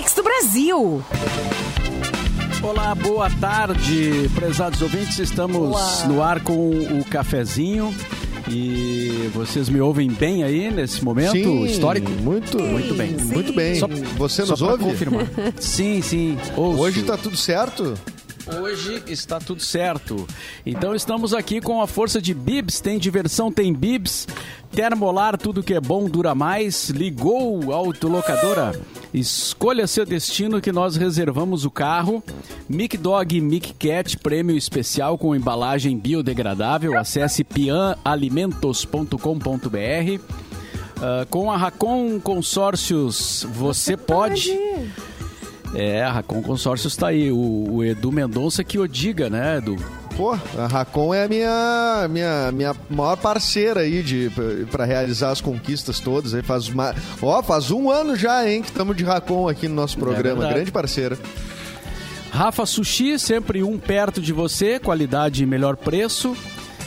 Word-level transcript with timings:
Mix 0.00 0.14
do 0.14 0.22
Brasil. 0.22 1.04
Olá, 2.62 2.94
boa 2.94 3.28
tarde, 3.38 4.30
prezados 4.34 4.80
ouvintes. 4.80 5.18
Estamos 5.18 5.58
Olá. 5.58 6.06
no 6.08 6.22
ar 6.22 6.40
com 6.40 6.70
o 6.70 7.04
cafezinho. 7.04 7.94
E 8.48 9.28
vocês 9.34 9.68
me 9.68 9.78
ouvem 9.78 10.08
bem 10.10 10.42
aí 10.42 10.70
nesse 10.70 11.04
momento 11.04 11.32
Sim, 11.32 11.64
histórico? 11.66 12.10
Muito, 12.10 12.58
Muito 12.58 12.94
bem. 12.94 13.18
Sim. 13.18 13.24
muito 13.26 13.52
bem. 13.52 13.74
Só- 13.74 13.86
Você 14.16 14.46
Só 14.46 14.52
nos 14.52 14.60
pra 14.62 14.70
ouve? 14.70 14.84
confirmar. 14.84 15.26
sim, 15.60 16.00
sim. 16.00 16.38
ouço. 16.56 16.80
Hoje 16.82 17.02
tá 17.02 17.18
tudo 17.18 17.36
certo? 17.36 17.92
Hoje 18.46 19.02
está 19.06 19.38
tudo 19.38 19.62
certo. 19.62 20.26
Então 20.64 20.94
estamos 20.94 21.34
aqui 21.34 21.60
com 21.60 21.82
a 21.82 21.86
força 21.86 22.20
de 22.20 22.34
Bibs. 22.34 22.80
Tem 22.80 22.98
diversão, 22.98 23.52
tem 23.52 23.72
Bibs. 23.72 24.26
Termolar, 24.72 25.36
tudo 25.36 25.62
que 25.62 25.74
é 25.74 25.80
bom 25.80 26.08
dura 26.08 26.34
mais. 26.34 26.90
Ligou 26.90 27.72
autolocadora. 27.72 28.80
Escolha 29.12 29.86
seu 29.86 30.06
destino 30.06 30.60
que 30.60 30.72
nós 30.72 30.96
reservamos 30.96 31.64
o 31.64 31.70
carro. 31.70 32.22
Mic 32.68 32.96
Dog 32.96 33.36
e 33.36 33.40
Mic 33.40 33.72
Cat, 33.74 34.16
prêmio 34.18 34.56
especial 34.56 35.18
com 35.18 35.34
embalagem 35.34 35.98
biodegradável. 35.98 36.96
Acesse 36.98 37.44
pianalimentos.com.br. 37.44 40.20
Ah, 41.00 41.26
com 41.30 41.50
a 41.50 41.56
Racon 41.56 42.20
Consórcios, 42.20 43.46
você 43.54 43.96
pode. 43.96 44.52
É, 45.74 46.02
a 46.02 46.10
Racon 46.12 46.42
Consórcios 46.42 46.96
tá 46.96 47.08
aí. 47.08 47.30
O, 47.30 47.74
o 47.74 47.84
Edu 47.84 48.10
Mendonça 48.10 48.64
que 48.64 48.78
o 48.78 48.86
diga, 48.88 49.30
né, 49.30 49.58
Edu? 49.58 49.76
Pô, 50.16 50.32
a 50.58 50.66
Racon 50.66 51.14
é 51.14 51.24
a 51.24 51.28
minha, 51.28 52.08
minha, 52.10 52.52
minha 52.52 52.76
maior 52.90 53.16
parceira 53.16 53.80
aí 53.80 54.02
de, 54.02 54.30
pra 54.70 54.84
realizar 54.84 55.30
as 55.30 55.40
conquistas 55.40 56.00
todas. 56.00 56.34
Aí 56.34 56.42
faz, 56.42 56.68
uma, 56.68 56.94
ó, 57.22 57.42
faz 57.42 57.70
um 57.70 57.90
ano 57.90 58.16
já, 58.16 58.48
hein, 58.48 58.62
que 58.62 58.68
estamos 58.68 58.96
de 58.96 59.04
Racon 59.04 59.48
aqui 59.48 59.68
no 59.68 59.74
nosso 59.74 59.96
programa. 59.96 60.40
verdade. 60.40 60.54
Grande 60.54 60.72
parceira. 60.72 61.18
Rafa 62.30 62.64
Sushi, 62.66 63.18
sempre 63.18 63.62
um 63.62 63.78
perto 63.78 64.20
de 64.20 64.32
você, 64.32 64.78
qualidade 64.78 65.42
e 65.42 65.46
melhor 65.46 65.76
preço. 65.76 66.36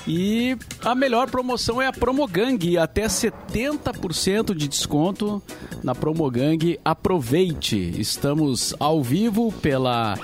E 0.05 0.57
a 0.83 0.93
melhor 0.93 1.29
promoção 1.29 1.81
é 1.81 1.87
a 1.87 1.93
Promogang, 1.93 2.77
até 2.77 3.05
70% 3.05 4.53
de 4.53 4.67
desconto 4.67 5.41
na 5.81 5.95
Promogang. 5.95 6.77
Aproveite! 6.83 7.93
Estamos 7.99 8.75
ao 8.79 9.01
vivo 9.01 9.51
pela 9.61 10.19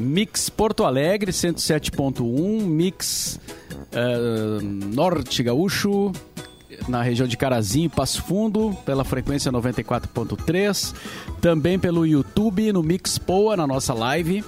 Mix 0.00 0.48
Porto 0.48 0.84
Alegre 0.84 1.30
107.1, 1.30 2.62
Mix 2.62 3.38
eh, 3.92 4.58
Norte 4.92 5.44
Gaúcho, 5.44 6.10
na 6.88 7.00
região 7.00 7.28
de 7.28 7.36
Carazinho, 7.36 7.88
Passo 7.88 8.20
Fundo, 8.22 8.76
pela 8.84 9.04
frequência 9.04 9.52
94.3, 9.52 10.92
também 11.40 11.78
pelo 11.78 12.04
YouTube, 12.04 12.72
no 12.72 12.82
Mix 12.82 13.16
Poa, 13.16 13.56
na 13.56 13.66
nossa 13.66 13.94
live, 13.94 14.44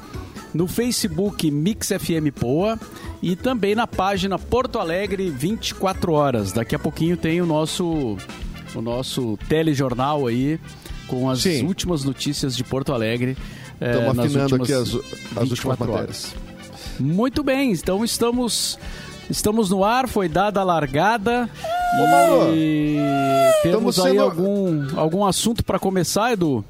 no 0.57 0.67
Facebook 0.67 1.51
Mix 1.51 1.89
FM 1.89 2.33
Poa 2.39 2.79
e 3.23 3.37
também 3.37 3.75
na 3.75 3.87
página 3.87 4.39
Porto 4.39 4.79
Alegre 4.79 5.31
24 5.31 6.13
horas. 6.13 6.53
Daqui 6.53 6.75
a 6.75 6.79
pouquinho 6.79 7.17
tem 7.17 7.41
o 7.41 7.47
nosso 7.47 8.17
o 8.75 8.81
nosso 8.83 9.39
telejornal 9.49 10.27
aí 10.27 10.59
com 11.07 11.31
as 11.31 11.41
Sim. 11.41 11.65
últimas 11.67 12.05
notícias 12.05 12.57
de 12.57 12.63
Porto 12.65 12.93
Alegre. 12.93 13.37
eh, 13.81 13.91
Estamos 13.91 14.17
nas 14.17 14.27
afinando 14.27 14.55
últimas 14.57 14.71
aqui 14.71 14.73
as, 14.73 14.89
as 14.89 15.51
últimas 15.51 15.79
24 15.79 15.87
matérias. 15.93 16.35
muito 16.99 17.43
bem, 17.45 17.73
então 17.73 18.05
estamos 18.05 18.79
estamos 19.31 19.71
no 19.71 19.83
ar, 19.85 20.09
foi 20.09 20.29
dada 20.29 20.61
a 20.61 20.65
largada 20.65 21.49
e 22.55 22.97
temos 23.63 23.97
estamos 23.97 23.99
aí 24.01 24.13
sendo- 24.13 24.23
algum, 24.23 24.87
algum 24.99 25.25
assunto 25.25 25.65
para 25.65 25.79
começar, 25.79 26.33
Edu? 26.33 26.65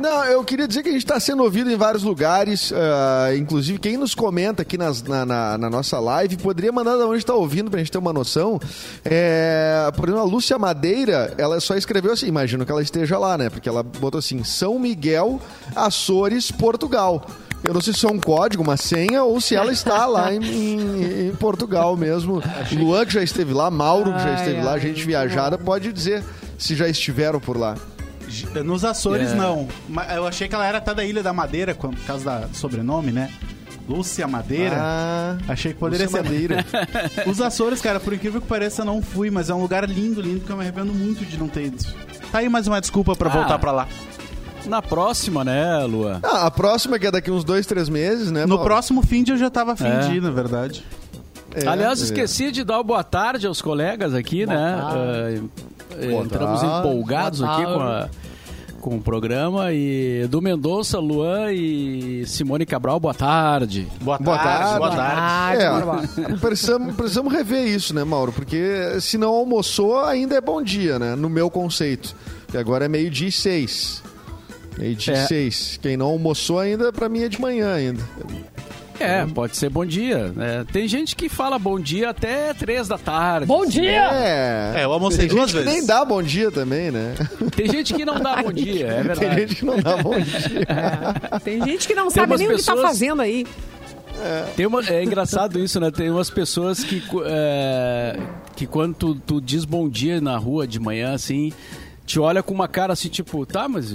Não, 0.00 0.24
eu 0.24 0.42
queria 0.42 0.66
dizer 0.66 0.82
que 0.82 0.88
a 0.88 0.92
gente 0.92 1.02
está 1.04 1.20
sendo 1.20 1.42
ouvido 1.42 1.70
em 1.70 1.76
vários 1.76 2.02
lugares. 2.02 2.72
ah, 2.74 3.34
inclusive, 3.36 3.78
quem 3.78 3.98
nos 3.98 4.14
comenta 4.14 4.62
aqui 4.62 4.78
nas- 4.78 5.02
na, 5.02 5.26
na- 5.26 5.58
na 5.58 5.68
nossa 5.68 5.98
live 6.00 6.38
poderia 6.38 6.72
mandar 6.72 6.96
de 6.96 7.02
onde 7.02 7.18
está 7.18 7.34
ouvindo 7.34 7.70
para 7.70 7.78
a 7.78 7.82
gente 7.82 7.92
ter 7.92 7.98
uma 7.98 8.12
noção. 8.12 8.58
É, 9.04 9.90
por 9.94 10.08
exemplo, 10.08 10.22
a 10.24 10.26
Lúcia 10.26 10.58
Madeira, 10.58 11.34
ela 11.36 11.60
só 11.60 11.76
escreveu 11.76 12.12
assim, 12.12 12.26
imagino 12.26 12.64
que 12.64 12.72
ela 12.72 12.80
esteja 12.82 13.18
lá, 13.18 13.36
né? 13.36 13.50
Porque 13.50 13.68
ela 13.68 13.82
botou 13.82 14.18
assim: 14.18 14.42
São 14.42 14.78
Miguel, 14.78 15.38
Açores, 15.76 16.50
Portugal. 16.50 17.26
Eu 17.62 17.74
não 17.74 17.80
sei 17.82 17.92
se 17.92 18.06
é 18.06 18.08
um 18.08 18.18
código, 18.18 18.62
uma 18.62 18.78
senha, 18.78 19.22
ou 19.22 19.38
se 19.38 19.54
ela 19.54 19.70
está 19.70 20.06
lá 20.06 20.32
em, 20.32 20.40
em- 20.42 21.28
em 21.28 21.34
Portugal 21.34 21.94
mesmo. 21.94 22.42
Luan, 22.72 23.04
que 23.04 23.12
já 23.12 23.22
esteve 23.22 23.52
lá, 23.52 23.70
Mauro, 23.70 24.14
que 24.14 24.18
já 24.20 24.30
Ai, 24.30 24.34
esteve 24.36 24.62
lá, 24.62 24.72
ai, 24.72 24.80
gente 24.80 25.04
viajada, 25.04 25.58
pode 25.58 25.92
dizer 25.92 26.24
se 26.56 26.74
já 26.74 26.88
estiveram 26.88 27.38
por 27.38 27.58
lá. 27.58 27.76
Nos 28.64 28.84
Açores, 28.84 29.32
É. 29.32 29.34
não. 29.34 29.68
Eu 30.14 30.26
achei 30.26 30.48
que 30.48 30.54
ela 30.54 30.66
era 30.66 30.78
até 30.78 30.94
da 30.94 31.04
Ilha 31.04 31.22
da 31.22 31.32
Madeira, 31.32 31.74
por 31.74 31.94
causa 32.06 32.24
da 32.24 32.38
do 32.46 32.56
sobrenome, 32.56 33.10
né? 33.12 33.30
Lúcia 33.88 34.26
Madeira. 34.28 34.76
Ah, 34.78 35.36
Achei 35.48 35.72
que 35.72 35.78
poderia 35.80 36.06
Lúcia 36.06 36.22
ser. 36.22 36.28
Madeira. 36.30 36.64
Os 37.26 37.40
Açores, 37.40 37.80
cara, 37.80 37.98
por 37.98 38.12
incrível 38.12 38.40
que 38.40 38.46
pareça, 38.46 38.84
não 38.84 39.02
fui, 39.02 39.30
mas 39.30 39.50
é 39.50 39.54
um 39.54 39.60
lugar 39.60 39.88
lindo, 39.88 40.20
lindo, 40.20 40.40
que 40.44 40.50
eu 40.50 40.56
me 40.56 40.62
arrependo 40.62 40.92
muito 40.94 41.24
de 41.24 41.36
não 41.36 41.48
ter 41.48 41.64
ido. 41.66 41.84
Tá 42.30 42.38
aí 42.38 42.48
mais 42.48 42.68
uma 42.68 42.80
desculpa 42.80 43.16
pra 43.16 43.28
Ah. 43.28 43.32
voltar 43.32 43.58
pra 43.58 43.72
lá. 43.72 43.88
Na 44.66 44.80
próxima, 44.80 45.42
né, 45.42 45.78
Lua? 45.84 46.20
Ah, 46.22 46.46
a 46.46 46.50
próxima 46.50 46.98
que 46.98 47.06
é 47.06 47.10
daqui 47.10 47.30
uns 47.30 47.42
dois, 47.42 47.66
três 47.66 47.88
meses, 47.88 48.30
né? 48.30 48.42
No 48.42 48.50
Mauro? 48.56 48.64
próximo 48.64 49.02
fim 49.02 49.24
de 49.24 49.32
eu 49.32 49.38
já 49.38 49.50
tava 49.50 49.72
afim 49.72 49.86
É. 49.88 50.00
de 50.00 50.16
ir, 50.16 50.22
na 50.22 50.30
verdade. 50.30 50.84
É, 51.54 51.66
Aliás, 51.66 52.00
é. 52.00 52.04
esqueci 52.04 52.52
de 52.52 52.62
dar 52.62 52.80
boa 52.84 53.02
tarde 53.02 53.46
aos 53.46 53.60
colegas 53.60 54.14
aqui, 54.14 54.46
né? 54.46 54.78
Boa 56.08 56.24
entramos 56.24 56.60
tarde. 56.60 56.78
empolgados 56.88 57.40
Boa 57.40 57.52
aqui 57.52 57.62
tarde. 57.64 57.78
com, 57.78 57.82
a- 57.84 58.08
com 58.80 58.96
o 58.96 59.00
programa 59.02 59.72
e 59.74 60.22
Edu 60.24 60.40
Mendonça, 60.40 60.98
Luan 60.98 61.52
e 61.52 62.24
Simone 62.26 62.64
Cabral, 62.64 62.98
boa 62.98 63.12
tarde. 63.12 63.86
Boa, 64.00 64.16
Boa 64.18 64.38
tarde, 64.38 64.58
tarde. 64.62 64.78
boa 64.78 64.90
tarde. 64.90 65.20
Ah, 65.22 65.52
É, 65.54 65.70
bora, 65.70 65.84
bora. 65.86 66.36
precisamos, 66.40 66.94
precisamos 66.96 67.30
rever 67.32 67.66
isso, 67.66 67.94
né, 67.94 68.04
Mauro? 68.04 68.32
Porque 68.32 68.98
se 69.00 69.18
não 69.18 69.28
almoçou, 69.34 69.98
ainda 70.02 70.34
é 70.34 70.40
bom 70.40 70.62
dia, 70.62 70.98
né? 70.98 71.14
No 71.14 71.28
meu 71.28 71.50
conceito. 71.50 72.14
Que 72.48 72.56
agora 72.56 72.86
é 72.86 72.88
meio-dia 72.88 73.28
e 73.28 73.32
seis. 73.32 74.02
Meio-dia 74.78 75.14
É. 75.14 75.24
e 75.24 75.26
seis. 75.28 75.78
Quem 75.82 75.96
não 75.98 76.06
almoçou 76.06 76.58
ainda, 76.58 76.90
pra 76.90 77.06
mim 77.08 77.20
é 77.22 77.28
de 77.28 77.38
manhã 77.38 77.74
ainda. 77.74 78.02
É, 79.00 79.26
pode 79.26 79.56
ser 79.56 79.70
bom 79.70 79.84
dia. 79.84 80.28
né? 80.36 80.64
Tem 80.72 80.86
gente 80.86 81.16
que 81.16 81.28
fala 81.28 81.58
bom 81.58 81.80
dia 81.80 82.10
até 82.10 82.52
três 82.54 82.86
da 82.88 82.98
tarde. 82.98 83.46
Bom 83.46 83.64
dia! 83.66 84.10
É. 84.12 84.72
É, 84.76 84.84
eu 84.84 84.92
almocei 84.92 85.26
Tem 85.26 85.28
duas 85.36 85.50
gente 85.50 85.58
que 85.58 85.64
vezes. 85.64 85.78
nem 85.80 85.86
dá 85.86 86.04
bom 86.04 86.22
dia 86.22 86.50
também, 86.50 86.90
né? 86.90 87.14
Tem 87.56 87.66
gente 87.68 87.94
que 87.94 88.04
não 88.04 88.20
dá 88.20 88.42
bom 88.42 88.52
dia, 88.52 88.86
é 88.86 88.94
Tem 88.96 89.02
verdade. 89.04 89.40
gente 89.40 89.54
que 89.56 89.64
não 89.64 89.78
dá 89.80 89.96
bom 89.96 90.14
dia. 90.20 91.40
Tem 91.42 91.64
gente 91.64 91.88
que 91.88 91.94
não 91.94 92.10
sabe 92.10 92.26
umas 92.32 92.40
nem 92.40 92.48
o 92.48 92.56
que 92.56 92.62
tá 92.62 92.72
pessoas- 92.74 92.88
fazendo 92.88 93.22
aí. 93.22 93.46
Tem 94.54 94.66
uma, 94.66 94.82
é 94.86 95.02
engraçado 95.02 95.58
isso, 95.58 95.80
né? 95.80 95.90
Tem 95.90 96.10
umas 96.10 96.28
pessoas 96.28 96.84
que, 96.84 97.02
é, 97.24 98.18
que 98.54 98.66
quando 98.66 98.94
tu, 98.94 99.14
tu 99.14 99.40
diz 99.40 99.64
bom 99.64 99.88
dia 99.88 100.20
na 100.20 100.36
rua 100.36 100.66
de 100.66 100.78
manhã, 100.78 101.14
assim, 101.14 101.52
te 102.10 102.18
olha 102.18 102.42
com 102.42 102.52
uma 102.52 102.66
cara 102.66 102.92
assim, 102.92 103.08
tipo, 103.08 103.46
tá, 103.46 103.68
mas 103.68 103.94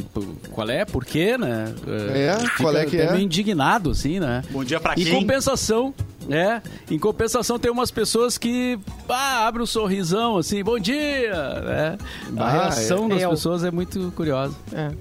qual 0.51 0.69
é? 0.69 0.85
Por 0.85 1.03
quê, 1.03 1.37
né? 1.37 1.73
É, 2.13 2.37
qual 2.61 2.73
é 2.75 2.85
que 2.85 2.95
é? 2.97 3.11
meio 3.11 3.23
indignado, 3.25 3.89
assim, 3.91 4.21
né? 4.21 4.41
Bom 4.51 4.63
dia 4.63 4.79
pra 4.79 4.93
Em 4.93 5.03
quem? 5.03 5.19
compensação, 5.19 5.93
é, 6.29 6.61
em 6.89 6.97
compensação 6.97 7.59
tem 7.59 7.69
umas 7.69 7.91
pessoas 7.91 8.37
que 8.37 8.79
ah, 9.09 9.45
abre 9.45 9.61
um 9.61 9.65
sorrisão, 9.65 10.37
assim, 10.37 10.63
bom 10.63 10.79
dia, 10.79 11.33
né? 11.33 11.97
A 12.37 12.43
Ah, 12.45 12.51
reação 12.51 13.07
é. 13.07 13.09
das 13.09 13.21
Eu. 13.23 13.29
pessoas 13.31 13.63
é 13.65 13.71
muito 13.71 14.13
curiosa. 14.15 14.55
É. 14.71 14.91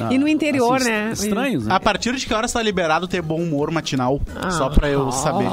Ah, 0.00 0.08
E 0.10 0.16
no 0.16 0.26
interior, 0.26 0.76
assim, 0.76 0.88
né? 0.88 1.10
Estranhos, 1.12 1.66
né? 1.66 1.74
A 1.74 1.78
partir 1.80 2.14
de 2.16 2.24
que 2.26 2.32
hora 2.32 2.46
está 2.46 2.62
liberado 2.62 3.06
ter 3.08 3.20
bom 3.20 3.42
humor 3.42 3.70
matinal? 3.70 4.20
Ah. 4.36 4.50
Só 4.50 4.70
pra 4.70 4.88
eu 4.88 5.10
saber. 5.12 5.46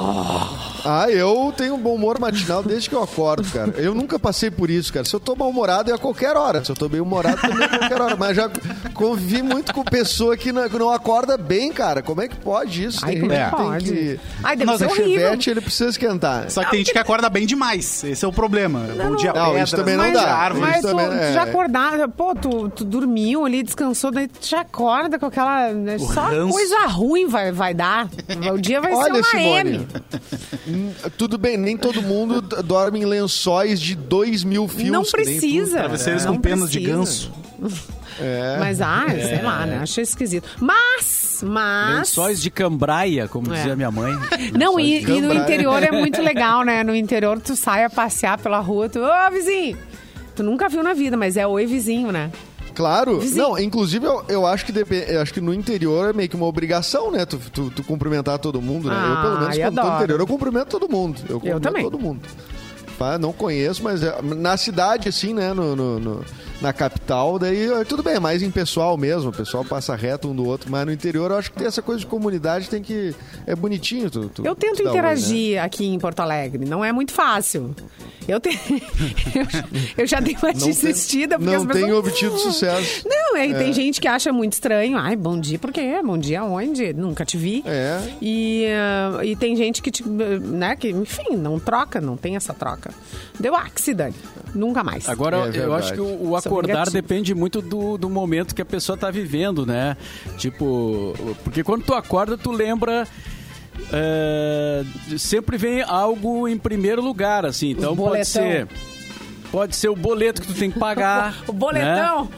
Ah, 0.85 1.09
eu 1.09 1.53
tenho 1.55 1.77
bom 1.77 1.95
humor 1.95 2.19
matinal 2.19 2.63
desde 2.63 2.89
que 2.89 2.95
eu 2.95 3.03
acordo, 3.03 3.47
cara. 3.51 3.73
Eu 3.77 3.93
nunca 3.93 4.17
passei 4.19 4.49
por 4.49 4.69
isso, 4.69 4.91
cara. 4.93 5.05
Se 5.05 5.13
eu 5.15 5.19
tô 5.19 5.35
mal-humorado 5.35 5.91
é 5.91 5.93
a 5.93 5.97
qualquer 5.97 6.35
hora. 6.37 6.63
Se 6.63 6.71
eu 6.71 6.75
tô 6.75 6.87
bem 6.89 7.01
humorado 7.01 7.39
também 7.41 7.61
é 7.61 7.65
a 7.65 7.77
qualquer 7.79 8.01
hora. 8.01 8.15
Mas 8.15 8.35
já 8.35 8.49
convivi 8.93 9.41
muito 9.41 9.73
com 9.73 9.83
pessoa 9.83 10.35
que 10.37 10.51
não, 10.51 10.67
que 10.69 10.77
não 10.77 10.89
acorda 10.89 11.37
bem, 11.37 11.71
cara. 11.71 12.01
Como 12.01 12.21
é 12.21 12.27
que 12.27 12.35
pode 12.35 12.83
isso? 12.85 12.99
Ai, 13.05 13.13
Tem 13.13 13.21
gente 13.21 13.33
é 13.33 13.49
que 13.49 13.55
tem 13.55 13.65
pode? 13.65 13.85
que... 13.85 14.19
Ai, 14.43 14.55
deve 14.55 14.71
Nossa, 14.71 14.77
ser 14.89 14.91
horrível. 14.91 15.21
chevette, 15.21 15.49
ele 15.49 15.61
precisa 15.61 15.89
esquentar. 15.89 16.49
Só 16.49 16.63
que 16.63 16.71
tem 16.71 16.79
gente 16.79 16.91
que 16.91 16.99
acorda 16.99 17.29
bem 17.29 17.45
demais. 17.45 18.03
Esse 18.03 18.23
é 18.23 18.27
o 18.27 18.33
problema. 18.33 18.79
bom 18.97 19.15
dia, 19.15 19.33
não, 19.33 19.45
pedra. 19.47 19.63
isso 19.63 19.75
também 19.75 19.97
não 19.97 20.11
dá. 20.11 20.33
Árvore. 20.33 20.65
Mas 20.65 20.81
tu, 20.81 20.87
também 20.87 21.07
tu 21.07 21.13
é- 21.13 21.33
já 21.33 21.43
acordava, 21.43 22.07
pô, 22.07 22.33
tu, 22.35 22.69
tu 22.69 22.83
dormiu 22.85 23.45
ali, 23.45 23.63
descansou, 23.63 24.11
daí 24.11 24.27
tu 24.27 24.45
já 24.47 24.61
acorda 24.61 25.17
com 25.19 25.25
aquela. 25.25 25.71
né, 25.73 25.97
Só 25.97 26.21
ranço. 26.21 26.53
coisa 26.53 26.85
ruim 26.87 27.27
vai, 27.27 27.51
vai 27.51 27.73
dar. 27.73 28.07
O 28.53 28.57
dia 28.59 28.79
vai 28.81 28.93
Olha, 28.93 29.23
ser 29.23 29.37
uma 29.37 29.43
Simone, 29.43 29.69
M. 29.75 29.87
hum, 30.69 30.91
tudo 31.17 31.37
bem, 31.37 31.57
nem 31.57 31.75
todo 31.75 32.01
mundo 32.01 32.41
dorme 32.41 32.99
em 32.99 33.05
lençóis 33.05 33.79
de 33.79 33.95
dois 33.95 34.43
mil 34.43 34.67
fios. 34.67 34.91
Não 34.91 35.03
precisa. 35.03 35.79
Travesseiros 35.79 36.25
com 36.25 36.37
penas 36.39 36.71
de 36.71 36.79
ganso. 36.79 37.31
É. 38.21 38.57
Mas, 38.59 38.81
ah, 38.81 39.05
sei 39.07 39.41
lá, 39.41 39.65
né? 39.65 39.79
Achei 39.81 40.03
esquisito. 40.03 40.45
Mas, 40.59 41.41
mas... 41.41 41.99
Lençóis 41.99 42.41
de 42.41 42.49
cambraia, 42.49 43.29
como 43.29 43.53
É. 43.53 43.55
dizia 43.55 43.77
minha 43.77 43.89
mãe. 43.89 44.13
Não, 44.59 44.77
e, 44.77 45.01
e 45.01 45.21
no 45.21 45.33
interior 45.33 45.81
é 45.81 45.89
muito 45.89 46.19
legal, 46.21 46.65
né? 46.65 46.83
No 46.83 46.93
interior 46.93 47.39
tu 47.39 47.55
sai 47.55 47.85
a 47.85 47.89
passear 47.89 48.37
pela 48.37 48.59
rua, 48.59 48.89
tu, 48.89 48.99
ô 48.99 49.31
vizinho! 49.31 49.77
Tu 50.35 50.43
nunca 50.43 50.67
viu 50.67 50.83
na 50.83 50.93
vida, 50.93 51.15
mas 51.15 51.37
é 51.37 51.47
oi 51.47 51.65
vizinho, 51.65 52.11
né? 52.11 52.29
Claro. 52.79 53.19
Vizinho. 53.19 53.43
Não, 53.43 53.59
inclusive 53.59 54.05
eu, 54.05 54.23
eu 54.29 54.45
acho 54.47 54.65
que 54.65 54.71
depe- 54.71 55.03
eu 55.09 55.21
acho 55.21 55.33
que 55.33 55.41
no 55.41 55.53
interior 55.53 56.11
é 56.11 56.13
meio 56.13 56.29
que 56.29 56.35
uma 56.37 56.45
obrigação, 56.45 57.11
né? 57.11 57.25
Tu, 57.25 57.37
tu, 57.51 57.69
tu 57.69 57.83
cumprimentar 57.83 58.39
todo 58.39 58.61
mundo, 58.61 58.87
né? 58.89 58.95
eu, 58.95 59.21
pelo 59.21 59.35
Ah, 59.35 59.39
menos, 59.41 59.57
eu 59.57 59.63
quando 59.65 59.75
tô 59.81 59.83
no 59.89 59.95
interior, 59.97 60.19
eu 60.21 60.27
cumprimento 60.27 60.67
todo 60.69 60.89
mundo. 60.89 61.19
Eu 61.27 61.35
cumprimento 61.41 61.61
também. 61.61 61.83
todo 61.83 61.99
mundo. 61.99 62.21
Não 63.19 63.33
conheço, 63.33 63.83
mas 63.83 64.01
é, 64.01 64.17
na 64.21 64.55
cidade, 64.55 65.09
assim, 65.09 65.33
né? 65.33 65.53
No, 65.53 65.75
no- 65.75 65.99
no- 65.99 66.25
na 66.61 66.73
capital, 66.73 67.39
daí 67.39 67.71
é, 67.71 67.83
tudo 67.85 68.03
bem, 68.03 68.15
é 68.15 68.19
mais 68.19 68.41
em 68.43 68.51
pessoal 68.51 68.97
mesmo. 68.97 69.29
O 69.29 69.33
pessoal 69.33 69.63
passa 69.63 69.95
reto 69.95 70.27
um 70.29 70.35
do 70.35 70.45
outro. 70.45 70.69
Mas 70.69 70.85
no 70.85 70.91
interior, 70.91 71.31
eu 71.31 71.37
acho 71.37 71.51
que 71.51 71.57
tem 71.57 71.67
essa 71.67 71.81
coisa 71.81 71.99
de 72.01 72.05
comunidade, 72.07 72.69
tem 72.69 72.81
que. 72.81 73.15
É 73.47 73.55
bonitinho. 73.55 74.09
Tu, 74.09 74.27
tu- 74.29 74.45
Eu 74.45 74.55
tento 74.55 74.77
tu 74.77 74.83
né? 74.83 74.89
interagir 74.89 75.63
aqui 75.63 75.85
em 75.85 75.97
Porto 75.99 76.19
Alegre, 76.19 76.65
não 76.65 76.83
é 76.83 76.91
muito 76.91 77.13
fácil. 77.13 77.73
Eu, 78.27 78.39
te... 78.39 78.49
eu, 79.97 80.05
já- 80.05 80.19
dei 80.19 80.35
uma 80.35 80.51
Não 80.51 80.59
tem- 80.59 80.67
desistida. 80.69 81.37
porque 81.39 81.51
não 81.51 81.61
as 81.61 81.65
pessoas... 81.65 81.85
tem 81.85 81.93
obtido 81.93 82.37
sucesso. 82.37 83.07
Não, 83.09 83.37
é, 83.37 83.53
tem 83.53 83.71
gente 83.73 84.01
que 84.01 84.07
acha 84.07 84.31
muito 84.33 84.53
estranho. 84.53 84.97
Ai, 84.97 85.15
bom 85.15 85.39
dia, 85.39 85.57
por 85.59 85.71
quê? 85.71 85.99
Bom 86.03 86.17
dia 86.17 86.41
aonde? 86.41 86.93
Nunca 86.93 87.23
te 87.25 87.37
vi. 87.37 87.63
É. 87.65 87.99
E, 88.21 88.65
ah, 88.71 89.23
e 89.23 89.35
tem 89.35 89.55
gente 89.55 89.81
que, 89.81 89.89
te, 89.91 90.07
né, 90.07 90.75
que, 90.75 90.89
enfim, 90.89 91.35
não 91.37 91.59
troca, 91.59 92.01
não 92.01 92.17
tem 92.17 92.35
essa 92.35 92.53
troca. 92.53 92.91
Deu 93.39 93.55
accident. 93.55 94.13
Nunca 94.53 94.83
mais. 94.83 95.07
Agora, 95.07 95.51
É 95.55 95.57
eu 95.63 95.73
acho 95.73 95.93
que 95.93 96.01
o, 96.01 96.29
o 96.29 96.35
Acordar 96.49 96.89
depende 96.89 97.33
muito 97.35 97.61
do, 97.61 97.97
do 97.97 98.09
momento 98.09 98.53
que 98.55 98.61
a 98.61 98.65
pessoa 98.65 98.97
tá 98.97 99.09
vivendo, 99.11 99.65
né? 99.65 99.95
Tipo, 100.37 101.13
porque 101.43 101.63
quando 101.63 101.83
tu 101.83 101.93
acorda, 101.93 102.37
tu 102.37 102.51
lembra. 102.51 103.07
é, 103.91 104.83
sempre 105.17 105.57
vem 105.57 105.81
algo 105.81 106.47
em 106.47 106.57
primeiro 106.57 107.01
lugar, 107.01 107.45
assim. 107.45 107.71
Então 107.71 107.95
pode 107.95 108.25
ser. 108.25 108.67
Pode 109.51 109.75
ser 109.75 109.89
o 109.89 109.95
boleto 109.95 110.41
que 110.41 110.47
tu 110.47 110.53
tem 110.53 110.69
que 110.69 110.77
pagar. 110.79 111.35
o 111.47 111.53
boletão. 111.53 112.25
né? 112.25 112.29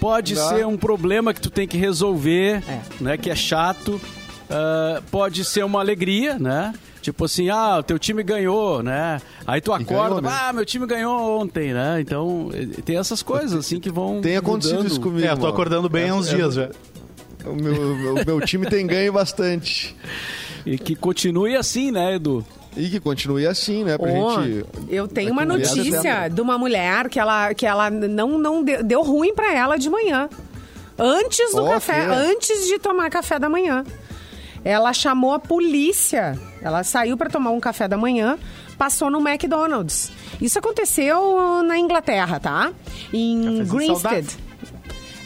Pode 0.00 0.34
Dá. 0.36 0.48
ser 0.50 0.64
um 0.66 0.76
problema 0.76 1.34
que 1.34 1.40
tu 1.40 1.50
tem 1.50 1.66
que 1.66 1.76
resolver, 1.76 2.62
É. 2.68 2.80
né? 3.00 3.16
Que 3.16 3.30
é 3.30 3.34
chato. 3.34 4.00
Ah, 4.48 5.02
pode 5.10 5.44
ser 5.44 5.64
uma 5.64 5.80
alegria, 5.80 6.38
né? 6.38 6.72
Tipo 7.08 7.24
assim, 7.24 7.48
ah, 7.48 7.78
o 7.78 7.82
teu 7.82 7.98
time 7.98 8.22
ganhou, 8.22 8.82
né? 8.82 9.18
Aí 9.46 9.62
tu 9.62 9.72
acorda, 9.72 10.08
ganhou, 10.16 10.20
né? 10.20 10.28
ah, 10.30 10.52
meu 10.52 10.66
time 10.66 10.86
ganhou 10.86 11.40
ontem, 11.40 11.72
né? 11.72 11.98
Então, 12.02 12.50
tem 12.84 12.98
essas 12.98 13.22
coisas 13.22 13.54
assim 13.54 13.80
que 13.80 13.90
vão 13.90 14.20
Tem 14.20 14.36
acontecido 14.36 14.76
mudando. 14.76 14.90
isso 14.90 15.00
comigo. 15.00 15.26
É, 15.26 15.30
eu 15.32 15.38
tô 15.38 15.46
acordando 15.46 15.88
bem 15.88 16.10
há 16.10 16.14
uns 16.14 16.30
É- 16.30 16.36
dias 16.36 16.54
já. 16.54 16.68
O 17.46 17.54
meu, 17.54 17.72
o 18.14 18.26
meu 18.26 18.40
time 18.42 18.66
tem 18.68 18.86
ganho 18.86 19.10
bastante. 19.12 19.96
E 20.66 20.76
que 20.76 20.94
continue 20.94 21.56
assim, 21.56 21.90
né, 21.90 22.16
Edu? 22.16 22.44
E 22.76 22.90
que 22.90 23.00
continue 23.00 23.46
assim, 23.46 23.84
né? 23.84 23.96
Pra 23.96 24.12
Ô, 24.12 24.42
gente. 24.42 24.66
eu 24.90 25.08
tenho 25.08 25.32
uma 25.32 25.46
notícia 25.46 26.28
de 26.28 26.40
uma 26.42 26.58
mulher 26.58 27.08
que 27.08 27.18
ela, 27.18 27.54
que 27.54 27.64
ela 27.64 27.88
não, 27.88 28.36
não 28.36 28.62
deu, 28.62 28.84
deu 28.84 29.02
ruim 29.02 29.34
pra 29.34 29.54
ela 29.54 29.78
de 29.78 29.88
manhã. 29.88 30.28
Antes 30.98 31.52
do 31.54 31.64
Ó, 31.64 31.70
café, 31.70 32.04
que- 32.04 32.12
antes 32.12 32.66
de 32.68 32.78
tomar 32.78 33.08
café 33.08 33.38
da 33.38 33.48
manhã. 33.48 33.82
Ela 34.64 34.92
chamou 34.92 35.32
a 35.32 35.38
polícia. 35.38 36.38
Ela 36.60 36.82
saiu 36.84 37.16
pra 37.16 37.28
tomar 37.30 37.50
um 37.50 37.60
café 37.60 37.86
da 37.88 37.96
manhã, 37.96 38.38
passou 38.76 39.10
no 39.10 39.18
McDonald's. 39.26 40.10
Isso 40.40 40.58
aconteceu 40.58 41.62
na 41.62 41.78
Inglaterra, 41.78 42.38
tá? 42.40 42.72
Em 43.12 43.64
saudável. 43.86 44.18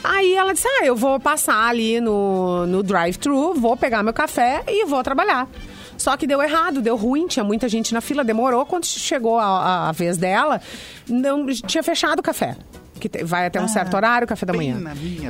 Aí 0.05 0.35
ela 0.35 0.53
disse: 0.53 0.67
Ah, 0.69 0.85
eu 0.85 0.97
vou 0.97 1.19
passar 1.21 1.69
ali 1.69 2.01
no, 2.01 2.67
no 2.67 2.83
drive-thru, 2.83 3.55
vou 3.55 3.77
pegar 3.77 4.03
meu 4.03 4.13
café 4.13 4.63
e 4.67 4.85
vou 4.85 5.03
trabalhar. 5.03 5.49
Só 5.97 6.17
que 6.17 6.27
deu 6.27 6.43
errado, 6.43 6.81
deu 6.83 6.97
ruim, 6.97 7.29
tinha 7.29 7.45
muita 7.45 7.69
gente 7.69 7.95
na 7.95 8.01
fila, 8.01 8.25
demorou. 8.25 8.67
Quando 8.67 8.85
chegou 8.85 9.39
a, 9.39 9.45
a- 9.45 9.89
a 9.89 9.93
vez 9.93 10.17
dela, 10.17 10.61
não 11.09 11.47
tinha 11.47 11.83
fechado 11.83 12.19
o 12.19 12.23
café. 12.23 12.57
Que 12.99 13.25
vai 13.25 13.47
até 13.47 13.61
um 13.61 13.67
certo 13.69 13.95
horário, 13.95 14.27
café 14.29 14.47
da 14.47 14.53
Ah, 14.53 14.57
manhã. 14.57 14.75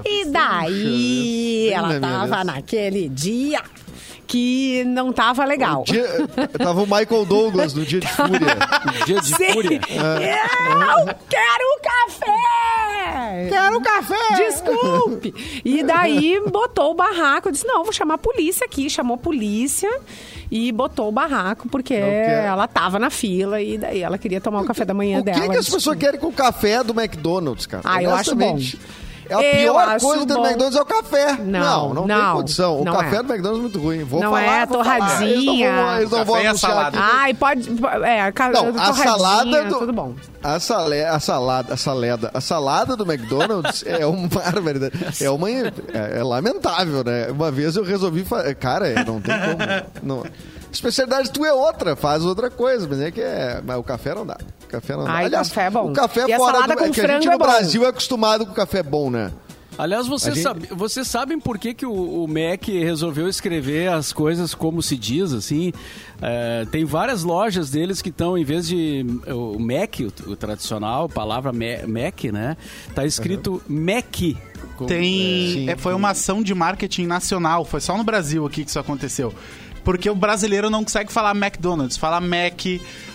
E 0.06 0.25
daí 0.26 1.70
ela 1.72 2.00
tava 2.00 2.44
naquele 2.44 3.08
dia 3.08 3.60
que 4.32 4.82
não 4.87 5.12
tava 5.12 5.44
legal. 5.44 5.84
Dia- 5.84 6.08
tava 6.58 6.81
o 6.82 6.87
Michael 6.87 7.26
Douglas 7.26 7.75
no 7.75 7.84
dia 7.84 8.00
de 8.00 8.08
fúria. 8.08 8.56
Dia 9.05 9.20
de 9.20 9.26
Sim. 9.29 9.52
fúria. 9.52 9.81
Eu 9.90 11.14
quero 11.29 11.81
café! 11.82 13.49
Quero 13.50 13.81
café! 13.82 14.37
Desculpe! 14.37 15.34
E 15.62 15.82
daí 15.82 16.40
botou 16.50 16.93
o 16.93 16.94
barraco. 16.94 17.49
Eu 17.49 17.52
disse: 17.52 17.67
não, 17.67 17.84
vou 17.84 17.93
chamar 17.93 18.14
a 18.14 18.19
polícia 18.19 18.64
aqui. 18.64 18.88
Chamou 18.88 19.17
a 19.17 19.19
polícia 19.19 19.90
e 20.50 20.73
botou 20.73 21.08
o 21.08 21.12
barraco, 21.12 21.69
porque 21.69 21.93
ela 21.93 22.67
tava 22.67 22.99
na 22.99 23.11
fila 23.11 23.61
e 23.61 23.76
daí 23.76 24.00
ela 24.00 24.17
queria 24.17 24.40
tomar 24.40 24.62
o 24.62 24.64
café 24.64 24.87
da 24.87 24.94
manhã 24.94 25.20
o 25.20 25.25
que, 25.25 25.31
dela. 25.31 25.49
que 25.50 25.58
as 25.58 25.69
pessoas 25.69 25.99
querem 25.99 26.19
com 26.19 26.29
o 26.29 26.32
café 26.32 26.82
do 26.82 26.99
McDonald's, 26.99 27.67
cara? 27.67 27.82
Ah, 27.84 28.02
eu 28.02 28.14
acho 28.14 28.34
bom. 28.34 28.58
É 29.28 29.34
a 29.34 29.40
Eu 29.42 29.56
pior 29.72 30.00
coisa 30.00 30.26
do. 30.26 30.34
McDonald's 30.38 30.76
é 30.76 30.82
o 30.82 30.84
café. 30.84 31.32
Não, 31.38 31.94
não, 31.94 32.06
tem 32.06 32.16
não, 32.16 32.36
condição. 32.36 32.80
O 32.80 32.84
não 32.84 32.92
café 32.92 33.16
é. 33.16 33.22
do 33.22 33.32
McDonald's 33.32 33.58
é 33.58 33.62
muito 33.62 33.80
ruim. 33.80 34.04
Vou 34.04 34.20
Não 34.20 34.30
falar, 34.30 34.42
é, 34.62 34.66
vou 34.66 34.84
falar. 34.84 34.96
Eles 35.22 35.36
não 35.36 35.44
torradinha. 35.44 35.72
vão, 35.72 35.96
eles 35.96 36.10
não 36.10 36.24
vão 36.24 36.40
e 36.40 36.46
anunciar 36.46 36.70
salada. 36.72 36.98
aqui. 36.98 37.08
Ai, 37.14 37.34
pode. 37.34 37.70
É, 38.04 38.20
a, 38.22 38.32
ca- 38.32 38.48
Não, 38.50 38.69
a 38.69 38.72
torradinha, 38.72 39.04
salada 39.06 39.64
do 39.64 39.78
Tudo 39.78 39.92
bom. 39.92 40.14
A, 40.42 40.58
sale, 40.60 41.02
a 41.04 41.20
salada, 41.20 41.74
a 41.74 41.76
salada, 41.76 42.30
a 42.34 42.40
salada 42.40 42.96
do 42.96 43.04
McDonald's 43.10 43.84
é 43.86 44.04
uma 44.04 44.28
barbaridade. 44.28 44.92
É 45.20 45.30
uma 45.30 45.50
é, 45.50 45.72
é 46.19 46.22
lamentável, 46.22 47.04
né? 47.04 47.28
Uma 47.30 47.50
vez 47.50 47.76
eu 47.76 47.84
resolvi, 47.84 48.24
fa- 48.24 48.52
cara, 48.54 48.92
não 49.04 49.20
tem 49.20 49.34
como. 49.38 49.56
Não. 50.02 50.24
Especialidade 50.72 51.30
tu 51.30 51.44
é 51.44 51.52
outra, 51.52 51.94
faz 51.94 52.24
outra 52.24 52.50
coisa, 52.50 52.86
mas 52.88 53.00
é 53.00 53.10
que 53.10 53.20
é, 53.20 53.60
mas 53.64 53.76
o 53.78 53.82
café 53.82 54.14
não 54.14 54.24
dá. 54.26 54.38
O 54.64 54.66
café 54.66 54.96
não 54.96 55.04
dá. 55.04 55.12
Ai, 55.12 55.30
café 55.30 55.66
é 55.66 55.70
bom. 55.70 55.90
O 55.90 55.92
café 55.92 56.24
E 56.28 56.36
fora 56.36 56.66
do, 56.66 56.74
com 56.76 56.84
é 56.84 56.90
que 56.90 57.00
a 57.00 57.06
gente 57.08 57.28
é 57.28 57.32
no. 57.32 57.38
Brasil 57.38 57.84
é 57.84 57.88
acostumado 57.88 58.46
com 58.46 58.52
café 58.54 58.82
bom, 58.82 59.10
né? 59.10 59.30
Aliás, 59.78 60.06
vocês, 60.06 60.34
gente- 60.34 60.42
sabe- 60.44 60.69
vocês 60.70 61.08
sabem 61.08 61.40
por 61.40 61.58
que, 61.58 61.72
que 61.72 61.86
o, 61.86 61.92
o 62.24 62.28
Mac 62.28 62.66
resolveu 62.69 63.26
escrever 63.26 63.88
as 63.90 64.12
coisas 64.12 64.54
como 64.54 64.82
se 64.82 64.98
diz, 64.98 65.32
assim? 65.32 65.72
É, 66.20 66.66
tem 66.70 66.84
várias 66.84 67.22
lojas 67.22 67.70
deles 67.70 68.02
que 68.02 68.10
estão, 68.10 68.36
em 68.36 68.44
vez 68.44 68.66
de 68.69 69.04
o 69.28 69.58
Mac, 69.58 69.96
o, 70.26 70.30
o 70.32 70.36
tradicional, 70.36 71.08
palavra 71.08 71.52
Ma- 71.52 71.86
Mac, 71.88 72.24
né? 72.24 72.56
Tá 72.94 73.06
escrito 73.06 73.62
Mac. 73.66 74.14
com- 74.76 74.84
Tem. 74.86 75.52
sim. 75.52 75.70
é, 75.70 75.76
foi 75.76 75.94
uma 75.94 76.10
ação 76.10 76.42
de 76.42 76.54
marketing 76.54 77.06
nacional. 77.06 77.64
Foi 77.64 77.80
só 77.80 77.96
no 77.96 78.04
Brasil 78.04 78.44
aqui 78.46 78.64
que 78.64 78.70
isso 78.70 78.78
aconteceu. 78.78 79.34
Porque 79.84 80.08
o 80.08 80.14
brasileiro 80.14 80.70
não 80.70 80.84
consegue 80.84 81.12
falar 81.12 81.34
McDonald's, 81.34 81.96
fala 81.96 82.20
Mac, 82.20 82.61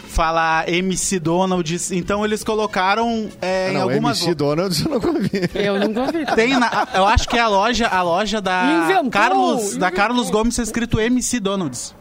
fala 0.10 0.66
MC 0.68 1.19
Donald's. 1.19 1.92
Então 1.92 2.25
eles 2.25 2.44
colocaram 2.44 3.30
é, 3.42 3.68
Ah, 3.68 3.71
em 3.71 3.74
não, 3.76 3.81
algumas. 3.83 4.19
MC 4.21 4.36
Donald's 4.36 4.81
eu 4.83 4.92
não 4.92 5.00
comi. 5.00 5.30
Eu 5.56 5.80
nunca 5.80 6.02
ouvi. 6.02 6.26
Tem 6.36 6.57
na- 6.59 6.88
eu 6.94 7.06
acho 7.06 7.28
que 7.30 7.38
é 7.38 7.42
a 7.42 7.47
loja, 7.47 7.88
a 7.88 8.02
loja 8.02 8.42
da 8.42 8.83
Inventou, 8.86 9.09
Carlos, 9.12 9.62
da 9.71 9.88
inventou. 9.88 9.92
Carlos 9.92 10.30
Gomes 10.30 10.56
tá 10.56 10.64
escrito 10.64 11.00
MC 11.00 11.40
Donald's. 11.40 11.95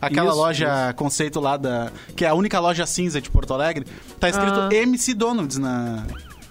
Aquela 0.00 0.28
Isso, 0.30 0.38
loja 0.38 0.92
conceito 0.96 1.40
lá 1.40 1.56
da. 1.56 1.90
Que 2.14 2.24
é 2.24 2.28
a 2.28 2.34
única 2.34 2.60
loja 2.60 2.86
cinza 2.86 3.20
de 3.20 3.28
Porto 3.28 3.52
Alegre. 3.52 3.84
Tá 4.20 4.28
escrito 4.28 4.58
Ah. 4.60 4.68
MC 4.72 5.12
Donald's 5.12 5.58
na. 5.58 6.04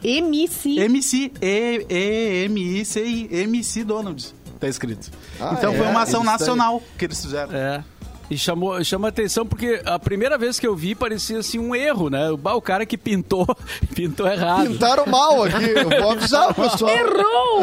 MC. 0.04 0.78
MC, 0.80 1.32
E-E-M-I-C-I, 1.42 3.30
MC 3.32 3.84
Donald's, 3.84 4.34
tá 4.58 4.68
escrito. 4.68 5.10
Ah, 5.40 5.56
então 5.58 5.74
foi 5.74 5.86
é? 5.86 5.90
uma 5.90 6.02
ação 6.02 6.22
Eles 6.22 6.32
têm- 6.32 6.40
nacional 6.40 6.82
que 6.98 7.06
eles 7.06 7.22
fizeram. 7.22 7.54
É. 7.56 7.84
E 8.30 8.38
chamou, 8.38 8.84
chama 8.84 9.08
atenção 9.08 9.46
porque 9.46 9.82
a 9.86 9.98
primeira 9.98 10.38
vez 10.38 10.60
que 10.60 10.68
eu 10.68 10.76
vi 10.76 10.94
parecia 10.94 11.40
assim 11.40 11.60
um 11.60 11.74
erro, 11.74 12.10
né? 12.10 12.30
O, 12.32 12.62
cara 12.62 12.86
que 12.86 12.98
pintou, 12.98 13.48
pintou 13.96 14.28
errado. 14.28 14.68
Pintaram 14.68 15.06
mal 15.06 15.44
aqui. 15.44 15.64
Eu 15.70 15.90
vou 16.02 16.12
avisar 16.12 16.52
o 16.52 16.54
pessoal. 16.56 16.92
Errou! 16.92 17.62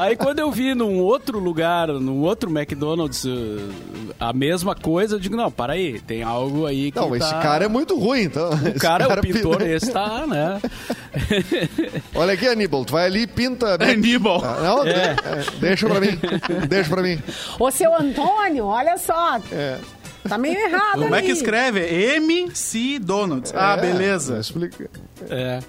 Aí 0.00 0.16
quando 0.16 0.40
eu 0.40 0.50
vi 0.50 0.74
num 0.74 0.98
outro 1.00 1.38
lugar, 1.38 1.88
num 1.88 2.20
outro 2.22 2.50
McDonald's, 2.50 3.24
eh, 3.24 4.10
a 4.18 4.32
mesma 4.32 4.74
coisa, 4.74 5.14
eu 5.14 5.20
digo, 5.20 5.36
não, 5.36 5.50
para 5.50 5.74
aí, 5.74 6.00
tem 6.00 6.22
algo 6.24 6.66
aí 6.66 6.90
que 6.90 6.98
Não, 6.98 7.10
tá... 7.10 7.16
esse 7.16 7.30
cara 7.36 7.64
é 7.64 7.68
muito 7.68 7.96
ruim, 7.96 8.22
então. 8.22 8.50
O 8.50 8.80
cara, 8.80 9.06
o 9.08 9.20
pintor, 9.20 9.62
esse 9.62 9.92
tá, 9.92 10.26
né? 10.26 10.60
Olha 12.14 12.32
aqui, 12.34 12.46
Aníbal, 12.48 12.84
tu 12.84 12.92
vai 12.92 13.06
ali 13.06 13.22
e 13.22 13.26
pinta. 13.26 13.78
Aníbal. 13.80 14.42
Ah, 14.44 14.60
Não, 14.62 14.84
É. 14.86 14.92
é, 14.92 15.16
deixa 15.60 15.88
pra 15.88 16.00
mim. 16.00 16.18
Deixa 16.68 16.90
pra 16.90 17.02
mim. 17.02 17.18
Ô, 17.58 17.70
seu 17.70 17.94
Antônio, 17.94 18.66
olha 18.66 18.96
só. 18.98 19.36
É. 19.52 19.67
Tá 20.28 20.36
meio 20.38 20.56
errado 20.58 21.00
Como 21.02 21.14
é 21.14 21.22
que 21.22 21.30
escreve? 21.30 21.80
MC 22.16 22.98
Donald's. 22.98 23.52
Ah, 23.54 23.76
É, 23.78 23.80
beleza. 23.80 24.38
Explica. 24.38 24.90
É. 25.28 25.60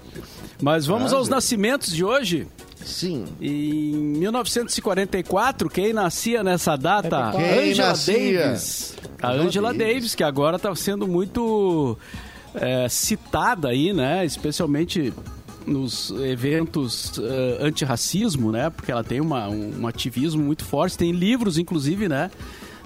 Mas 0.60 0.86
vamos 0.86 1.12
Ah, 1.12 1.16
aos 1.16 1.28
Deus. 1.28 1.36
nascimentos 1.36 1.92
de 1.92 2.04
hoje. 2.04 2.46
Sim. 2.84 3.24
Em 3.40 3.92
1944, 3.94 5.68
quem 5.68 5.92
nascia 5.92 6.42
nessa 6.42 6.76
data? 6.76 7.32
Quem 7.36 7.70
Angela 7.70 7.88
nascia? 7.88 8.42
Davis. 8.46 8.94
A 9.22 9.32
Angela 9.32 9.74
Davis, 9.74 10.14
que 10.14 10.24
agora 10.24 10.56
está 10.56 10.74
sendo 10.74 11.06
muito 11.06 11.98
é, 12.54 12.88
citada 12.88 13.68
aí, 13.68 13.92
né? 13.92 14.24
Especialmente 14.24 15.12
nos 15.66 16.10
eventos 16.22 17.12
eh, 17.22 17.58
antirracismo, 17.60 18.50
né? 18.50 18.70
Porque 18.70 18.90
ela 18.90 19.04
tem 19.04 19.20
uma, 19.20 19.46
um, 19.48 19.82
um 19.82 19.86
ativismo 19.86 20.42
muito 20.42 20.64
forte. 20.64 20.96
Tem 20.96 21.12
livros, 21.12 21.58
inclusive, 21.58 22.08
né? 22.08 22.30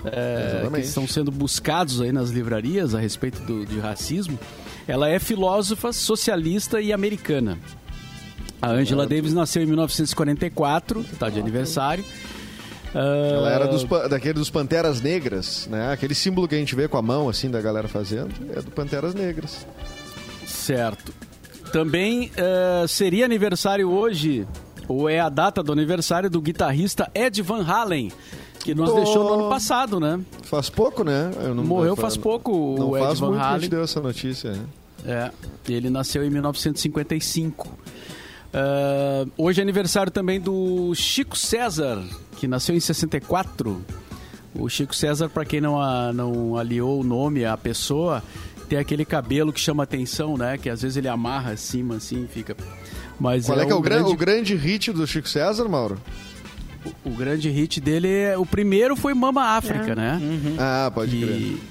Eh, 0.06 0.68
que 0.74 0.80
estão 0.80 1.06
sendo 1.08 1.30
buscados 1.30 2.00
aí 2.00 2.12
nas 2.12 2.30
livrarias 2.30 2.94
a 2.94 3.00
respeito 3.00 3.40
do, 3.42 3.64
de 3.66 3.78
racismo. 3.78 4.38
Ela 4.86 5.08
é 5.08 5.18
filósofa, 5.18 5.92
socialista 5.92 6.80
e 6.80 6.92
americana. 6.92 7.58
A 8.60 8.70
Angela 8.70 9.06
Davis 9.06 9.32
nasceu 9.34 9.62
em 9.62 9.66
1944, 9.66 11.04
tá 11.18 11.28
de 11.28 11.38
aniversário. 11.40 12.04
Ah, 12.94 12.98
Ela 13.34 13.50
era 13.50 13.66
dos, 13.66 13.84
pa- 13.84 14.06
daquele 14.08 14.34
dos 14.34 14.48
Panteras 14.50 15.00
Negras, 15.00 15.66
né? 15.70 15.92
Aquele 15.92 16.14
símbolo 16.14 16.46
que 16.46 16.54
a 16.54 16.58
gente 16.58 16.74
vê 16.74 16.86
com 16.86 16.96
a 16.96 17.02
mão, 17.02 17.28
assim, 17.28 17.50
da 17.50 17.60
galera 17.60 17.88
fazendo, 17.88 18.32
é 18.56 18.62
do 18.62 18.70
Panteras 18.70 19.14
Negras. 19.14 19.66
Certo. 20.46 21.12
Também 21.72 22.30
eh, 22.36 22.84
seria 22.88 23.24
aniversário 23.24 23.90
hoje, 23.90 24.46
ou 24.86 25.08
é 25.08 25.18
a 25.18 25.28
data 25.28 25.62
do 25.62 25.72
aniversário 25.72 26.30
do 26.30 26.40
guitarrista 26.40 27.10
Ed 27.14 27.42
Van 27.42 27.64
Halen, 27.66 28.12
que 28.64 28.74
nos 28.74 28.90
Pô. 28.90 28.96
deixou 28.96 29.22
no 29.24 29.34
ano 29.34 29.48
passado, 29.48 30.00
né? 30.00 30.18
Faz 30.42 30.68
pouco, 30.68 31.04
né? 31.04 31.30
Não- 31.54 31.62
Morreu 31.62 31.94
fa- 31.94 32.02
faz 32.02 32.16
pouco 32.16 32.50
o 32.50 32.78
Não 32.78 32.96
Ed 32.96 33.06
faz 33.06 33.20
Van 33.20 33.26
muito 33.28 33.40
que 33.40 33.46
a 33.46 33.58
gente 33.58 33.70
deu 33.70 33.84
essa 33.84 34.00
notícia, 34.00 34.52
né? 34.52 34.60
É, 35.06 35.30
ele 35.68 35.90
nasceu 35.90 36.24
em 36.24 36.30
1955. 36.30 37.78
Ah, 38.52 39.26
hoje 39.36 39.60
é 39.60 39.62
aniversário 39.62 40.10
também 40.10 40.40
do 40.40 40.94
Chico 40.94 41.36
César, 41.36 42.02
que 42.38 42.48
nasceu 42.48 42.74
em 42.74 42.80
64. 42.80 43.80
O 44.54 44.68
Chico 44.68 44.94
César, 44.94 45.28
para 45.28 45.44
quem 45.44 45.60
não, 45.60 45.80
a- 45.80 46.12
não 46.12 46.56
aliou 46.56 47.00
o 47.00 47.04
nome 47.04 47.44
à 47.44 47.56
pessoa, 47.56 48.22
tem 48.68 48.78
aquele 48.78 49.04
cabelo 49.04 49.52
que 49.52 49.60
chama 49.60 49.82
atenção, 49.82 50.36
né? 50.38 50.56
Que 50.56 50.70
às 50.70 50.80
vezes 50.82 50.96
ele 50.96 51.08
amarra 51.08 51.52
acima, 51.52 51.96
assim, 51.96 52.26
fica... 52.32 52.56
Mas 53.18 53.46
Qual 53.46 53.60
é, 53.60 53.66
que 53.66 53.70
é 53.72 53.74
o, 53.74 53.80
gran- 53.80 53.96
grande, 53.98 54.12
o 54.12 54.16
grande 54.16 54.54
hit 54.56 54.90
do 54.92 55.06
Chico 55.06 55.28
César, 55.28 55.68
Mauro? 55.68 55.98
O 57.04 57.10
grande 57.10 57.48
hit 57.50 57.80
dele, 57.80 58.08
é, 58.08 58.36
o 58.38 58.44
primeiro 58.46 58.94
foi 58.96 59.14
Mama 59.14 59.42
África, 59.56 59.94
né? 59.94 60.20
Ah, 60.58 60.90
pode 60.94 61.16
E 61.16 61.20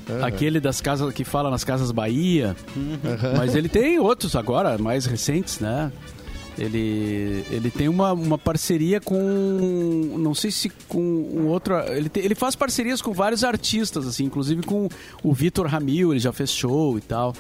crer. 0.06 0.16
Aham. 0.18 0.26
aquele 0.26 0.60
das 0.60 0.82
casas 0.82 1.14
que 1.14 1.24
fala 1.24 1.50
nas 1.50 1.64
casas 1.64 1.92
Bahia. 1.92 2.56
Aham. 2.76 3.34
Mas 3.38 3.56
ele 3.56 3.70
tem 3.70 4.00
outros 4.00 4.36
agora, 4.36 4.78
mais 4.78 5.06
recentes, 5.06 5.60
né? 5.60 5.92
Ele, 6.58 7.44
ele 7.50 7.72
tem 7.72 7.88
uma, 7.90 8.14
uma 8.14 8.38
parceria 8.38 9.02
com. 9.02 9.18
Não 10.20 10.36
sei 10.36 10.52
se 10.52 10.70
com 10.88 11.02
um 11.02 11.48
outro. 11.48 11.74
Ele, 11.90 12.10
tem- 12.10 12.24
ele 12.24 12.36
faz 12.36 12.56
parcerias 12.56 13.02
com 13.02 13.12
vários 13.12 13.44
artistas, 13.44 14.06
assim, 14.06 14.26
inclusive 14.26 14.62
com 14.62 14.88
o 15.24 15.34
Vitor 15.34 15.66
Ramil, 15.66 16.12
ele 16.14 16.20
já 16.20 16.32
fez 16.32 16.52
show 16.52 16.96
e 16.98 17.02
tal. 17.02 17.34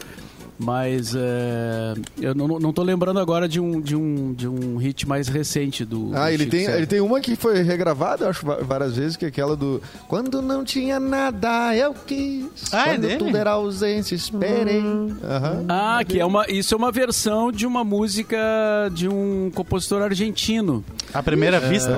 Mas 0.63 1.13
é, 1.13 1.93
eu 2.21 2.33
não, 2.33 2.47
não 2.47 2.71
tô 2.71 2.83
lembrando 2.83 3.19
agora 3.19 3.49
de 3.49 3.59
um, 3.59 3.81
de 3.81 3.95
um, 3.95 4.33
de 4.33 4.47
um 4.47 4.77
hit 4.77 5.07
mais 5.07 5.27
recente 5.27 5.83
do. 5.83 6.11
Ah, 6.13 6.25
do 6.25 6.29
ele 6.29 6.37
Chico 6.45 6.51
tem, 6.51 6.65
César. 6.65 6.77
ele 6.77 6.87
tem 6.87 7.01
uma 7.01 7.19
que 7.19 7.35
foi 7.35 7.61
regravada, 7.61 8.29
acho, 8.29 8.45
várias 8.45 8.95
vezes, 8.95 9.17
que 9.17 9.25
é 9.25 9.27
aquela 9.27 9.55
do 9.55 9.81
Quando 10.07 10.41
não 10.41 10.63
tinha 10.63 10.99
nada, 10.99 11.75
eu 11.75 11.93
quis. 11.93 12.45
Ah, 12.71 12.81
é 12.81 12.93
Quando 12.93 13.01
dele? 13.01 13.17
tudo 13.17 13.37
era 13.37 13.51
ausência, 13.51 14.15
esperei. 14.15 14.79
Aham. 15.23 15.65
Ah, 15.67 16.01
que 16.07 16.19
é 16.19 16.25
uma, 16.25 16.45
isso 16.49 16.73
é 16.73 16.77
uma 16.77 16.91
versão 16.91 17.51
de 17.51 17.65
uma 17.65 17.83
música 17.83 18.37
de 18.93 19.09
um 19.09 19.51
compositor 19.53 20.01
argentino. 20.01 20.83
À 21.13 21.21
primeira 21.21 21.59
vista. 21.59 21.91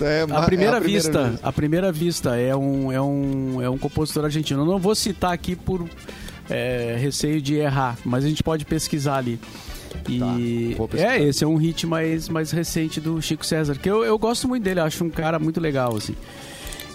É, 0.00 0.26
a 0.30 0.42
primeira 0.42 0.74
é 0.74 0.76
a 0.76 0.80
vista, 0.80 1.10
primeira 1.10 1.30
vez. 1.30 1.40
a 1.44 1.52
primeira 1.52 1.92
vista 1.92 2.36
é 2.36 2.54
um, 2.56 2.92
é 2.92 3.00
um, 3.00 3.62
é 3.62 3.70
um 3.70 3.78
compositor 3.78 4.24
argentino. 4.24 4.62
Eu 4.62 4.66
não 4.66 4.78
vou 4.78 4.94
citar 4.94 5.32
aqui 5.32 5.54
por 5.54 5.88
é, 6.48 6.96
receio 6.98 7.40
de 7.40 7.54
errar, 7.54 7.98
mas 8.04 8.24
a 8.24 8.28
gente 8.28 8.42
pode 8.42 8.64
pesquisar 8.64 9.16
ali. 9.16 9.38
E 10.08 10.74
pesquisar. 10.88 11.16
é, 11.16 11.22
esse 11.22 11.44
é 11.44 11.46
um 11.46 11.56
hit 11.56 11.86
mais, 11.86 12.28
mais 12.28 12.50
recente 12.50 13.00
do 13.00 13.20
Chico 13.20 13.44
César, 13.44 13.74
que 13.76 13.88
eu, 13.88 14.04
eu 14.04 14.18
gosto 14.18 14.48
muito 14.48 14.62
dele, 14.62 14.80
acho 14.80 15.04
um 15.04 15.10
cara 15.10 15.38
muito 15.38 15.60
legal, 15.60 15.96
assim. 15.96 16.14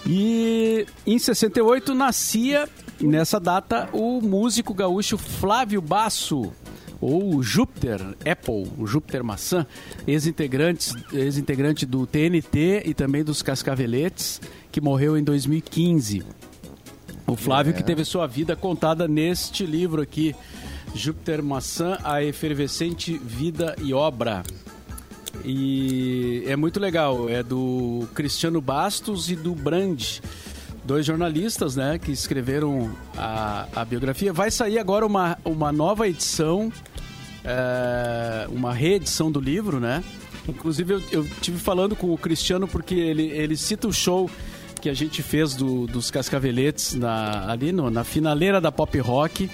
E 0.06 0.86
em 1.06 1.18
68 1.18 1.94
nascia, 1.94 2.68
nessa 3.00 3.40
data, 3.40 3.90
o 3.94 4.22
músico 4.22 4.74
gaúcho 4.74 5.18
Flávio 5.18 5.82
Basso, 5.82 6.52
ou 7.00 7.44
Júpiter 7.44 8.00
Apple, 8.26 8.72
o 8.78 8.88
Júpiter 8.88 9.24
Maçã, 9.24 9.66
ex-integrante 10.08 10.94
ex 11.12 11.38
-integrante 11.38 11.86
do 11.86 12.08
TNT 12.08 12.84
e 12.86 12.94
também 12.94 13.24
dos 13.24 13.42
Cascaveletes, 13.42 14.40
que 14.72 14.80
morreu 14.80 15.18
em 15.18 15.24
2015. 15.24 16.24
O 17.34 17.36
Flávio 17.36 17.72
É. 17.72 17.74
que 17.74 17.84
teve 17.84 18.06
sua 18.06 18.28
vida 18.28 18.56
contada 18.56 19.08
neste 19.08 19.66
livro 19.66 20.02
aqui, 20.04 20.36
Júpiter 20.94 21.42
Maçã, 21.42 21.98
a 22.04 22.24
efervescente 22.24 23.18
vida 23.18 23.76
e 23.82 23.92
obra. 23.92 24.44
E 25.44 26.44
é 26.46 26.56
muito 26.56 26.80
legal, 26.80 27.28
é 27.28 27.42
do 27.42 28.08
Cristiano 28.14 28.62
Bastos 28.62 29.32
e 29.32 29.36
do 29.36 29.56
Brand, 29.56 30.20
dois 30.86 31.08
jornalistas, 31.08 31.76
né, 31.76 31.98
que 31.98 32.12
escreveram 32.12 32.96
a, 33.18 33.68
a 33.76 33.84
biografia. 33.84 34.32
Vai 34.32 34.52
sair 34.52 34.78
agora 34.78 35.04
uma, 35.04 35.36
uma 35.44 35.72
nova 35.72 36.08
edição, 36.08 36.72
é, 37.44 38.48
uma 38.52 38.72
reedição 38.74 39.32
do 39.32 39.40
livro, 39.40 39.80
né? 39.80 40.04
Inclusive 40.48 40.94
eu, 40.94 41.04
eu 41.12 41.28
tive 41.42 41.58
falando 41.58 41.96
com 41.96 42.14
o 42.14 42.18
Cristiano 42.18 42.68
porque 42.68 42.94
ele, 42.94 43.24
ele 43.32 43.58
cita 43.58 43.88
o 43.88 43.94
show 43.94 44.30
que 44.84 44.90
a 44.90 44.94
gente 44.94 45.24
fez 45.24 45.54
do- 45.56 45.88
dos 45.88 46.12
Cascaveletes 46.12 46.94
na, 46.94 47.50
ali 47.50 47.72
no- 47.72 47.90
na 47.90 48.04
finaleira 48.04 48.60
da 48.60 48.70
Pop 48.70 49.00
Rock. 49.00 49.50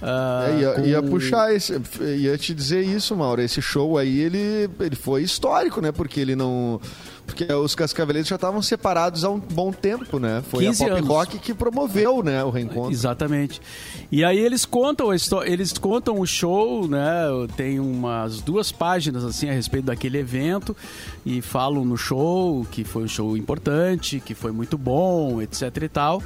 ah, 0.00 0.46
É, 0.48 0.60
ia, 0.60 0.72
com- 0.72 0.84
ia 0.86 1.02
puxar 1.02 1.54
esse, 1.54 1.78
ia 2.18 2.38
te 2.38 2.54
dizer 2.54 2.80
isso, 2.82 3.14
Mauro. 3.14 3.42
Esse 3.42 3.60
show 3.60 3.98
aí, 3.98 4.18
ele, 4.20 4.70
ele 4.80 4.96
foi 4.96 5.22
histórico, 5.22 5.80
né? 5.82 5.92
Porque 5.92 6.18
ele 6.18 6.34
não. 6.34 6.80
Porque 7.26 7.50
os 7.50 7.74
Cascaveletes 7.74 8.28
já 8.28 8.34
estavam 8.36 8.60
separados 8.60 9.24
há 9.24 9.30
um 9.30 9.38
bom 9.38 9.72
tempo, 9.72 10.18
né? 10.18 10.42
Foi 10.50 10.66
a 10.66 10.68
15 10.68 10.78
Pop 10.84 10.90
anos. 10.90 11.08
Rock 11.08 11.38
que 11.38 11.54
promoveu, 11.54 12.22
né, 12.22 12.44
o 12.44 12.50
reencontro. 12.50 12.90
Exatamente. 12.92 13.60
E 14.10 14.22
aí 14.22 14.38
eles 14.38 14.66
contam 14.66 15.08
a 15.10 15.16
histó- 15.16 15.42
eles 15.42 15.72
contam 15.72 16.20
o 16.20 16.26
show, 16.26 16.86
né? 16.86 17.00
Tem 17.56 17.80
umas 17.80 18.42
duas 18.42 18.70
páginas 18.70 19.24
assim 19.24 19.48
a 19.48 19.52
respeito 19.52 19.86
daquele 19.86 20.18
evento 20.18 20.76
e 21.24 21.40
falam 21.40 21.84
no 21.84 21.96
show 21.96 22.66
que 22.70 22.84
foi 22.84 23.04
um 23.04 23.08
show 23.08 23.34
importante, 23.36 24.20
que 24.20 24.34
foi 24.34 24.52
muito 24.52 24.76
bom, 24.76 25.40
etc 25.40 25.74
e 25.82 25.88
tal. 25.88 26.22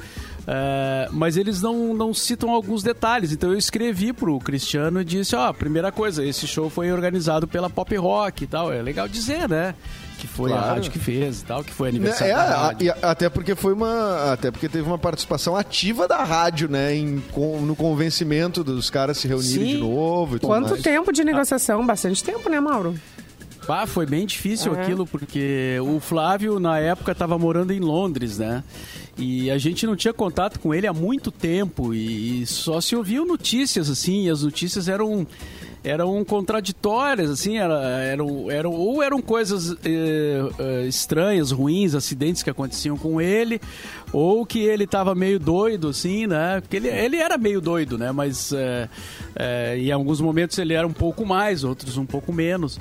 É, 0.49 1.09
mas 1.11 1.35
eles 1.37 1.61
não, 1.61 1.93
não 1.93 2.13
citam 2.13 2.49
alguns 2.51 2.81
detalhes. 2.83 3.31
Então 3.31 3.51
eu 3.51 3.57
escrevi 3.57 4.11
pro 4.13 4.37
Cristiano 4.39 5.01
e 5.01 5.05
disse, 5.05 5.35
ó, 5.35 5.51
primeira 5.53 5.91
coisa, 5.91 6.25
esse 6.25 6.47
show 6.47 6.69
foi 6.69 6.91
organizado 6.91 7.47
pela 7.47 7.69
Pop 7.69 7.95
Rock 7.95 8.43
e 8.43 8.47
tal. 8.47 8.71
É 8.71 8.81
legal 8.81 9.07
dizer, 9.07 9.47
né? 9.47 9.73
Que 10.17 10.25
foi 10.27 10.51
a 10.51 10.55
Claro. 10.57 10.73
rádio 10.75 10.91
que 10.91 10.97
fez 10.99 11.41
e 11.41 11.45
tal, 11.45 11.63
que 11.63 11.71
foi 11.71 11.91
Né, 11.91 11.97
aniversário 11.97 12.33
é, 12.33 12.35
da 12.35 12.69
a- 12.69 12.75
e 12.79 12.89
a- 12.89 12.97
até 13.11 13.29
porque 13.29 13.53
foi 13.55 13.73
uma. 13.73 14.33
Até 14.33 14.49
porque 14.49 14.67
teve 14.67 14.87
uma 14.87 14.97
participação 14.97 15.55
ativa 15.55 16.07
da 16.07 16.23
rádio, 16.23 16.67
né? 16.67 16.95
Em, 16.95 17.19
com- 17.31 17.61
no 17.61 17.75
convencimento 17.75 18.63
dos 18.63 18.89
caras 18.89 19.17
se 19.19 19.27
reunirem 19.27 19.65
Sim. 19.67 19.73
de 19.75 19.77
novo 19.77 20.35
e 20.37 20.39
tudo 20.39 20.49
Quanto 20.49 20.69
mais. 20.71 20.81
tempo 20.81 21.11
de 21.13 21.23
negociação? 21.23 21.85
Bastante 21.85 22.23
tempo, 22.23 22.49
né, 22.49 22.59
Mauro? 22.59 22.95
Ah, 23.69 23.85
foi 23.85 24.05
bem 24.05 24.25
difícil 24.25 24.73
É. 24.75 24.81
aquilo, 24.81 25.05
porque 25.05 25.77
o 25.83 25.99
Flávio, 25.99 26.57
na 26.57 26.79
época, 26.79 27.11
estava 27.11 27.37
morando 27.37 27.71
em 27.73 27.79
Londres, 27.81 28.37
né? 28.37 28.63
E 29.17 29.51
a 29.51 29.57
gente 29.57 29.85
não 29.85 29.95
tinha 29.95 30.13
contato 30.13 30.57
com 30.59 30.73
ele 30.73 30.87
há 30.87 30.93
muito 30.93 31.31
tempo 31.31 31.93
e, 31.93 32.41
e 32.43 32.45
só 32.47 32.79
se 32.79 32.95
ouviam 32.95 33.25
notícias, 33.25 33.89
assim, 33.89 34.25
e 34.27 34.29
as 34.29 34.41
notícias 34.41 34.87
eram 34.87 35.27
eram 35.87 36.23
contraditórias, 36.25 37.29
assim, 37.29 37.57
era, 37.57 37.79
eram, 38.01 38.51
eram, 38.51 38.71
ou 38.71 39.01
eram 39.01 39.21
coisas 39.21 39.71
eh, 39.85 40.41
eh, 40.59 40.85
estranhas, 40.87 41.51
ruins, 41.51 41.95
acidentes 41.95 42.43
que 42.43 42.49
aconteciam 42.49 42.97
com 42.97 43.21
ele, 43.21 43.61
ou 44.11 44.45
que 44.45 44.59
ele 44.59 44.83
estava 44.83 45.15
meio 45.15 45.39
doido, 45.39 45.89
assim, 45.89 46.27
né? 46.27 46.59
Porque 46.61 46.77
ele, 46.77 46.89
ele 46.89 47.17
era 47.17 47.37
meio 47.37 47.61
doido, 47.61 47.97
né? 47.97 48.11
Mas 48.11 48.51
eh, 48.51 48.89
eh, 49.35 49.77
em 49.79 49.91
alguns 49.91 50.19
momentos 50.19 50.57
ele 50.57 50.73
era 50.73 50.85
um 50.85 50.93
pouco 50.93 51.25
mais, 51.25 51.63
outros 51.63 51.97
um 51.97 52.05
pouco 52.05 52.33
menos. 52.33 52.79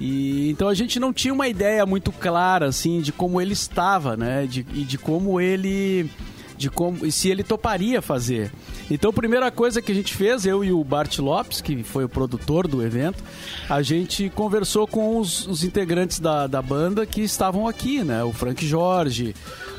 E, 0.00 0.50
então 0.50 0.68
a 0.68 0.74
gente 0.74 0.98
não 0.98 1.12
tinha 1.12 1.32
uma 1.32 1.48
ideia 1.48 1.86
muito 1.86 2.10
clara 2.10 2.66
assim 2.66 3.00
de 3.00 3.12
como 3.12 3.40
ele 3.40 3.52
estava, 3.52 4.16
né? 4.16 4.46
De, 4.46 4.66
e 4.74 4.84
de 4.84 4.98
como 4.98 5.40
ele 5.40 6.10
de 6.56 6.70
como 6.70 7.10
se 7.10 7.28
ele 7.28 7.42
toparia 7.42 8.00
fazer. 8.00 8.52
Então 8.92 9.10
primeira 9.10 9.50
coisa 9.50 9.80
que 9.80 9.90
a 9.90 9.94
gente 9.94 10.12
fez, 10.12 10.44
eu 10.44 10.62
e 10.62 10.70
o 10.70 10.84
Bart 10.84 11.18
Lopes, 11.18 11.62
que 11.62 11.82
foi 11.82 12.04
o 12.04 12.08
produtor 12.10 12.68
do 12.68 12.84
evento, 12.84 13.24
a 13.66 13.80
gente 13.80 14.28
conversou 14.28 14.86
com 14.86 15.16
os, 15.16 15.46
os 15.46 15.64
integrantes 15.64 16.20
da, 16.20 16.46
da 16.46 16.60
banda 16.60 17.06
que 17.06 17.22
estavam 17.22 17.66
aqui, 17.66 18.04
né? 18.04 18.22
O 18.22 18.34
Frank 18.34 18.66
Jorge, 18.66 19.34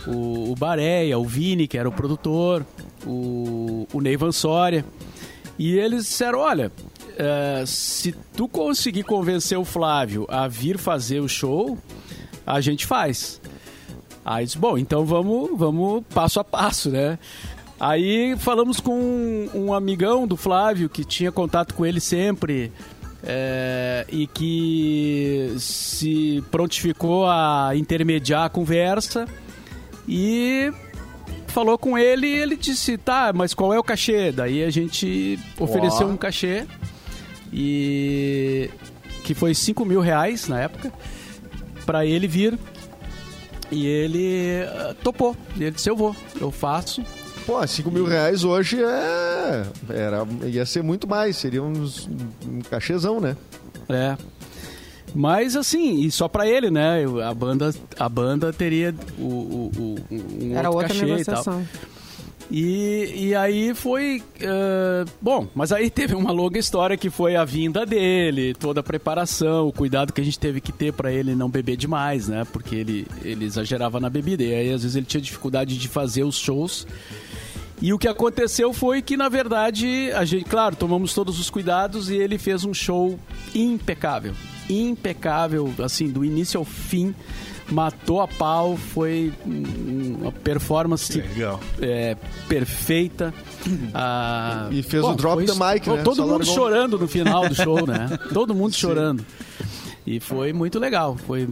o, 0.07 0.51
o 0.51 0.55
Bareia, 0.55 1.19
o 1.19 1.25
Vini, 1.25 1.67
que 1.67 1.77
era 1.77 1.87
o 1.87 1.91
produtor, 1.91 2.65
o, 3.05 3.87
o 3.93 4.01
Ney 4.01 4.17
Van 4.17 4.31
Soria. 4.31 4.83
E 5.59 5.77
eles 5.77 6.05
disseram, 6.05 6.39
olha, 6.39 6.71
é, 7.15 7.63
se 7.67 8.15
tu 8.35 8.47
conseguir 8.47 9.03
convencer 9.03 9.59
o 9.59 9.63
Flávio 9.63 10.25
a 10.27 10.47
vir 10.47 10.79
fazer 10.79 11.19
o 11.19 11.29
show, 11.29 11.77
a 12.47 12.59
gente 12.59 12.87
faz. 12.87 13.39
Aí 14.25 14.45
disse, 14.45 14.57
bom, 14.57 14.75
então 14.75 15.05
vamos, 15.05 15.51
vamos 15.55 16.03
passo 16.11 16.39
a 16.39 16.43
passo, 16.43 16.89
né? 16.89 17.19
Aí 17.83 18.37
falamos 18.37 18.79
com 18.79 18.97
um, 18.97 19.49
um 19.53 19.73
amigão 19.73 20.25
do 20.25 20.37
Flávio 20.37 20.87
que 20.87 21.03
tinha 21.03 21.33
contato 21.33 21.73
com 21.73 21.85
ele 21.85 21.99
sempre 21.99 22.71
é, 23.21 24.05
e 24.09 24.25
que 24.25 25.53
se 25.59 26.41
prontificou 26.49 27.27
a 27.27 27.71
intermediar 27.75 28.45
a 28.45 28.49
conversa 28.49 29.27
e 30.07 30.71
falou 31.47 31.77
com 31.77 31.97
ele 31.97 32.25
e 32.25 32.35
ele 32.35 32.55
disse, 32.55 32.97
tá, 32.97 33.33
mas 33.35 33.53
qual 33.53 33.73
é 33.73 33.79
o 33.79 33.83
cachê? 33.83 34.31
Daí 34.31 34.63
a 34.63 34.69
gente 34.69 35.37
ofereceu 35.59 36.07
Ó. 36.07 36.11
um 36.11 36.15
cachê 36.15 36.65
e 37.51 38.69
que 39.25 39.33
foi 39.33 39.53
5 39.53 39.83
mil 39.83 39.99
reais 39.99 40.47
na 40.47 40.61
época, 40.61 40.89
pra 41.85 42.05
ele 42.05 42.27
vir. 42.27 42.57
E 43.69 43.85
ele 43.85 44.63
ah, 44.69 44.95
topou. 45.03 45.35
Ele 45.53 45.71
disse, 45.71 45.89
eu 45.89 45.97
vou, 45.97 46.15
eu 46.39 46.49
faço. 46.49 47.03
Pô, 47.45 47.65
5 47.65 47.91
mil 47.91 48.05
reais 48.05 48.43
hoje 48.43 48.81
é. 48.81 49.63
Era, 49.89 50.25
ia 50.45 50.65
ser 50.65 50.81
muito 50.81 51.07
mais, 51.07 51.35
seria 51.35 51.61
uns, 51.61 52.07
um 52.47 52.61
cachezão, 52.69 53.19
né? 53.19 53.35
É. 53.89 54.15
Mas 55.13 55.55
assim, 55.55 56.01
e 56.05 56.09
só 56.11 56.27
pra 56.27 56.47
ele, 56.47 56.71
né? 56.71 57.03
A 57.27 57.33
banda, 57.33 57.73
a 57.99 58.09
banda 58.09 58.51
teria 58.53 58.95
o, 59.19 59.23
o, 59.23 59.71
o- 59.77 59.99
um 60.11 60.57
Era 60.57 60.69
outro 60.69 60.83
outra 60.87 60.87
cachê 60.87 60.97
e 61.05 61.07
tal. 61.25 61.35
negociação. 61.35 61.67
E, 62.51 63.13
e 63.29 63.35
aí 63.35 63.73
foi. 63.73 64.21
eh, 64.39 65.05
bom, 65.21 65.47
mas 65.55 65.71
aí 65.71 65.89
teve 65.91 66.13
uma 66.15 66.31
longa 66.31 66.59
história 66.59 66.95
que 66.97 67.09
foi 67.09 67.35
a 67.35 67.43
vinda 67.45 67.85
dele, 67.85 68.53
toda 68.53 68.79
a 68.81 68.83
preparação, 68.83 69.67
o 69.67 69.71
cuidado 69.73 70.11
que 70.13 70.21
a 70.21 70.23
gente 70.23 70.37
teve 70.39 70.59
que 70.61 70.71
ter 70.71 70.93
pra 70.93 71.11
ele 71.11 71.35
não 71.35 71.49
beber 71.49 71.77
demais, 71.77 72.27
né? 72.27 72.45
Porque 72.51 72.75
ele, 72.75 73.07
ele 73.23 73.45
exagerava 73.45 73.99
na 73.99 74.09
bebida. 74.09 74.43
E 74.43 74.53
aí 74.53 74.71
às 74.73 74.81
vezes 74.83 74.95
ele 74.95 75.05
tinha 75.05 75.21
dificuldade 75.21 75.77
de 75.77 75.87
fazer 75.87 76.23
os 76.23 76.37
shows. 76.37 76.85
E 77.83 77.91
o 77.91 77.99
que 77.99 78.07
aconteceu 78.07 78.71
foi 78.71 79.01
que, 79.01 79.17
na 79.17 79.27
verdade, 79.27 80.09
a 80.15 80.23
gente, 80.23 80.45
claro, 80.45 80.73
tomamos 80.73 81.13
todos 81.13 81.37
os 81.37 81.49
cuidados 81.49 82.09
e 82.09 82.15
ele 82.15 82.37
fez 82.37 82.63
um 82.63 82.73
show 82.73 83.19
impecável. 83.53 84.33
Impecável, 84.69 85.71
assim, 85.83 86.07
do 86.09 86.23
início 86.23 86.57
ao 86.57 86.63
fim. 86.63 87.13
Matou 87.69 88.21
a 88.21 88.27
pau, 88.27 88.77
foi 88.77 89.33
um- 89.45 90.17
uma 90.21 90.31
performance 90.31 91.17
Legal. 91.17 91.59
é, 91.81 92.15
perfeita. 92.47 93.33
Ah, 93.93 94.67
E 94.71 94.81
fez 94.83 95.03
o 95.03 95.13
drop 95.13 95.43
isso. 95.43 95.53
mic, 95.55 95.89
né? 95.89 96.01
Todo 96.03 96.15
Só 96.15 96.21
mundo 96.23 96.37
largou- 96.37 96.53
chorando 96.55 96.97
no 96.99 97.07
final 97.07 97.47
do 97.49 97.55
show, 97.55 97.85
né? 97.87 98.17
Todo 98.33 98.53
mundo 98.55 98.73
chorando. 98.75 99.25
E 100.05 100.19
foi 100.19 100.51
muito 100.51 100.79
legal, 100.79 101.15
foi, 101.15 101.47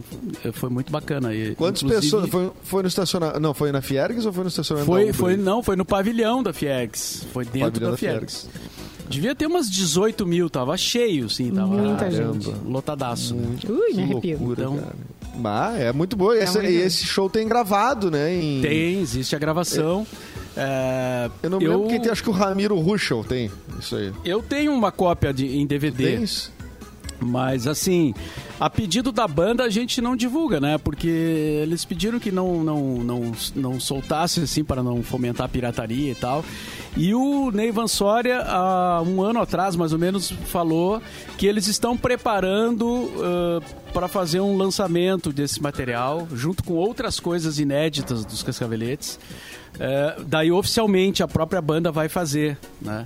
foi 0.52 0.68
muito 0.68 0.92
bacana. 0.92 1.34
E, 1.34 1.54
Quantas 1.54 1.82
inclusive, 1.82 2.02
pessoas. 2.12 2.28
Foi, 2.30 2.50
foi 2.62 2.82
no 2.82 2.88
estacionamento. 2.88 3.40
Não, 3.40 3.54
foi 3.54 3.72
na 3.72 3.80
Fiergs 3.80 4.26
ou 4.26 4.32
foi 4.32 4.42
no 4.44 4.48
estacionamento? 4.48 4.92
Foi, 4.92 5.12
foi, 5.12 5.36
não, 5.38 5.62
foi 5.62 5.74
no 5.74 5.84
pavilhão 5.86 6.42
da 6.42 6.52
Fiex. 6.52 7.26
Foi 7.32 7.44
dentro 7.46 7.80
da, 7.80 7.90
da 7.92 7.96
Fiex. 7.96 8.48
Devia 9.08 9.34
ter 9.34 9.46
umas 9.46 9.70
18 9.70 10.26
mil, 10.26 10.48
tava 10.50 10.76
cheio, 10.76 11.28
sim. 11.30 11.50
Tava 11.50 11.66
Muita 11.68 12.04
Caramba. 12.10 12.32
gente. 12.40 12.50
lotadaço. 12.66 13.34
né? 13.34 13.56
Ui, 13.68 13.88
Que 13.88 13.94
me 13.96 14.02
arrepio. 14.02 14.38
loucura, 14.38 14.62
Então- 14.62 14.76
cara. 14.76 14.94
Ah, 15.44 15.72
é 15.78 15.92
muito 15.92 16.14
boa. 16.14 16.36
Esse, 16.38 16.58
muito 16.58 16.70
e 16.70 16.78
bom. 16.78 16.84
esse 16.84 17.06
show 17.06 17.30
tem 17.30 17.48
gravado, 17.48 18.10
né? 18.10 18.34
em- 18.34 18.60
Tem, 18.60 19.00
existe 19.00 19.34
a 19.34 19.38
gravação. 19.38 20.06
É, 20.54 21.30
Eu 21.42 21.48
não 21.48 21.58
me 21.58 21.66
lembro 21.66 21.88
quem 21.88 21.98
tem, 22.00 22.12
acho 22.12 22.22
que 22.22 22.28
o 22.28 22.32
Ramiro 22.32 22.78
Ruschel 22.78 23.24
tem 23.24 23.50
isso 23.80 23.96
aí. 23.96 24.12
eu 24.26 24.42
tenho 24.42 24.72
uma 24.74 24.92
cópia 24.92 25.32
de, 25.32 25.46
em 25.56 25.66
DVD. 25.66 26.18
Tens? 26.18 26.52
Mas 27.26 27.66
assim, 27.66 28.14
a 28.58 28.68
pedido 28.68 29.12
da 29.12 29.26
banda 29.26 29.64
a 29.64 29.70
gente 29.70 30.00
não 30.00 30.16
divulga, 30.16 30.60
né? 30.60 30.78
Porque 30.78 31.08
eles 31.08 31.84
pediram 31.84 32.18
que 32.18 32.30
não, 32.30 32.62
não, 32.62 32.80
não, 32.98 33.32
não 33.54 33.80
soltasse 33.80 34.40
assim 34.40 34.64
para 34.64 34.82
não 34.82 35.02
fomentar 35.02 35.46
a 35.46 35.48
pirataria 35.48 36.12
e 36.12 36.14
tal. 36.14 36.44
E 36.96 37.14
o 37.14 37.50
Ney 37.50 37.70
Vansória, 37.70 38.42
há 38.42 39.02
um 39.02 39.22
ano 39.22 39.40
atrás, 39.40 39.74
mais 39.74 39.92
ou 39.92 39.98
menos, 39.98 40.30
falou 40.30 41.00
que 41.38 41.46
eles 41.46 41.66
estão 41.66 41.96
preparando 41.96 43.10
para 43.92 44.08
fazer 44.08 44.40
um 44.40 44.56
lançamento 44.56 45.32
desse 45.32 45.62
material, 45.62 46.26
junto 46.34 46.62
com 46.64 46.74
outras 46.74 47.20
coisas 47.20 47.58
inéditas 47.58 48.24
dos 48.24 48.42
Cascaveletes. 48.42 49.18
É, 49.80 50.16
daí 50.26 50.52
oficialmente 50.52 51.22
a 51.22 51.28
própria 51.28 51.60
banda 51.62 51.90
vai 51.90 52.08
fazer, 52.08 52.58
né? 52.80 53.04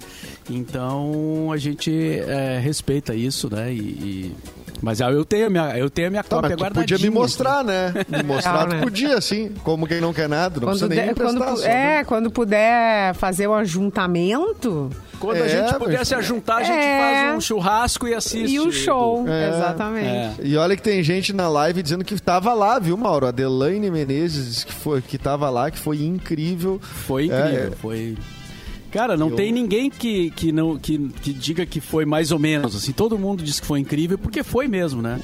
Então 0.50 1.50
a 1.52 1.56
gente 1.56 1.92
é, 2.26 2.58
respeita 2.58 3.14
isso, 3.14 3.49
né? 3.54 3.73
E, 3.73 3.78
e- 3.78 4.37
mas 4.82 5.00
eu 5.00 5.25
tenho 5.25 5.46
a 5.46 5.50
minha, 5.50 5.78
eu 5.78 5.88
tenho 5.88 6.08
a 6.08 6.11
minha 6.11 6.23
Tá, 6.23 6.37
cópia 6.37 6.55
guardadinha. 6.55 6.98
podia 6.98 6.98
me 7.11 7.14
mostrar, 7.14 7.64
né? 7.64 7.94
Me 8.09 8.22
mostrar, 8.24 8.66
tu 8.66 8.74
né? 8.74 8.81
podia, 8.83 9.20
sim. 9.22 9.52
Como 9.64 9.87
quem 9.87 10.00
não 10.02 10.12
quer 10.12 10.29
nada, 10.29 10.61
não 10.61 10.68
Quando, 10.68 10.79
precisa 10.87 10.88
nem 10.88 11.14
der- 11.14 11.14
quando, 11.14 11.38
só, 11.59 11.66
é, 11.66 11.98
né? 11.98 12.05
quando 12.05 12.31
puder 12.31 13.14
fazer 13.14 13.46
o 13.46 13.55
ajuntamento 13.55 14.90
Quando 15.18 15.37
a 15.42 15.46
É, 15.46 15.48
gente 15.48 15.70
mas- 15.70 15.79
puder 15.79 16.05
se 16.07 16.22
juntar, 16.22 16.57
a 16.57 16.62
gente 16.62 16.76
É. 16.79 16.98
faz 17.24 17.37
um 17.37 17.40
churrasco 17.40 18.07
e 18.09 18.14
assiste. 18.14 18.55
e 18.55 18.61
o 18.61 18.70
show. 18.70 19.26
É. 19.29 19.48
Exatamente. 19.48 20.07
É. 20.07 20.35
E 20.44 20.57
olha 20.57 20.76
que 20.76 20.83
tem 20.83 21.02
gente 21.02 21.33
na 21.33 21.48
live 21.48 21.83
dizendo 21.83 22.05
que 22.05 22.20
tava 22.20 22.52
lá, 22.55 22.79
viu, 22.79 22.96
Mauro? 22.96 23.26
A 23.26 23.31
Delaine 23.31 23.90
Menezes 23.90 24.46
disse 24.48 24.66
que, 24.66 24.72
foi, 24.72 25.00
que 25.02 25.16
tava 25.18 25.48
lá, 25.50 25.70
que 25.70 25.79
foi 25.79 26.02
incrível. 26.02 26.81
Foi 26.81 27.24
incrível, 27.26 27.72
É, 27.72 27.76
foi. 27.76 28.16
Cara, 28.92 29.16
não 29.16 29.29
Eu- 29.31 29.37
tem 29.37 29.52
ninguém 29.52 29.90
que, 29.90 30.31
que, 30.31 30.52
não, 30.52 30.79
que, 30.79 30.96
que 31.20 31.33
diga 31.33 31.66
que 31.66 31.81
foi 31.81 32.05
mais 32.07 32.33
ou 32.33 32.38
menos. 32.38 32.74
Assim, 32.76 32.92
todo 32.92 33.18
mundo 33.18 33.42
diz 33.42 33.61
que 33.61 33.66
foi 33.66 33.81
incrível, 33.81 34.16
porque 34.16 34.42
foi 34.42 34.68
mesmo, 34.68 35.02
né? 35.02 35.20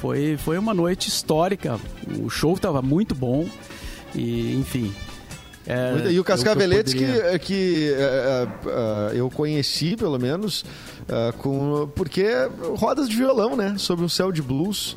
Foi, 0.00 0.36
foi 0.36 0.58
uma 0.58 0.74
noite 0.74 1.08
histórica. 1.08 1.78
O 2.20 2.28
show 2.28 2.54
estava 2.54 2.82
muito 2.82 3.14
bom. 3.14 3.46
E, 4.14 4.56
enfim. 4.56 4.92
É, 5.66 6.10
e 6.10 6.18
o 6.18 6.24
Cascaveletes 6.24 6.92
que, 6.94 7.04
poderia- 7.06 7.38
que 7.38 7.92
é, 7.96 8.00
é, 8.02 8.48
é, 9.16 9.20
eu 9.20 9.30
conheci, 9.30 9.96
pelo 9.96 10.18
menos, 10.18 10.64
é, 11.08 11.32
com, 11.38 11.88
porque 11.94 12.26
rodas 12.76 13.08
de 13.08 13.16
violão, 13.16 13.54
né? 13.56 13.74
Sob 13.78 14.02
um 14.02 14.08
céu 14.08 14.32
de 14.32 14.42
blues. 14.42 14.96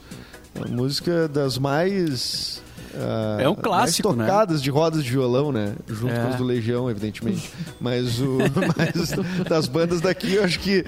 A 0.59 0.67
música 0.69 1.27
das 1.27 1.57
mais. 1.57 2.61
é, 3.39 3.43
É 3.43 3.49
um 3.49 3.55
clássico, 3.55 4.07
mais 4.07 4.17
né? 4.19 4.25
tocadas 4.25 4.63
de 4.63 4.69
rodas 4.69 5.03
de 5.03 5.11
violão, 5.11 5.51
né? 5.51 5.73
Junto 5.85 6.13
É. 6.13 6.17
com 6.21 6.27
as 6.29 6.35
do 6.37 6.45
Legião, 6.45 6.89
evidentemente. 6.89 7.51
Mas, 7.79 8.21
o, 8.21 8.37
mas 8.77 9.11
das 9.49 9.67
bandas 9.67 9.99
daqui, 9.99 10.35
eu 10.35 10.45
acho 10.45 10.59
que 10.61 10.85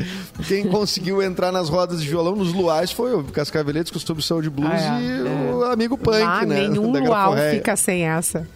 quem 0.48 0.66
conseguiu 0.68 1.22
entrar 1.22 1.52
nas 1.52 1.68
rodas 1.68 2.02
de 2.02 2.08
violão, 2.08 2.34
nos 2.36 2.54
luais, 2.54 2.92
foi 2.94 3.14
o 3.14 3.24
Cascaveletes 3.26 3.92
com 3.92 4.00
Sob 4.00 4.22
o 4.22 4.24
Céu 4.24 4.42
de 4.42 4.50
Blues 4.50 4.72
Ah, 4.72 5.02
é. 5.02 5.06
e 5.06 5.52
o 5.54 5.66
amigo 5.66 5.98
Punk, 5.98 6.16
Ah, 6.24 6.46
né? 6.46 6.62
nenhum 6.70 6.92
da 6.94 7.00
luau 7.02 7.36
fica 7.52 7.76
sem 7.76 8.08
essa. 8.08 8.48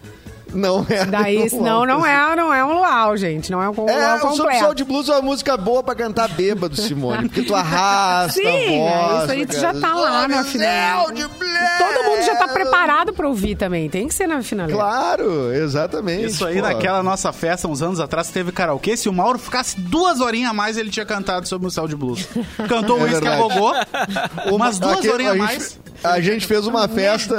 Não 0.54 0.86
é. 0.90 1.06
Daí, 1.10 1.50
senão 1.50 1.86
não 1.86 2.06
é, 2.06 2.36
não 2.36 2.54
é 2.54 2.64
um 2.66 2.74
luau, 2.74 3.16
gente. 3.18 3.52
Não 3.52 3.62
é 3.62 3.70
um 3.70 3.74
luau 3.74 3.90
É, 3.90 4.16
o 4.16 4.20
Sob 4.20 4.34
o 4.34 4.38
completo. 4.38 4.76
de 4.76 4.84
Blues 4.84 5.10
é 5.10 5.14
uma 5.14 5.22
música 5.22 5.56
boa 5.58 5.82
pra 5.84 5.96
cantar 5.96 6.28
bêbado, 6.30 6.76
Simone. 6.76 7.30
Porque 7.30 7.44
tu 7.44 7.56
arrasta 7.56 8.34
Sim, 8.42 8.48
a 8.48 8.52
né? 8.52 8.78
voz. 9.10 9.24
Isso 9.24 9.32
aí 9.32 9.46
tu 9.46 9.56
cara. 9.56 9.74
já 9.74 9.80
tá 9.82 9.94
lá 9.96 10.28
na 10.28 10.42
o 10.42 10.44
final. 10.44 11.12
de 11.12 11.28
Blues. 11.28 11.52
Todo 11.78 12.04
mundo 12.10 12.26
já 12.26 12.36
tá 12.36 12.48
preparado 12.48 13.14
pra 13.14 13.28
ouvir 13.28 13.56
também. 13.56 13.90
Tem 13.90 14.08
que 14.08 14.14
ser 14.14 14.28
na 14.28 14.42
finaleira. 14.42 14.80
Claro, 14.82 15.54
exatamente. 15.54 16.26
Isso 16.28 16.46
aí, 16.46 16.56
pô. 16.56 16.62
naquela 16.62 17.02
nossa 17.04 17.32
festa, 17.32 17.68
uns 17.68 17.82
anos 17.82 18.00
atrás, 18.00 18.30
teve 18.30 18.52
karaokê. 18.52 18.96
Se 18.98 19.08
o 19.10 19.14
Mauro 19.14 19.40
ficasse 19.40 19.80
duas 19.80 20.20
horinhas 20.20 20.52
a 20.52 20.54
mais, 20.54 20.78
ele 20.78 20.90
tinha 20.90 21.06
cantado 21.06 21.48
sobre 21.48 21.68
o 21.68 21.72
céu 21.72 21.88
de 21.88 21.96
blues. 21.96 22.28
Cantou 22.68 23.00
É 23.08 23.40
o. 23.40 23.48
Gogô, 23.50 23.74
umas 24.52 24.78
duas 24.80 24.98
Aquele- 25.00 25.14
horinhas 25.14 25.34
a 25.34 25.38
mais. 25.38 25.80
A 26.04 26.20
gente 26.20 26.48
fez 26.48 26.66
uma 26.66 26.88
festa, 26.88 27.36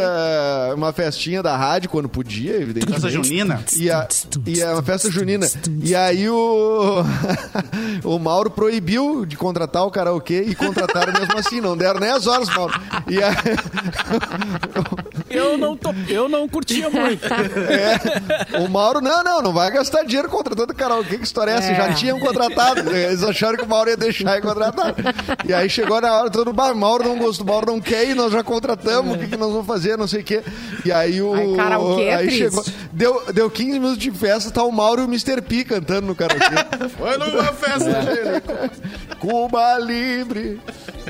uma 0.77 0.92
festinha 0.92 1.42
da 1.42 1.57
rádio 1.57 1.90
quando 1.90 2.09
podia, 2.09 2.55
evidentemente. 2.61 3.02
Festa 3.03 3.11
junina. 3.11 3.65
E 3.77 3.91
a, 3.91 4.09
e 4.47 4.61
é 4.61 4.73
uma 4.73 4.83
festa 4.83 5.11
junina. 5.11 5.47
E 5.83 5.95
aí 5.95 6.29
o, 6.29 7.03
o 8.05 8.19
Mauro 8.19 8.51
proibiu 8.51 9.25
de 9.27 9.37
contratar 9.37 9.85
o 9.85 9.91
karaokê 9.91 10.43
e 10.43 10.55
contrataram 10.55 11.12
mesmo 11.12 11.38
assim. 11.38 11.61
Não 11.61 11.77
deram 11.77 12.01
nem 12.01 12.11
as 12.11 12.27
horas, 12.27 12.49
Mauro. 12.49 12.73
E 13.09 13.23
aí, 13.23 13.35
Eu 15.31 15.57
não, 15.57 15.77
tô, 15.77 15.95
eu 16.09 16.29
não 16.29 16.47
curtia 16.49 16.91
muito. 16.91 17.25
é, 17.27 18.59
o 18.59 18.69
Mauro, 18.69 19.01
não, 19.01 19.25
não, 19.25 19.43
não 19.43 19.53
vai 19.53 19.71
gastar 19.71 20.05
dinheiro 20.05 20.29
contratando 20.29 20.75
karaokê. 20.75 21.19
Que 21.19 21.25
história 21.25 21.53
é 21.53 21.55
essa? 21.55 21.73
É. 21.73 21.75
Já 21.75 21.95
tinham 21.95 22.21
contratado. 22.21 22.91
Eles 22.95 23.23
acharam 23.23 23.57
que 23.57 23.65
o 23.65 23.69
Mauro 23.69 23.91
ia 23.91 23.97
deixar 23.97 24.38
e 24.38 24.43
contratar. 24.43 24.95
E 25.47 25.55
aí 25.55 25.69
chegou 25.71 26.01
na 26.01 26.12
hora, 26.12 26.31
todo 26.31 26.53
mundo, 26.53 26.75
Mauro 26.75 27.05
não 27.05 27.19
gostou, 27.19 27.47
Mauro 27.47 27.67
não 27.67 27.81
quer 27.81 28.09
e 28.09 28.15
nós 28.15 28.33
já 28.33 28.43
contratamos. 28.43 29.17
O 29.17 29.19
que, 29.19 29.29
que 29.29 29.37
nós 29.37 29.51
vamos 29.51 29.67
fazer? 29.67 29.97
Não 29.97 30.07
sei 30.07 30.21
o 30.21 30.25
quê. 30.25 30.43
E 30.85 30.93
aí 30.93 31.21
o. 31.23 31.35
Ai, 31.35 31.57
karaokê 31.57 32.03
é 32.03 32.15
aí 32.15 32.27
triste. 32.27 32.38
chegou. 32.38 32.65
Deu, 32.92 33.33
deu 33.33 33.50
15 33.50 33.72
minutos 33.78 33.98
de 33.98 34.11
festa, 34.11 34.50
tá 34.50 34.62
o 34.62 34.70
Mauro 34.70 35.00
e 35.02 35.05
o 35.05 35.09
Mr. 35.09 35.40
P 35.40 35.64
cantando 35.64 36.07
no 36.09 36.14
karaokê. 36.14 36.44
Foi 36.98 37.16
numa 37.16 37.44
festa 37.44 37.90
dele. 38.02 38.42
Cuba 39.18 39.78
Libre. 39.78 40.61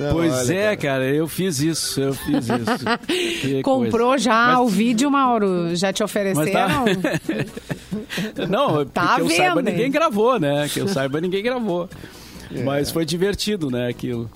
Não, 0.00 0.12
Pois 0.12 0.32
olha, 0.32 0.54
é, 0.54 0.76
cara, 0.76 1.04
eu 1.12 1.26
fiz 1.26 1.58
isso, 1.60 2.00
eu 2.00 2.14
fiz 2.14 2.44
isso. 2.46 2.84
Que 3.40 3.62
Comprou 3.62 4.10
coisa. 4.10 4.24
já 4.24 4.46
Mas- 4.48 4.58
o 4.60 4.66
vídeo, 4.68 5.10
Mauro? 5.10 5.74
Já 5.74 5.92
te 5.92 6.02
Mas 6.02 6.10
ofereceram? 6.10 6.84
tá... 8.34 8.46
Não, 8.48 8.86
Tá 8.86 9.16
que 9.16 9.22
eu 9.22 9.30
saiba, 9.30 9.60
hein? 9.60 9.64
ninguém 9.66 9.90
gravou, 9.90 10.38
né? 10.38 10.68
Que 10.72 10.80
eu 10.80 10.86
saiba, 10.88 11.20
ninguém 11.20 11.42
gravou. 11.42 11.88
Mas 12.64 12.90
foi 12.90 13.04
divertido, 13.04 13.70
né, 13.70 13.88
aquilo. 13.88 14.30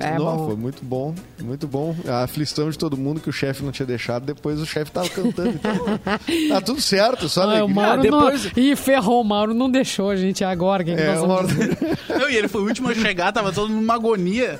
É 0.00 0.18
Não, 0.18 0.36
bom. 0.36 0.46
foi 0.46 0.56
muito 0.56 0.84
bom, 0.84 1.14
muito 1.42 1.66
bom. 1.66 1.94
A 2.06 2.22
aflição 2.24 2.68
de 2.70 2.76
todo 2.78 2.96
mundo 2.96 3.20
que 3.20 3.28
o 3.30 3.32
chefe 3.32 3.62
não 3.64 3.72
tinha 3.72 3.86
deixado, 3.86 4.24
depois 4.24 4.60
o 4.60 4.66
chefe 4.66 4.90
tava 4.90 5.08
cantando. 5.08 5.50
Então, 5.50 5.72
tá 6.50 6.60
tudo 6.60 6.80
certo, 6.80 7.28
só 7.28 7.42
Ah, 7.50 7.64
o. 7.64 7.68
Mauro 7.68 8.00
Ah, 8.00 8.02
depois- 8.02 8.44
não... 8.56 8.62
Ih, 8.62 8.76
ferrou, 8.76 9.20
o 9.20 9.24
Mauro 9.24 9.54
não 9.54 9.70
deixou 9.70 10.10
a 10.10 10.16
gente 10.16 10.44
agora. 10.44 10.84
Que 10.84 10.94
que 10.94 11.00
É, 11.00 11.06
nós 11.14 11.22
o 11.22 11.26
vamos 11.26 11.52
Mauro-? 11.52 11.76
Não, 12.20 12.30
e 12.30 12.36
ele 12.36 12.48
foi 12.48 12.62
o 12.62 12.64
último 12.66 12.88
a 12.88 12.94
chegar, 12.94 13.32
tava 13.32 13.52
todo 13.52 13.68
mundo 13.68 13.80
numa 13.82 13.94
agonia. 13.94 14.58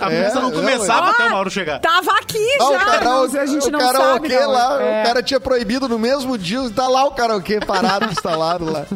A 0.00 0.10
É, 0.12 0.24
festa 0.24 0.40
não 0.40 0.50
começava 0.50 1.08
é. 1.08 1.10
até 1.10 1.24
o 1.26 1.30
Mauro 1.30 1.50
chegar. 1.50 1.78
Tava 1.80 2.10
aqui 2.12 2.38
Ah, 2.60 2.64
o 2.68 2.72
já, 2.72 2.78
karaokê, 2.84 3.34
não, 3.36 3.40
a 3.42 3.46
gente 3.46 3.68
o 3.68 3.70
não 3.70 3.78
karaokê 3.80 4.28
sabe. 4.30 4.42
não. 4.44 4.52
lá, 4.52 4.82
É. 4.82 5.02
o 5.02 5.06
cara 5.06 5.22
tinha 5.22 5.40
proibido 5.40 5.88
no 5.88 5.98
mesmo 5.98 6.36
dia, 6.38 6.58
tá 6.70 6.88
lá 6.88 7.04
o 7.04 7.12
karaokê 7.12 7.60
parado, 7.60 8.06
instalado 8.10 8.70
lá. 8.70 8.86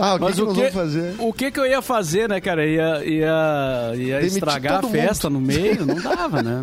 Ah, 0.00 0.14
o 0.14 0.18
que, 0.18 0.24
Mas 0.24 0.34
que 0.36 0.42
o 0.42 0.46
que, 0.48 0.60
vamos 0.60 0.72
fazer? 0.74 1.14
o 1.18 1.32
que 1.32 1.50
que 1.50 1.60
eu 1.60 1.66
ia 1.66 1.82
fazer, 1.82 2.28
né, 2.28 2.40
cara? 2.40 2.64
Ia, 2.66 3.04
ia, 3.04 3.92
ia 3.94 4.16
Demitir 4.16 4.26
estragar 4.38 4.84
a 4.84 4.88
festa 4.88 5.28
no 5.28 5.40
meio? 5.40 5.84
Não 5.84 5.96
dava, 5.96 6.42
né? 6.42 6.62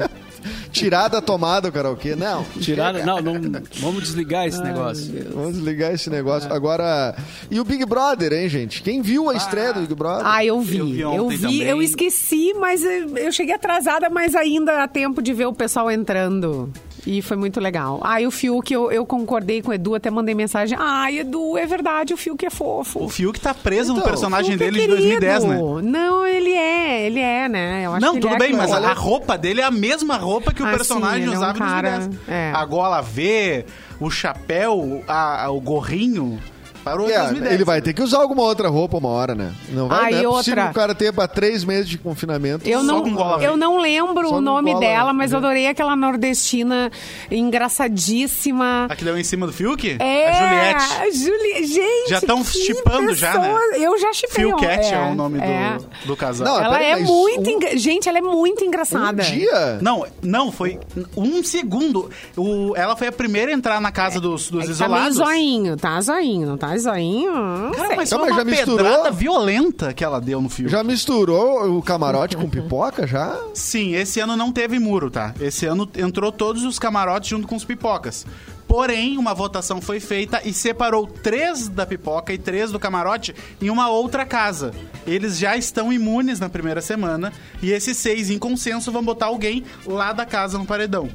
Tirar 0.71 1.07
da 1.07 1.21
tomada 1.21 1.69
o 1.69 1.71
karaokê? 1.71 2.15
Não. 2.15 2.43
Tirar, 2.59 2.93
não, 2.93 3.21
não, 3.21 3.33
vamos 3.79 4.03
desligar 4.03 4.47
esse 4.47 4.61
negócio. 4.61 5.11
Vamos 5.33 5.53
desligar 5.53 5.93
esse 5.93 6.09
negócio. 6.09 6.51
Agora, 6.51 7.15
e 7.49 7.59
o 7.59 7.63
Big 7.63 7.85
Brother, 7.85 8.33
hein, 8.33 8.49
gente? 8.49 8.81
Quem 8.81 9.01
viu 9.01 9.29
a 9.29 9.35
estreia 9.35 9.73
do 9.73 9.81
Big 9.81 9.95
Brother? 9.95 10.25
Ah, 10.25 10.43
eu 10.43 10.59
vi. 10.61 10.99
Eu 10.99 11.27
vi 11.29 11.43
Eu 11.43 11.49
vi, 11.49 11.61
eu 11.63 11.81
esqueci, 11.81 12.53
mas 12.53 12.83
eu 12.83 13.21
eu 13.21 13.31
cheguei 13.31 13.55
atrasada, 13.55 14.09
mas 14.09 14.35
ainda 14.35 14.83
há 14.83 14.87
tempo 14.87 15.21
de 15.21 15.33
ver 15.33 15.45
o 15.45 15.53
pessoal 15.53 15.89
entrando. 15.89 16.71
E 17.05 17.21
foi 17.21 17.35
muito 17.35 17.59
legal. 17.59 17.99
Ah, 18.03 18.21
e 18.21 18.27
o 18.27 18.31
Fiuk, 18.31 18.71
eu, 18.71 18.91
eu 18.91 19.03
concordei 19.05 19.61
com 19.61 19.71
o 19.71 19.73
Edu, 19.73 19.95
até 19.95 20.11
mandei 20.11 20.35
mensagem. 20.35 20.77
Ah, 20.79 21.11
Edu, 21.11 21.57
é 21.57 21.65
verdade, 21.65 22.13
o 22.13 22.17
Fiuk 22.17 22.45
é 22.45 22.49
fofo. 22.51 23.03
O 23.03 23.09
Fiuk 23.09 23.39
tá 23.39 23.53
preso 23.55 23.91
no 23.93 23.99
Então, 23.99 24.09
personagem 24.09 24.51
Fiuk 24.57 24.63
é 24.63 24.65
dele 24.71 24.81
de 24.81 24.87
2010, 24.87 25.43
né? 25.45 25.57
Não, 25.83 26.27
ele 26.27 26.51
é, 26.51 27.05
ele 27.07 27.19
é, 27.19 27.49
né? 27.49 27.85
Eu 27.85 27.93
acho 27.93 28.01
Não, 28.05 28.11
que 28.11 28.17
ele 28.19 28.21
tudo 28.27 28.35
é 28.35 28.37
bem, 28.37 28.53
mas 28.55 28.71
aquilo. 28.71 28.87
a, 28.87 28.93
roupa 28.93 29.37
dele 29.37 29.61
é 29.61 29.63
a 29.63 29.71
mesma 29.71 30.15
roupa 30.15 30.53
que 30.53 30.61
o 30.61 30.65
Ah, 30.67 30.71
personagem 30.71 31.23
sim, 31.23 31.23
ele 31.23 31.33
é 31.33 31.33
um 31.33 31.37
usava 31.41 31.57
em 31.57 31.59
cara- 31.59 31.89
2010. 31.97 32.29
é. 32.29 32.51
A 32.53 32.65
gola 32.65 33.01
V, 33.01 33.65
o 33.99 34.09
chapéu, 34.11 35.03
a- 35.07 35.45
a- 35.45 35.49
o 35.49 35.59
gorrinho. 35.59 36.39
Parou 36.83 37.07
em 37.07 37.11
É, 37.11 37.19
2010. 37.19 37.53
ele 37.53 37.63
vai 37.63 37.81
ter 37.81 37.93
que 37.93 38.01
usar 38.01 38.17
alguma 38.19 38.41
outra 38.43 38.67
roupa 38.69 38.97
uma 38.97 39.09
hora, 39.09 39.35
né? 39.35 39.53
Não 39.69 39.87
vai 39.87 39.97
Ah, 39.97 40.01
não 40.01 40.09
e 40.09 40.13
é 40.13 40.23
possível 40.27 40.31
outra. 40.63 40.71
o 40.71 40.73
cara 40.73 40.95
ter 40.95 41.13
pra 41.13 41.27
três 41.27 41.63
meses 41.63 41.87
de 41.89 41.97
confinamento. 41.97 42.67
Eu 42.67 42.79
Só 42.79 42.85
não, 42.85 43.03
com 43.03 43.13
gola 43.13 43.43
eu 43.43 43.51
V. 43.53 43.57
não 43.57 43.77
lembro 43.79 44.27
Só 44.29 44.35
o 44.37 44.41
nome 44.41 44.71
gola 44.73 44.85
dela, 44.85 45.13
mas 45.13 45.31
eu 45.31 45.37
adorei 45.37 45.67
aquela 45.67 45.95
nordestina 45.95 46.91
engraçadíssima. 47.29 48.87
Aqui 48.89 49.03
deu 49.03 49.17
em 49.17 49.23
cima 49.23 49.45
do 49.45 49.53
Fiuk? 49.53 49.97
É, 49.99 50.29
A 50.29 50.33
Juliette. 50.33 50.93
a 51.01 51.11
Juli... 51.11 51.65
Gente, 51.67 52.09
Já 52.09 52.21
tão 52.21 52.43
que 52.43 52.51
chipando 52.57 53.13
já, 53.13 53.37
né? 53.37 53.55
Eu 53.77 53.99
já 53.99 54.11
chipei. 54.13 54.45
Fiucat 54.45 54.85
é, 54.85 54.93
é, 54.93 54.99
o 55.11 55.15
nome 55.15 55.39
é. 55.39 55.77
do, 55.77 56.07
do 56.07 56.15
casal. 56.17 56.47
Não, 56.47 56.63
Ela 56.63 56.81
é 56.83 56.95
muito... 56.97 57.47
um- 57.49 57.53
engra- 57.53 57.77
Gente, 57.77 58.09
ela 58.09 58.17
é 58.17 58.21
muito 58.21 58.63
Um 58.63 58.67
engraçada. 58.67 59.23
dia? 59.23 59.77
Não, 59.81 60.05
não, 60.21 60.51
foi 60.51 60.79
um 61.15 61.43
segundo. 61.43 62.09
O, 62.35 62.73
ela 62.75 62.95
foi 62.95 63.07
a 63.07 63.11
primeira 63.11 63.51
a 63.51 63.53
entrar 63.53 63.79
na 63.79 63.91
casa 63.91 64.19
dos, 64.19 64.49
dos 64.49 64.65
É 64.69 64.71
que 64.73 64.77
tá 64.77 64.87
meio 64.89 65.07
isolados. 65.09 65.17
zoinho, 65.17 65.77
tá 65.77 66.01
zoinho, 66.01 66.47
não 66.47 66.57
tá 66.57 66.70
zoinho? 66.79 67.31
Não 67.31 67.71
Cara, 67.71 67.87
sei. 67.87 67.95
mas 67.95 68.09
foi 68.09 68.17
mas 68.19 68.29
uma 68.31 68.35
já 68.37 68.45
misturou? 68.45 68.77
pedrada 68.77 69.11
violenta 69.11 69.93
que 69.93 70.03
ela 70.03 70.19
deu 70.21 70.41
no 70.41 70.49
Fiuk. 70.49 70.69
Já 70.71 70.83
misturou 70.83 71.77
o 71.77 71.81
camarote 71.81 72.37
com 72.37 72.49
pipoca 72.49 73.05
já? 73.07 73.39
Sim, 73.53 73.95
esse 73.95 74.19
ano 74.19 74.35
não 74.37 74.51
teve 74.51 74.79
muro, 74.79 75.09
tá? 75.09 75.33
Esse 75.39 75.65
ano 75.65 75.89
entrou 75.97 76.31
todos 76.31 76.63
os 76.63 76.77
camarotes 76.79 77.29
junto 77.29 77.47
com 77.47 77.55
os 77.55 77.63
pipocas. 77.65 78.25
Porém, 78.67 79.17
uma 79.17 79.33
votação 79.33 79.81
foi 79.81 79.99
feita 79.99 80.41
e 80.45 80.53
separou 80.53 81.05
três 81.05 81.67
da 81.67 81.85
pipoca 81.85 82.31
e 82.31 82.37
três 82.37 82.71
do 82.71 82.79
camarote 82.79 83.35
em 83.61 83.69
uma 83.69 83.89
outra 83.89 84.25
casa. 84.25 84.71
Eles 85.05 85.37
já 85.37 85.57
estão 85.57 85.91
imunes 85.91 86.39
na 86.39 86.47
primeira 86.47 86.79
semana 86.81 87.33
e 87.61 87.71
esses 87.71 87.97
seis, 87.97 88.29
em 88.29 88.39
consenso, 88.39 88.89
vão 88.89 89.03
botar 89.03 89.25
alguém 89.25 89.65
lá 89.85 90.13
da 90.13 90.25
casa 90.25 90.57
no 90.57 90.65
paredão. 90.65 91.09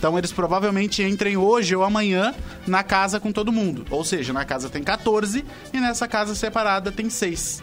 Então 0.00 0.16
eles 0.16 0.32
provavelmente 0.32 1.02
entrem 1.02 1.36
hoje 1.36 1.76
ou 1.76 1.84
amanhã 1.84 2.34
na 2.66 2.82
casa 2.82 3.20
com 3.20 3.30
todo 3.30 3.52
mundo. 3.52 3.84
Ou 3.90 4.02
seja, 4.02 4.32
na 4.32 4.46
casa 4.46 4.70
tem 4.70 4.82
14 4.82 5.44
e 5.74 5.78
nessa 5.78 6.08
casa 6.08 6.34
separada 6.34 6.90
tem 6.90 7.10
6. 7.10 7.62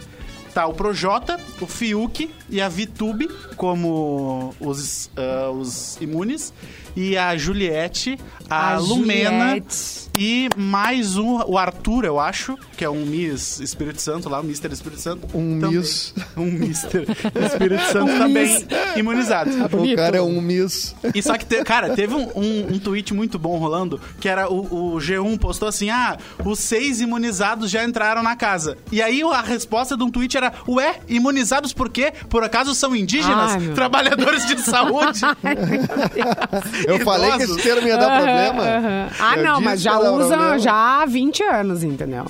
Tá 0.53 0.67
o 0.67 0.73
Projota, 0.73 1.39
o 1.59 1.65
Fiuk 1.65 2.29
e 2.47 2.61
a 2.61 2.69
Vitube 2.69 3.27
como 3.55 4.53
os, 4.59 5.09
ah, 5.17 5.49
os 5.49 5.97
imunes. 5.99 6.53
E 6.95 7.17
a 7.17 7.35
Juliette, 7.35 8.19
a, 8.49 8.75
A 8.75 8.77
Lumena 8.77 9.47
Juliette. 9.49 10.09
e 10.17 10.49
mais 10.55 11.17
um, 11.17 11.37
o 11.45 11.57
Arthur, 11.57 12.05
eu 12.05 12.19
acho, 12.19 12.57
que 12.77 12.83
é 12.85 12.89
um 12.89 13.05
Miss 13.05 13.59
Espírito 13.59 14.01
Santo 14.01 14.29
lá, 14.29 14.39
o 14.39 14.43
Mister 14.43 14.71
Espírito 14.71 15.01
Santo. 15.01 15.27
Um 15.37 15.59
também. 15.59 15.77
Miss. 15.79 16.13
Um 16.37 16.45
Mister 16.51 17.05
Espírito 17.43 17.83
Santo 17.91 18.17
também 18.17 18.65
imunizado. 18.95 19.49
O 19.73 19.95
cara 19.95 20.17
é 20.17 20.21
um 20.21 20.39
miss. 20.39 20.95
E 21.15 21.21
só 21.21 21.35
que, 21.37 21.45
te- 21.45 21.63
cara, 21.63 21.95
teve 21.95 22.13
um, 22.13 22.27
um, 22.35 22.73
um 22.75 22.79
tweet 22.79 23.13
muito 23.13 23.39
bom 23.39 23.57
rolando, 23.57 23.99
que 24.19 24.29
era 24.29 24.47
o, 24.51 24.93
o 24.93 24.97
G1 24.97 25.37
postou 25.39 25.67
assim, 25.67 25.89
ah, 25.89 26.17
os 26.45 26.59
seis 26.59 27.01
imunizados 27.01 27.69
já 27.71 27.83
entraram 27.83 28.21
na 28.21 28.35
casa. 28.35 28.77
E 28.91 29.01
aí 29.01 29.21
a 29.23 29.41
resposta 29.41 29.97
de 29.97 30.03
um 30.03 30.09
tweet 30.11 30.37
era, 30.37 30.53
ué, 30.67 30.99
imunizados 31.07 31.73
por 31.73 31.89
quê? 31.89 32.13
Por 32.29 32.43
acaso 32.43 32.73
são 32.75 32.95
indígenas? 32.95 33.51
Ai. 33.53 33.73
Trabalhadores 33.73 34.45
de 34.45 34.61
saúde? 34.61 35.21
Eu 36.87 36.99
falei 36.99 37.31
que 37.37 37.43
esse 37.43 37.57
termo 37.61 37.87
ia 37.87 37.97
dar 37.97 38.15
problema. 38.15 38.36
Aham. 38.39 39.09
Ah, 39.19 39.37
Eu 39.37 39.43
não, 39.43 39.53
disse 39.53 39.65
mas 39.65 39.77
que 39.79 39.83
já 39.83 39.99
usam 39.99 40.17
problema. 40.27 40.59
já 40.59 40.73
há 41.01 41.05
20 41.05 41.43
anos, 41.43 41.83
entendeu? 41.83 42.25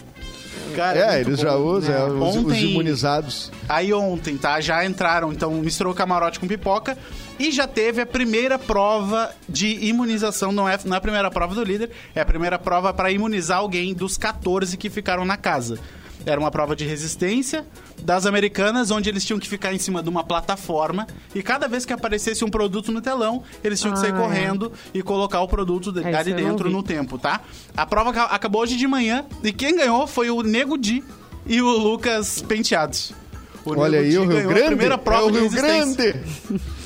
Cara, 0.76 1.00
É, 1.00 1.15
muito 1.15 1.30
eles 1.30 1.39
bom. 1.39 1.43
já 1.50 1.56
usam, 1.56 1.96
é, 1.96 2.06
os, 2.06 2.13
os 2.13 2.36
Ontem- 2.46 2.72
imunizados. 2.72 3.52
Aí 3.67 3.91
ontem, 3.93 4.38
tá? 4.38 4.62
Já 4.62 4.86
entraram, 4.86 5.32
então 5.34 5.52
misturou 5.54 5.93
camarote 5.93 6.39
com 6.39 6.48
pipoca 6.48 6.96
e 7.39 7.52
já 7.52 7.65
teve 7.67 8.02
a 8.02 8.06
primeira 8.06 8.60
prova 8.60 9.32
de 9.50 9.67
imunização. 9.88 10.52
Não 10.52 10.70
é, 10.70 10.78
não 10.86 10.93
é 10.93 10.98
a 10.98 11.02
primeira 11.02 11.32
prova 11.32 11.56
do 11.56 11.63
líder, 11.63 11.89
é 12.13 12.22
a 12.22 12.26
primeira 12.26 12.60
prova 12.60 12.93
para 12.93 13.10
imunizar 13.12 13.58
alguém 13.60 13.93
dos 13.93 14.17
14 14.17 14.78
que 14.78 14.89
ficaram 14.89 15.26
na 15.26 15.36
casa. 15.38 15.80
Era 16.25 16.39
uma 16.39 16.51
prova 16.51 16.75
de 16.75 16.86
resistência 16.86 17.65
das 18.01 18.25
americanas, 18.25 18.91
onde 18.91 19.08
eles 19.10 19.23
tinham 19.23 19.39
que 19.39 19.47
ficar 19.47 19.73
em 19.73 19.80
cima 19.80 20.03
de 20.03 20.10
uma 20.10 20.23
plataforma 20.23 21.08
e 21.34 21.41
cada 21.41 21.67
vez 21.67 21.86
que 21.86 21.93
aparecesse 21.93 22.43
um 22.43 22.49
produto 22.49 22.91
no 22.91 23.01
telão, 23.01 23.43
eles 23.63 23.80
tinham 23.80 23.93
que 23.93 23.99
sair 23.99 24.12
Ah, 24.13 24.17
é. 24.17 24.21
correndo 24.21 24.71
e 24.93 25.01
colocar 25.01 25.39
o 25.41 25.47
produto 25.47 25.91
de- 25.91 26.03
É, 26.06 26.13
ali 26.15 26.34
dentro 26.34 26.69
no 26.69 26.84
tempo, 26.84 27.17
tá? 27.17 27.41
A 27.75 27.86
prova 27.86 28.10
aca- 28.10 28.25
acabou 28.25 28.62
hoje 28.62 28.75
de 28.75 28.88
manhã 28.88 29.25
e 29.43 29.53
quem 29.53 29.75
ganhou 29.77 30.06
foi 30.06 30.30
o 30.30 30.41
Nego 30.41 30.77
Di 30.77 31.03
e 31.45 31.62
o 31.62 31.69
Lucas 31.77 32.41
Penteados. 32.41 33.13
O 33.63 33.71
Olha 33.71 34.01
Nego 34.01 34.03
aí, 34.03 34.10
Di 34.12 34.17
o 34.17 34.21
Rio 34.21 34.30
ganhou 34.32 34.51
a 34.51 34.53
Grande. 34.53 34.67
primeira 34.67 34.97
prova 34.97 35.27
é 35.27 35.41
o 35.41 35.47
Rio. 35.47 35.49
Grande. 35.49 36.15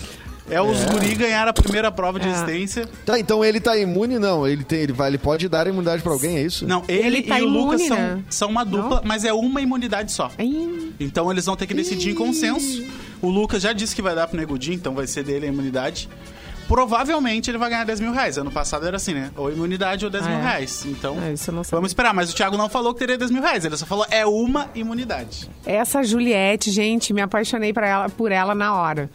É 0.51 0.61
os 0.61 0.83
guri 0.85 1.15
ganharam 1.15 1.49
a 1.49 1.53
primeira 1.53 1.91
prova 1.91 2.19
de 2.19 2.27
É. 2.27 2.31
resistência. 2.31 2.87
Tá, 3.05 3.17
então 3.17 3.43
ele 3.43 3.59
tá 3.59 3.77
imune? 3.77 4.19
Não, 4.19 4.45
ele, 4.47 4.63
tem, 4.63 4.79
ele, 4.79 4.91
vai, 4.93 5.09
ele 5.09 5.17
pode 5.17 5.47
dar 5.47 5.65
imunidade 5.65 6.03
pra 6.03 6.11
alguém, 6.11 6.37
é 6.37 6.41
isso? 6.41 6.67
Não, 6.67 6.83
ele, 6.87 7.07
Ele 7.07 7.21
tá 7.23 7.39
e 7.39 7.43
o 7.43 7.47
Lucas 7.47 7.81
são, 7.87 7.97
né? 7.97 8.23
são 8.29 8.49
uma 8.49 8.63
dupla, 8.65 9.01
mas 9.05 9.23
é 9.25 9.31
uma 9.33 9.61
imunidade 9.61 10.11
só. 10.11 10.29
Ih, 10.37 10.93
Então 10.99 11.31
eles 11.31 11.45
vão 11.45 11.55
ter 11.55 11.65
que 11.67 11.73
decidir 11.73 12.11
em 12.11 12.15
consenso. 12.15 12.83
O 13.21 13.29
Lucas 13.29 13.61
já 13.63 13.71
disse 13.73 13.95
que 13.95 14.01
vai 14.01 14.13
dar 14.13 14.27
pro 14.27 14.37
Nego 14.37 14.59
Di, 14.59 14.73
então 14.73 14.93
vai 14.93 15.07
ser 15.07 15.23
dele 15.23 15.45
a 15.45 15.49
imunidade. 15.49 16.09
Provavelmente 16.67 17.51
ele 17.51 17.57
vai 17.57 17.69
ganhar 17.69 17.83
10 17.83 17.99
mil 17.99 18.11
reais. 18.13 18.37
Ano 18.37 18.49
passado 18.51 18.87
era 18.87 18.95
assim, 18.95 19.13
né? 19.13 19.29
Ou 19.35 19.51
imunidade 19.51 20.05
ou 20.05 20.11
10 20.11 20.25
Ah, 20.25 20.29
mil 20.29 20.37
é? 20.39 20.41
reais. 20.41 20.85
Então, 20.85 21.15
não 21.15 21.35
sabia. 21.35 21.63
vamos 21.71 21.89
esperar. 21.91 22.13
Mas 22.13 22.31
o 22.31 22.35
Thiago 22.35 22.55
não 22.57 22.69
falou 22.69 22.93
que 22.93 22.99
teria 22.99 23.17
10 23.17 23.29
mil 23.29 23.41
reais. 23.41 23.65
Ele 23.65 23.75
só 23.75 23.85
falou 23.85 24.05
é 24.09 24.25
uma 24.25 24.69
imunidade. 24.73 25.49
Essa 25.65 26.01
Juliette, 26.01 26.71
gente, 26.71 27.13
me 27.13 27.21
apaixonei 27.21 27.73
por 27.73 27.83
ela, 27.83 28.09
por 28.09 28.31
ela 28.31 28.55
na 28.55 28.73
hora. 28.75 29.09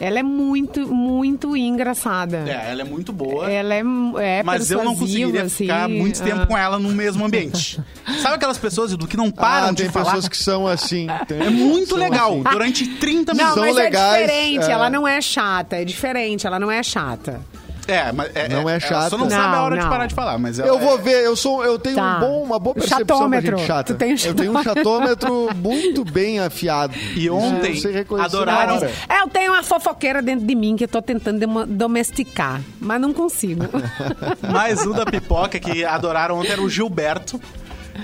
Ela 0.00 0.18
é 0.18 0.22
muito, 0.22 0.86
muito 0.86 1.56
engraçada. 1.56 2.44
É, 2.46 2.70
ela 2.70 2.82
é 2.82 2.84
muito 2.84 3.12
boa. 3.12 3.50
Ela 3.50 3.74
é, 3.74 3.82
é 4.18 4.42
Mas 4.42 4.70
eu 4.70 4.82
não 4.82 4.94
conseguiria 4.96 5.42
assim, 5.42 5.64
ficar 5.64 5.88
muito 5.88 6.22
tempo 6.22 6.42
ah. 6.42 6.46
com 6.46 6.58
ela 6.58 6.78
no 6.78 6.90
mesmo 6.90 7.24
ambiente. 7.24 7.80
Sabe 8.20 8.34
aquelas 8.34 8.58
pessoas, 8.58 8.92
Edu, 8.92 9.06
que 9.06 9.16
não 9.16 9.30
param 9.30 9.68
ah, 9.68 9.70
de 9.70 9.82
tem 9.82 9.90
falar? 9.90 10.06
pessoas 10.06 10.28
que 10.28 10.36
são 10.36 10.66
assim. 10.66 11.06
tem 11.28 11.40
É 11.40 11.50
muito 11.50 11.96
legal. 11.96 12.32
assim. 12.32 12.42
Durante 12.42 12.86
30 12.96 13.32
Não, 13.32 13.38
minutos. 13.38 13.54
São 13.54 13.74
mas 13.74 13.76
legais, 13.76 14.14
é 14.14 14.26
diferente. 14.26 14.64
é. 14.64 14.72
Ela 14.72 14.90
não 14.90 15.06
é 15.06 15.20
chata. 15.20 15.76
É 15.76 15.84
diferente. 15.84 16.46
Ela 16.46 16.58
não 16.58 16.70
é 16.70 16.82
chata. 16.82 17.40
É, 17.86 18.10
mas 18.12 18.30
é, 18.34 18.48
Não 18.48 18.68
é 18.68 18.72
ela 18.72 18.80
chata. 18.80 19.10
Só 19.10 19.18
não, 19.18 19.28
sabe 19.28 19.42
a 19.44 19.48
Não, 19.56 19.64
hora 19.64 19.76
de 19.76 19.82
não. 19.82 19.90
parar 19.90 20.06
de 20.06 20.14
falar, 20.14 20.38
mas 20.38 20.58
Eu 20.58 20.78
vou 20.78 20.98
é- 20.98 21.02
ver, 21.02 21.24
eu 21.24 21.36
sou, 21.36 21.64
eu 21.64 21.78
tenho 21.78 21.96
Tá. 21.96 22.16
um 22.16 22.20
bom, 22.20 22.42
uma 22.42 22.58
boa 22.58 22.74
percepção 22.74 23.04
pra 23.06 23.16
chatômetro. 23.16 23.58
gente 23.58 23.66
chata. 23.66 23.94
Tu 23.94 23.98
tem 23.98 24.14
um 24.14 24.16
Eu 24.24 24.34
tenho 24.34 24.58
um 24.58 24.62
chatômetro 24.62 25.48
muito 25.56 26.04
bem 26.04 26.40
afiado. 26.40 26.94
E 27.14 27.28
ontem 27.28 27.74
adoraram-. 28.20 28.82
É, 29.08 29.20
eu 29.22 29.28
tenho 29.28 29.52
uma 29.52 29.62
fofoqueira 29.62 30.22
dentro 30.22 30.46
de 30.46 30.54
mim 30.54 30.76
que 30.76 30.84
eu 30.84 30.88
tô 30.88 31.02
tentando 31.02 31.66
domesticar, 31.66 32.60
mas 32.80 33.00
não 33.00 33.12
consigo. 33.12 33.64
Mais 34.52 34.86
um 34.86 34.92
da 34.92 35.04
pipoca 35.04 35.58
que 35.58 35.84
adoraram 35.84 36.38
ontem 36.38 36.52
era 36.52 36.62
o 36.62 36.68
Gilberto. 36.68 37.40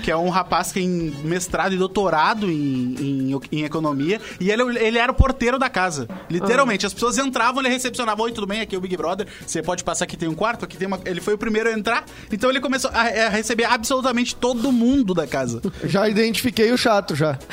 Que 0.03 0.09
é 0.11 0.15
um 0.17 0.29
rapaz 0.29 0.67
que 0.69 0.75
tem 0.79 0.87
mestrado 1.23 1.73
e 1.73 1.77
doutorado 1.77 2.49
em, 2.49 2.95
em, 3.31 3.39
em 3.51 3.63
economia. 3.63 4.19
E 4.39 4.49
ele, 4.51 4.63
ele 4.79 4.97
era 4.97 5.11
o 5.11 5.15
porteiro 5.15 5.59
da 5.59 5.69
casa. 5.69 6.07
Literalmente. 6.29 6.85
As 6.85 6.93
pessoas 6.93 7.17
entravam, 7.17 7.61
ele 7.61 7.69
recepcionava. 7.69 8.21
Oi, 8.23 8.31
tudo 8.31 8.47
bem? 8.47 8.61
Aqui 8.61 8.73
é 8.75 8.77
o 8.77 8.81
Big 8.81 8.95
Brother. 8.97 9.27
Você 9.45 9.61
pode 9.61 9.83
passar 9.83 10.05
aqui, 10.05 10.15
tem 10.17 10.29
um 10.29 10.33
quarto. 10.33 10.65
Aqui 10.65 10.77
tem 10.77 10.87
uma... 10.87 10.99
Ele 11.05 11.19
foi 11.21 11.33
o 11.33 11.37
primeiro 11.37 11.69
a 11.69 11.73
entrar. 11.73 12.05
Então 12.31 12.49
ele 12.49 12.59
começou 12.59 12.89
a, 12.93 13.01
a 13.01 13.29
receber 13.29 13.65
absolutamente 13.65 14.35
todo 14.35 14.71
mundo 14.71 15.13
da 15.13 15.27
casa. 15.27 15.61
Já 15.83 16.07
identifiquei 16.09 16.71
o 16.71 16.77
chato, 16.77 17.15
já. 17.15 17.37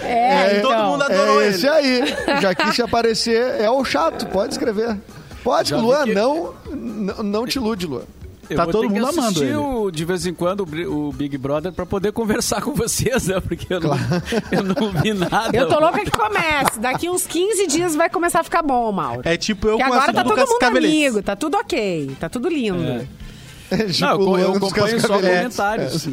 É, 0.00 0.60
todo 0.60 0.72
então. 0.72 0.90
mundo 0.92 1.02
adorou 1.02 1.40
É 1.40 1.46
ele. 1.46 1.54
esse 1.56 1.68
aí. 1.68 2.00
Já 2.40 2.54
quis 2.54 2.74
se 2.74 2.82
aparecer. 2.82 3.60
É 3.60 3.70
o 3.70 3.84
chato, 3.84 4.26
pode 4.26 4.52
escrever. 4.54 4.96
Pode, 5.42 5.70
Já 5.70 5.76
Luan, 5.76 6.04
que- 6.04 6.14
não, 6.14 6.54
não, 6.74 7.22
não 7.22 7.46
te 7.46 7.56
ilude, 7.56 7.86
Luan. 7.86 8.02
Eu 8.48 8.56
Tá 8.56 8.64
vou 8.64 8.72
todo 8.72 8.82
ter 8.82 8.88
que 8.88 8.94
mundo 8.94 9.08
amando 9.08 9.20
assistir 9.28 9.44
ele. 9.44 9.56
o- 9.56 9.90
de 9.90 10.04
vez 10.04 10.26
em 10.26 10.34
quando 10.34 10.60
o 10.60 11.08
o 11.08 11.12
Big 11.12 11.36
Brother 11.38 11.72
pra 11.72 11.84
poder 11.86 12.12
conversar 12.12 12.62
com 12.62 12.72
vocês, 12.74 13.26
né? 13.28 13.40
Porque 13.40 13.72
eu, 13.72 13.80
não, 13.80 13.90
eu 14.52 14.62
não 14.62 14.92
vi 15.02 15.12
nada. 15.12 15.56
Eu 15.56 15.68
tô 15.68 15.78
louca 15.80 16.04
que 16.04 16.10
comece. 16.10 16.78
Daqui 16.80 17.08
uns 17.10 17.26
15 17.26 17.66
dias 17.66 17.94
vai 17.96 18.08
começar 18.10 18.40
a 18.40 18.44
ficar 18.44 18.62
bom, 18.62 18.90
Mauro. 18.92 19.22
É 19.24 19.36
tipo 19.36 19.66
eu 19.68 19.76
Porque 19.76 19.88
com 19.90 19.94
agora 19.96 20.12
tá 20.12 20.22
do 20.22 20.28
todo 20.34 20.46
mundo 20.48 20.62
amigo, 20.78 21.22
tá 21.22 21.34
tudo 21.36 21.56
ok, 21.56 22.10
tá 22.20 22.28
tudo 22.28 22.48
lindo. 22.48 22.82
É. 22.82 23.06
É 23.68 23.76
tipo 23.86 24.06
Não, 24.06 24.20
eu, 24.22 24.28
o 24.30 24.38
eu 24.38 24.54
acompanho 24.54 25.00
só 25.00 25.14
comentários. 25.18 26.06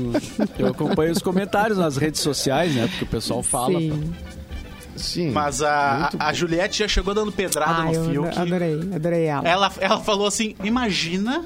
Eu 0.58 0.68
acompanho 0.70 1.12
os 1.12 1.20
comentários 1.22 1.78
nas 1.78 1.98
redes 1.98 2.20
sociais, 2.20 2.74
né? 2.74 2.88
Porque 2.88 3.04
o 3.04 3.08
pessoal 3.08 3.44
fala. 3.44 3.80
Sim. 3.80 4.14
Sim. 4.96 5.32
Mas 5.32 5.62
a, 5.62 6.10
a, 6.20 6.28
a 6.30 6.34
Juliette 6.34 6.80
já 6.80 6.88
chegou 6.88 7.14
dando 7.16 7.32
pedrada 7.32 7.82
Ai, 7.84 7.94
no 7.98 8.06
Fiuk. 8.10 8.38
adorei, 8.40 8.80
adorei 8.96 9.24
ela. 9.26 9.48
Ela, 9.48 9.72
ela 9.80 10.00
falou 10.00 10.28
assim: 10.28 10.56
imagina 10.64 11.44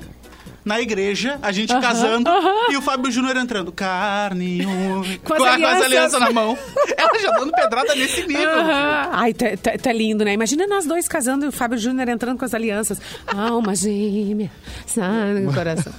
na 0.67 0.79
igreja, 0.81 1.39
a 1.41 1.51
gente 1.51 1.73
casando 1.79 2.29
e 2.69 2.75
o 2.77 2.81
Fábio 2.81 3.09
Júnior 3.11 3.35
entrando. 3.37 3.71
Carne, 3.71 4.65
um, 4.65 5.01
Com 5.23 5.33
as 5.33 5.39
com, 5.39 5.45
a- 5.45 5.57
com 5.57 5.65
as 5.65 5.81
alianças. 5.83 6.19
na 6.19 6.31
mão. 6.31 6.57
Ela 6.97 7.19
já 7.19 7.31
dando 7.31 7.51
pedrada 7.51 7.95
nesse 7.95 8.27
nível. 8.27 8.49
Aham. 8.49 9.09
Ai, 9.13 9.33
tá, 9.33 9.45
tá- 9.61 9.77
tá 9.81 9.91
lindo, 9.93 10.23
né? 10.25 10.33
Imagina 10.33 10.67
nós 10.67 10.85
dois 10.85 11.07
casando 11.07 11.45
e 11.45 11.47
o 11.47 11.51
Fábio 11.51 11.77
Júnior 11.77 12.07
entrando 12.09 12.37
com 12.37 12.45
as 12.45 12.53
alianças. 12.53 12.99
Alma 13.25 13.73
gêmea, 13.75 14.51
sangue 14.85 15.41
no 15.41 15.53
coração. 15.53 15.93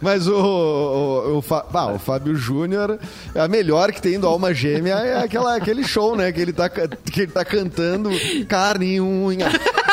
Mas 0.00 0.26
o, 0.26 0.34
o, 0.34 1.38
o, 1.38 1.42
Fá- 1.42 1.66
ah, 1.74 1.92
o 1.92 1.98
Fábio 1.98 2.34
Júnior, 2.34 2.98
a 3.34 3.48
melhor 3.48 3.92
que 3.92 4.00
tem 4.00 4.18
do 4.18 4.26
Alma 4.26 4.52
Gêmea 4.54 4.94
é 4.94 5.18
aquela, 5.22 5.56
aquele 5.56 5.84
show, 5.84 6.16
né? 6.16 6.32
Que 6.32 6.40
ele, 6.40 6.52
tá, 6.52 6.68
que 6.68 7.20
ele 7.22 7.32
tá 7.32 7.44
cantando 7.44 8.10
carne 8.48 8.94
e 8.96 9.00
unha, 9.00 9.46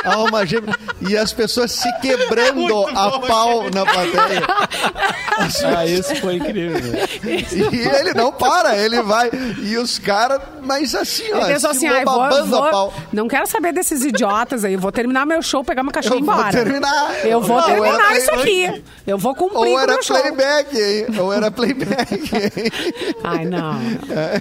alma 0.03 0.45
gêmea. 0.45 0.73
E 1.07 1.17
as 1.17 1.33
pessoas 1.33 1.71
se 1.71 1.91
quebrando 1.99 2.55
Muito 2.55 2.87
a 2.97 3.09
bom, 3.19 3.64
pau 3.71 3.85
na 3.85 3.91
plateia. 3.91 4.41
Ah, 5.65 5.85
esse 5.85 6.15
foi 6.21 6.35
incrível. 6.35 6.79
né? 6.93 6.99
E 7.21 7.79
ele 7.99 8.13
não 8.13 8.31
para, 8.31 8.77
ele 8.77 9.01
vai. 9.01 9.29
E 9.61 9.77
os 9.77 9.99
caras, 9.99 10.39
mas 10.63 10.95
assim, 10.95 11.25
ó, 11.33 11.39
Ele 11.39 11.53
pensou 11.53 11.71
assim, 11.71 11.87
ai, 11.87 12.05
vou, 12.05 12.21
a 12.21 12.41
vou, 12.43 12.61
pau. 12.71 12.93
não 13.11 13.27
quero 13.27 13.45
saber 13.45 13.73
desses 13.73 14.05
idiotas 14.05 14.63
aí, 14.63 14.77
vou 14.77 14.93
terminar 14.93 15.25
meu 15.25 15.41
show, 15.41 15.61
pegar 15.61 15.81
uma 15.81 15.91
caixinha 15.91 16.15
e 16.15 16.19
Eu 16.19 16.21
ir 16.21 16.25
vou 16.25 16.33
embora. 16.35 16.51
terminar. 16.51 17.25
Eu 17.25 17.41
vou 17.41 17.57
Não, 17.57 17.63
terminar 17.65 18.15
isso 18.15 18.31
playback. 18.31 18.67
aqui. 18.69 18.83
Eu 19.05 19.17
vou 19.17 19.35
cumprir 19.35 19.57
Ou 19.57 19.65
com 19.65 19.73
o 19.73 19.79
era 19.79 19.93
meu 19.93 20.03
show. 20.03 20.17
playback, 20.17 20.77
hein? 20.77 21.05
Ou 21.19 21.33
era 21.33 21.51
playback, 21.51 22.13
hein? 22.13 22.71
Ai, 23.21 23.45
não. 23.45 23.77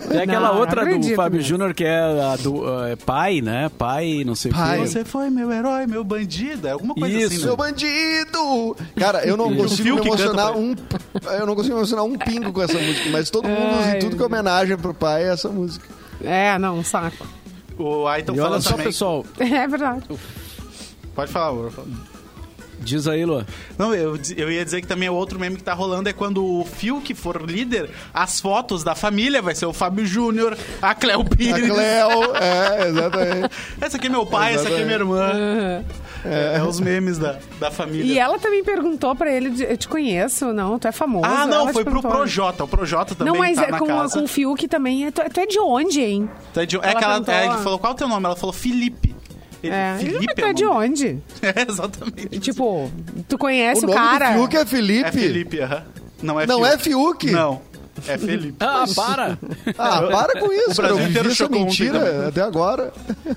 Tem 0.09 0.21
aquela 0.23 0.49
Não, 0.53 0.59
outra 0.61 0.85
não 0.85 1.01
do 1.01 1.15
Fábio. 1.17 1.43
Júnior 1.43 1.75
que 1.75 1.85
é 1.85 1.99
a 1.99 2.37
do 2.37 2.85
é, 2.87 2.95
pai, 2.97 3.41
né? 3.41 3.69
Pai, 3.77 4.23
não 4.25 4.37
sei 4.37 4.53
Pai. 4.53 4.79
o 4.79 4.83
quê. 4.83 4.89
Você 4.89 5.05
foi 5.05 5.29
meu 5.29 5.51
herói, 5.51 5.87
meu 5.89 6.05
bandido. 6.05 6.69
É 6.69 6.71
alguma 6.71 6.95
coisa 6.95 7.17
Isso. 7.17 7.27
assim. 7.27 7.39
Seu 7.43 7.51
Né? 7.51 7.57
bandido! 7.57 8.77
Cara, 8.97 9.14
eu 9.19 9.37
não 9.37 9.55
consigo 9.55 9.97
me 9.97 10.01
Phil 10.01 10.01
que 10.03 10.09
emocionar 10.09 10.57
um. 10.57 10.75
Eu 11.39 11.47
não 11.47 11.55
consigo 11.55 11.75
me 11.75 11.81
emocionar 11.81 12.05
um 12.05 12.17
pingo 12.19 12.53
com 12.53 12.63
essa 12.63 12.79
música, 12.79 13.11
mas 13.11 13.31
todo 13.31 13.49
mundo 13.49 13.81
usa 13.81 13.99
tudo 14.01 14.17
que 14.17 14.23
é 14.23 14.27
homenagem 14.27 14.77
pro 14.77 14.95
pai 14.95 15.25
é 15.25 15.33
essa 15.33 15.49
música. 15.49 15.87
É, 16.23 16.59
não, 16.59 16.79
um 16.79 16.85
saco. 16.85 17.27
O 17.79 18.07
Aiton 18.07 18.35
E 18.35 18.41
olha 18.41 18.49
falou 18.49 18.61
só, 18.63 18.71
também. 18.71 18.87
pessoal, 18.87 19.25
É 19.39 19.67
verdade. 19.67 20.05
Pode 21.15 21.31
falar, 21.31 21.53
Bruno. 21.53 21.73
diz 22.81 23.07
aí, 23.09 23.25
Luan. 23.25 23.45
Não, 23.79 23.95
eu, 23.95 24.19
eu 24.37 24.51
ia 24.51 24.65
dizer 24.65 24.81
que 24.81 24.87
também 24.87 25.09
o 25.09 25.15
outro 25.15 25.39
meme 25.39 25.57
que 25.57 25.63
tá 25.63 25.75
rolando 25.75 26.09
é 26.09 26.13
quando 26.13 26.45
o 26.45 26.65
Fiuk 26.65 27.15
for 27.15 27.43
líder, 27.43 27.91
as 28.13 28.41
fotos 28.41 28.83
da 28.85 28.95
família 28.95 29.41
vai 29.43 29.55
ser 29.55 29.67
o 29.67 29.73
Fábio 29.73 30.07
Júnior, 30.07 30.57
a 30.81 30.95
Cleo 30.95 31.21
A 31.21 31.25
Pires. 31.25 31.69
Cleo, 31.69 32.35
é, 32.37 32.89
exatamente. 32.89 33.55
Esse 33.85 33.97
aqui 33.97 34.07
é 34.07 34.11
meu 34.11 34.27
pai, 34.27 34.55
essa 34.55 34.69
aqui 34.69 34.81
é 34.81 34.85
minha 34.85 34.97
irmã. 34.97 35.85
É, 36.25 36.57
é 36.59 36.63
os 36.65 36.81
memes 36.81 37.19
da, 37.19 37.39
da 37.61 37.71
família. 37.71 38.05
E 38.13 38.19
ela 38.19 38.39
também 38.39 38.65
perguntou 38.65 39.15
pra 39.15 39.31
ele, 39.33 39.53
eu 39.65 39.77
te 39.77 39.87
conheço, 39.87 40.53
não, 40.53 40.79
tu 40.79 40.89
é 40.89 40.93
famoso. 40.93 41.27
Ah, 41.27 41.47
não, 41.47 41.63
Ela 41.63 41.73
foi 41.73 41.85
pro. 41.85 42.01
Projota. 42.01 42.65
O 42.65 42.69
Projota 42.69 43.15
também 43.15 43.33
Não, 43.33 43.39
mas 43.39 43.57
tá 43.57 43.65
é 43.65 43.71
na 43.71 43.79
com, 43.79 43.87
casa. 43.87 44.19
com 44.19 44.25
o 44.25 44.29
Fiuk 44.29 44.67
também. 44.69 45.11
Tu, 45.13 45.23
tu 45.31 45.41
é 45.41 45.47
de 45.47 45.59
onde, 45.61 46.01
hein? 46.01 46.31
Tá 46.53 46.65
de- 46.65 46.77
É 46.77 46.79
Ela 46.79 46.95
que 46.99 47.05
ela 47.05 47.13
perguntou, 47.15 47.35
é, 47.35 47.47
ele 47.47 47.59
falou, 47.63 47.79
qual 47.79 47.93
é 47.93 47.95
o 47.95 47.99
teu 47.99 48.09
nome? 48.09 48.25
Ela 48.27 48.37
falou 48.37 48.53
Felipe. 48.53 49.15
Ele, 49.63 49.73
É, 49.75 49.97
Felipe 49.99 50.35
tu 50.35 50.45
é 50.45 50.51
o 50.51 50.55
de 50.55 50.65
onde? 50.67 51.19
É, 51.43 51.71
exatamente. 51.71 52.39
Tipo, 52.41 52.91
tu 53.29 53.37
O 53.37 53.39
conhece 53.39 53.85
o, 53.85 53.89
nome 53.89 53.99
cara? 53.99 54.31
do 54.33 54.39
Fiuk 54.41 54.57
é 54.57 54.65
Felipe. 54.67 55.09
É 55.09 55.13
Felipe, 55.13 55.61
aham. 55.61 55.83
Não 56.23 56.41
é 56.41 56.47
Não 56.47 56.59
Fiuk. 56.61 56.73
é 56.75 56.79
Fiuk? 56.79 57.31
Não, 57.31 57.61
é 58.07 58.19
Felipe. 58.19 58.57
Ah, 58.61 58.85
para! 58.95 59.39
Ah, 59.79 60.03
para 60.03 60.41
com 60.41 60.53
isso, 60.53 60.73
O. 60.73 60.75
Brasil 60.75 61.09
inteiro 61.09 61.35
chocou 61.35 61.61
mentira 61.65 61.99
também. 61.99 62.29
até 62.29 62.41
agora. 62.43 62.93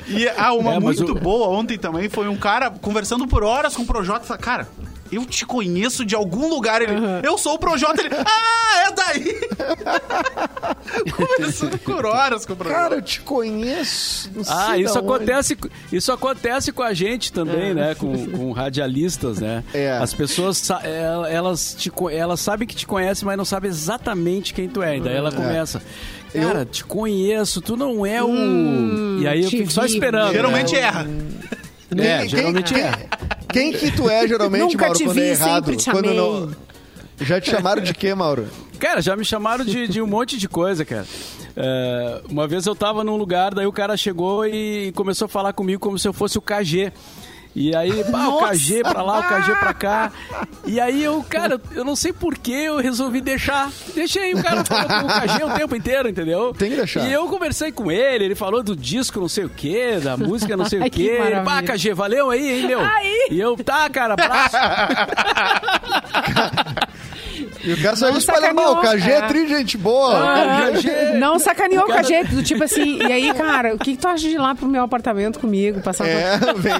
E 0.08 0.28
ah, 0.30 0.54
uma 0.54 0.76
É, 0.76 0.80
muito 0.80 1.12
o- 1.12 1.16
boa 1.20 1.48
ontem 1.50 1.78
também 1.78 2.10
foi 2.10 2.28
um 2.28 2.38
cara 2.38 2.70
conversando 2.72 3.28
por 3.28 3.44
horas 3.44 3.76
com 3.76 3.84
o 3.84 3.86
Projota. 3.86 4.38
Cara, 4.38 4.68
eu 5.12 5.26
te 5.26 5.46
conheço 5.46 6.06
de 6.06 6.16
algum 6.16 6.48
lugar. 6.50 6.82
Ele, 6.82 6.94
eu 7.24 7.38
sou 7.38 7.54
o 7.56 7.60
Projota. 7.60 8.02
Ele, 8.02 8.10
ah, 8.16 8.84
é 8.88 8.92
daí. 8.92 9.40
conversando 11.16 11.78
por 11.80 12.06
horas 12.06 12.46
com 12.46 12.54
o 12.54 12.56
Projota. 12.56 12.80
Cara, 12.82 12.96
eu 12.96 13.02
te 13.02 13.22
conheço. 13.22 14.30
não 14.34 14.44
Ah, 14.48 14.68
sei 14.72 14.84
isso 14.84 14.98
onde. 15.00 15.08
acontece, 15.08 15.58
isso 15.92 16.12
acontece 16.12 16.72
com 16.72 16.84
a 16.84 16.94
gente 16.94 17.32
também, 17.32 17.74
né? 17.74 17.96
Com, 17.96 18.28
com 18.32 18.52
radialistas, 18.52 19.40
né? 19.40 19.64
É. 19.74 19.92
As 19.98 20.14
pessoas, 20.14 20.70
el- 20.70 21.26
elas, 21.26 21.76
te, 21.76 21.92
elas 22.12 22.40
sabem 22.40 22.68
que 22.68 22.76
te 22.76 22.86
conhecem, 22.86 23.26
mas 23.26 23.38
não 23.38 23.46
sabem 23.46 23.70
exatamente 23.70 24.54
quem 24.54 24.68
tu 24.68 24.82
é. 24.82 24.98
E 24.98 25.02
daí 25.02 25.16
ela 25.16 25.32
começa. 25.32 25.82
Cara, 26.34 26.66
te 26.66 26.84
conheço, 26.84 27.62
tu 27.62 27.76
não 27.76 28.06
é 28.06 28.22
o. 28.24 29.20
e 29.20 29.28
aí 29.28 29.44
eu 29.44 29.50
fico 29.50 29.72
só 29.72 29.86
esperando. 29.86 30.34
Geralmente 30.34 30.74
né? 30.74 30.80
erra. 30.82 31.08
É, 31.98 32.18
Quem- 32.20 32.28
geralmente 32.30 32.74
quem, 32.74 32.84
é. 32.84 32.92
Quem 33.50 33.72
que 33.72 33.92
tu 33.92 34.10
é, 34.10 34.28
geralmente, 34.28 34.62
Nunca 34.74 34.86
Mauro, 34.86 34.98
te 34.98 35.04
quando 35.06 35.16
vi, 35.16 35.22
é 35.22 35.30
errado? 35.32 35.66
sempre 35.66 35.76
te 35.78 35.90
Quando 35.92 36.10
amei. 36.10 36.18
não... 36.20 36.52
Já 37.20 37.42
te 37.42 37.50
chamaram 37.50 37.82
de 37.82 37.94
quê, 37.94 38.14
Mauro? 38.14 38.48
Cara, 38.80 39.02
já 39.02 39.16
me 39.16 39.26
chamaram 39.26 39.66
de, 39.66 39.88
de 39.88 40.02
um 40.02 40.06
monte 40.06 40.38
de 40.38 40.48
coisa, 40.48 40.86
cara. 40.86 41.06
É, 41.56 42.22
uma 42.30 42.48
vez 42.48 42.66
eu 42.68 42.76
tava 42.76 43.04
num 43.04 43.18
lugar, 43.18 43.54
daí 43.56 43.66
o 43.66 43.72
cara 43.72 43.98
chegou 43.98 44.46
e 44.46 44.92
começou 44.92 45.26
a 45.26 45.30
falar 45.30 45.52
comigo 45.54 45.80
como 45.82 45.98
se 45.98 46.08
eu 46.08 46.14
fosse 46.14 46.38
o 46.38 46.42
KG. 46.42 46.94
E 47.56 47.76
aí, 47.76 48.04
pá, 48.12 48.28
o 48.28 48.40
KG 48.40 48.84
pra 48.84 49.02
lá, 49.02 49.20
o 49.20 49.24
KG 49.24 49.56
pra 49.56 49.74
cá. 49.74 50.12
E 50.66 50.80
aí 50.80 51.04
eu, 51.04 51.24
cara, 51.28 51.60
eu 51.74 51.84
não 51.84 51.96
sei 51.96 52.14
por 52.14 52.38
que 52.38 52.52
eu 52.52 52.78
resolvi 52.78 53.20
deixar. 53.20 53.72
Deixei 53.96 54.34
o 54.34 54.44
cara 54.44 54.64
falar 54.64 55.02
com 55.02 55.08
o 55.08 55.10
KG 55.10 55.44
o 55.44 55.54
tempo 55.56 55.76
inteiro, 55.76 56.08
entendeu? 56.08 56.54
Tem 56.54 56.70
que 56.70 56.76
deixar. 56.76 57.08
E 57.08 57.12
eu 57.12 57.28
conversei 57.28 57.72
com 57.72 57.92
ele, 57.92 58.26
ele 58.26 58.36
falou 58.36 58.62
do 58.62 58.76
disco 58.76 59.20
não 59.20 59.30
sei 59.30 59.46
o 59.46 59.50
quê, 59.50 60.00
da 60.02 60.16
música 60.16 60.56
não 60.56 60.66
sei 60.66 60.80
Ai, 60.84 60.88
o 60.88 60.92
que 60.92 61.04
quê. 61.04 61.10
Ele, 61.10 61.42
pá. 61.42 61.64
KG, 61.64 61.94
valeu 61.94 62.30
aí, 62.30 62.60
hein, 62.60 62.68
meu? 62.68 62.80
Aí. 62.80 63.28
E 63.32 63.40
eu, 63.40 63.58
tá, 63.58 63.90
cara, 63.90 64.14
abraço. 64.14 64.58
E 67.64 67.74
o 67.74 67.82
cara 67.82 67.96
saiu 67.96 68.18
espalhando, 68.18 68.56
não, 68.56 68.74
o 68.74 68.82
KG 68.82 69.10
é 69.12 69.18
É. 69.18 69.22
tri 69.28 69.48
gente 69.48 69.78
boa. 69.78 70.14
Ah, 70.18 70.72
KG. 70.72 71.18
Não 71.18 71.40
sacaneou 71.40 71.84
a 71.86 71.88
Cara- 71.88 72.04
gente, 72.04 72.36
do 72.36 72.44
tipo 72.44 72.64
assim, 72.64 73.00
e 73.02 73.12
aí, 73.12 73.34
cara, 73.34 73.74
o 73.76 73.78
que, 73.80 73.92
que 73.96 73.98
tu 73.98 74.08
acha 74.08 74.28
de 74.28 74.36
ir 74.36 74.38
lá 74.38 74.54
pro 74.56 74.68
meu 74.68 74.84
apartamento 74.84 75.40
comigo? 75.40 75.82
Passar 75.82 76.08
É, 76.08 76.38
vem 76.58 76.74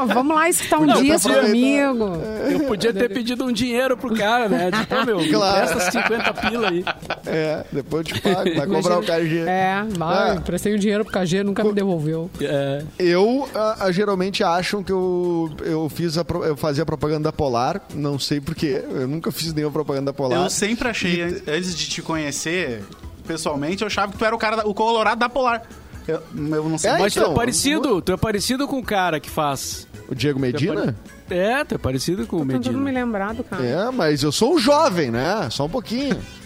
Ó, 0.00 0.06
vamos 0.06 0.34
lá 0.36 0.48
escutar 0.48 0.78
um 0.78 0.86
tá 0.86 0.94
comigo. 0.94 2.18
Eu 2.50 2.60
podia 2.66 2.92
ter 2.92 3.08
pedido 3.10 3.44
um 3.44 3.52
dinheiro 3.52 3.96
pro 3.96 4.14
cara, 4.14 4.48
né? 4.48 4.70
Tipo, 4.70 4.94
"Ô, 4.94 5.04
meu, 5.04 5.28
Claro. 5.30 5.68
presta 5.72 5.90
50 5.90 6.34
pila 6.34 6.68
aí. 6.68 6.84
É, 7.26 7.64
depois 7.72 8.06
eu 8.06 8.14
te 8.14 8.20
pago, 8.20 8.54
vai 8.54 8.66
cobrar 8.66 8.98
o 8.98 9.02
KG. 9.02 9.44
É, 9.46 9.82
vai, 9.96 10.36
Ah. 10.36 10.40
prestei 10.40 10.74
o 10.74 10.78
dinheiro 10.78 11.04
pro 11.04 11.12
KG, 11.12 11.42
nunca 11.42 11.64
me 11.64 11.72
devolveu. 11.72 12.30
É, 12.40 12.82
Eu, 12.98 13.48
ah, 13.54 13.76
ah, 13.80 13.92
geralmente 13.92 14.42
acham 14.44 14.82
que 14.82 14.92
eu, 14.92 15.50
eu 15.64 15.88
fiz 15.88 16.16
a, 16.18 16.24
eu 16.46 16.56
fazia 16.56 16.84
propaganda 16.86 17.24
da 17.24 17.32
Polar, 17.32 17.80
não 17.94 18.18
sei 18.18 18.40
porquê, 18.40 18.82
eu 18.90 19.06
nunca 19.08 19.30
fiz 19.30 19.52
nenhuma 19.52 19.72
propaganda 19.72 20.11
Polar. 20.12 20.42
Eu 20.42 20.50
sempre 20.50 20.88
achei, 20.88 21.22
an- 21.22 21.40
antes 21.48 21.74
de 21.76 21.88
te 21.88 22.02
conhecer 22.02 22.82
pessoalmente, 23.26 23.82
eu 23.82 23.86
achava 23.86 24.12
que 24.12 24.18
tu 24.18 24.24
era 24.24 24.34
o 24.34 24.38
cara, 24.38 24.56
da- 24.56 24.66
o 24.66 24.74
colorado 24.74 25.18
da 25.18 25.28
Polar. 25.28 25.62
Eu, 26.06 26.20
eu 26.34 26.68
não 26.68 26.76
sei. 26.78 26.90
É, 26.90 26.98
Mas 26.98 27.14
tu 27.14 27.20
então, 27.20 27.32
é 27.32 27.34
parecido, 27.34 28.02
tu 28.02 28.12
é 28.12 28.16
parecido 28.16 28.66
com 28.66 28.78
o 28.78 28.84
cara 28.84 29.20
que 29.20 29.30
faz. 29.30 29.86
O 30.08 30.14
Diego 30.14 30.38
Medina? 30.38 30.96
É, 31.30 31.64
tu 31.64 31.76
é 31.76 31.78
parecido 31.78 32.26
com 32.26 32.36
o 32.38 32.46
Tentando 32.46 32.76
me 32.78 32.84
Medina. 32.86 33.04
lembrar 33.04 33.32
do 33.34 33.44
cara. 33.44 33.64
É, 33.64 33.90
mas 33.90 34.22
eu 34.22 34.32
sou 34.32 34.54
um 34.54 34.58
jovem, 34.58 35.10
né? 35.10 35.48
Só 35.50 35.64
um 35.66 35.70
pouquinho. 35.70 36.18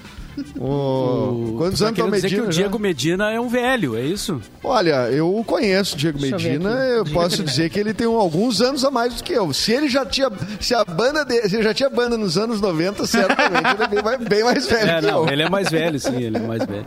O... 0.59 1.55
Quantos 1.59 1.79
tá 1.81 1.87
anos 1.87 1.99
tá 1.99 2.05
o 2.05 2.11
querendo 2.11 2.14
dizer 2.14 2.22
Medina? 2.29 2.42
que 2.42 2.49
o? 2.49 2.53
Diego 2.53 2.79
Medina 2.79 3.31
é 3.33 3.40
um 3.40 3.49
velho, 3.49 3.96
é 3.96 4.03
isso? 4.03 4.40
Olha, 4.62 5.11
eu 5.11 5.42
conheço 5.46 5.94
o 5.94 5.99
Diego 5.99 6.18
Deixa 6.18 6.37
eu 6.37 6.40
Medina, 6.40 6.72
aqui. 6.75 6.90
eu 6.99 7.05
posso 7.07 7.42
dizer 7.44 7.70
que 7.70 7.79
ele 7.79 7.94
tem 7.94 8.07
alguns 8.07 8.61
anos 8.61 8.85
a 8.85 8.90
mais 8.90 9.14
do 9.14 9.22
que 9.22 9.33
eu. 9.33 9.53
Se 9.53 9.72
ele 9.72 9.88
já 9.88 10.05
tinha, 10.05 10.29
se 10.61 10.75
a 10.75 10.85
banda 10.85 11.25
de, 11.25 11.49
se 11.49 11.57
ele 11.57 11.62
já 11.62 11.72
tinha 11.75 11.88
banda 11.88 12.16
nos 12.18 12.37
anos 12.37 12.61
90, 12.61 13.07
certamente 13.07 13.75
ele 13.75 13.83
é 13.85 13.88
bem 13.88 14.03
mais, 14.03 14.29
bem 14.29 14.44
mais 14.44 14.66
velho 14.66 14.90
É, 14.90 15.01
que 15.01 15.07
não, 15.07 15.25
eu. 15.27 15.33
ele 15.33 15.42
é 15.42 15.49
mais 15.51 15.70
velho, 15.70 15.99
sim, 16.01 16.16
ele 16.22 16.37
é 16.37 16.40
mais 16.40 16.64
velho. 16.64 16.85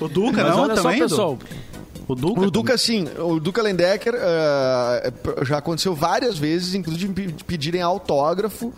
O 0.00 0.08
Duca, 0.08 0.42
Mas 0.44 0.56
não? 0.56 0.62
olha 0.64 0.76
só, 0.76 0.82
também, 0.82 0.98
Du? 0.98 1.04
pessoal. 1.08 1.38
O 2.06 2.14
Duca? 2.14 2.40
O 2.42 2.50
Duca, 2.50 2.76
sim. 2.76 3.06
O 3.18 3.40
Duca 3.40 3.62
Lendecker 3.62 4.14
ah, 4.20 5.10
já 5.42 5.56
aconteceu 5.58 5.94
várias 5.94 6.36
vezes, 6.36 6.74
inclusive 6.74 7.10
pe- 7.14 7.34
pedirem 7.46 7.80
autógrafo. 7.80 8.72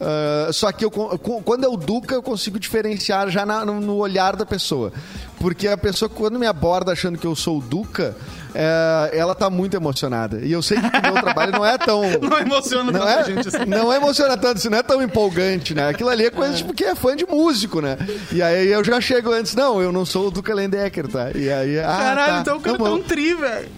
Ah, 0.00 0.48
só 0.52 0.72
que 0.72 0.84
eu, 0.84 0.90
quando 0.90 1.64
é 1.64 1.68
o 1.68 1.76
Duca, 1.76 2.14
eu 2.14 2.22
consigo 2.22 2.58
diferenciar 2.58 3.28
já 3.30 3.44
na- 3.44 3.64
no, 3.66 3.96
olhar 3.96 4.34
da 4.34 4.46
pessoa. 4.46 4.92
Porque 5.38 5.68
a 5.68 5.76
pessoa, 5.76 6.08
quando 6.08 6.38
me 6.38 6.46
aborda 6.46 6.92
achando 6.92 7.16
que 7.18 7.26
eu 7.26 7.34
sou 7.34 7.58
o 7.58 7.60
Duca, 7.62 8.14
eh, 8.54 9.10
ela 9.14 9.34
tá 9.34 9.48
muito 9.48 9.74
emocionada. 9.74 10.40
E 10.42 10.52
eu 10.52 10.60
sei 10.62 10.78
que 10.78 10.86
o 10.86 11.12
meu 11.12 11.22
trabalho 11.22 11.52
não 11.52 11.64
é 11.64 11.78
tão. 11.78 12.02
Não 12.20 12.38
emociona 12.38 12.92
Não 12.92 13.08
é, 13.08 13.24
gente 13.24 13.48
assim. 13.48 13.64
não 13.66 13.90
emociona 13.92 14.36
tanto, 14.36 14.58
isso 14.58 14.68
não 14.70 14.76
é 14.78 14.82
tão 14.82 15.02
empolgante, 15.02 15.74
né? 15.74 15.88
Aquilo 15.88 16.10
ali 16.10 16.26
é 16.26 16.30
coisa 16.30 16.54
tipo 16.54 16.74
que 16.74 16.84
é 16.84 16.94
fã 16.94 17.16
de 17.16 17.24
músico, 17.26 17.80
né? 17.80 17.96
E 18.32 18.42
aí 18.42 18.68
eu 18.68 18.84
já 18.84 19.00
chego 19.00 19.32
antes, 19.32 19.54
não, 19.54 19.80
eu 19.80 19.90
não 19.92 20.04
sou 20.04 20.28
o 20.28 20.30
Duca 20.30 20.54
Lendecker, 20.54 21.08
tá? 21.08 21.30
E 21.34 21.50
aí, 21.50 21.78
ah, 21.78 21.84
Caralho, 21.86 22.32
tá, 22.34 22.40
então 22.40 22.56
o 22.58 22.60
cara 22.60 22.76
tá 22.78 22.84
um 22.92 23.02
tri, 23.02 23.34
velho. 23.34 23.68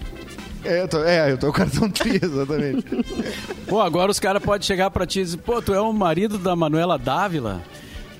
É, 0.65 0.81
eu 0.81 0.87
tô, 0.87 1.03
é, 1.03 1.31
eu 1.31 1.37
tô 1.37 1.49
o 1.49 1.53
cartão 1.53 1.89
tri, 1.89 2.19
exatamente. 2.21 2.85
Pô, 3.67 3.81
agora 3.81 4.11
os 4.11 4.19
caras 4.19 4.41
podem 4.41 4.65
chegar 4.65 4.89
pra 4.91 5.05
ti 5.05 5.19
e 5.19 5.23
dizer, 5.23 5.37
pô, 5.37 5.61
tu 5.61 5.73
é 5.73 5.81
o 5.81 5.91
marido 5.91 6.37
da 6.37 6.55
Manuela 6.55 6.97
Dávila? 6.97 7.61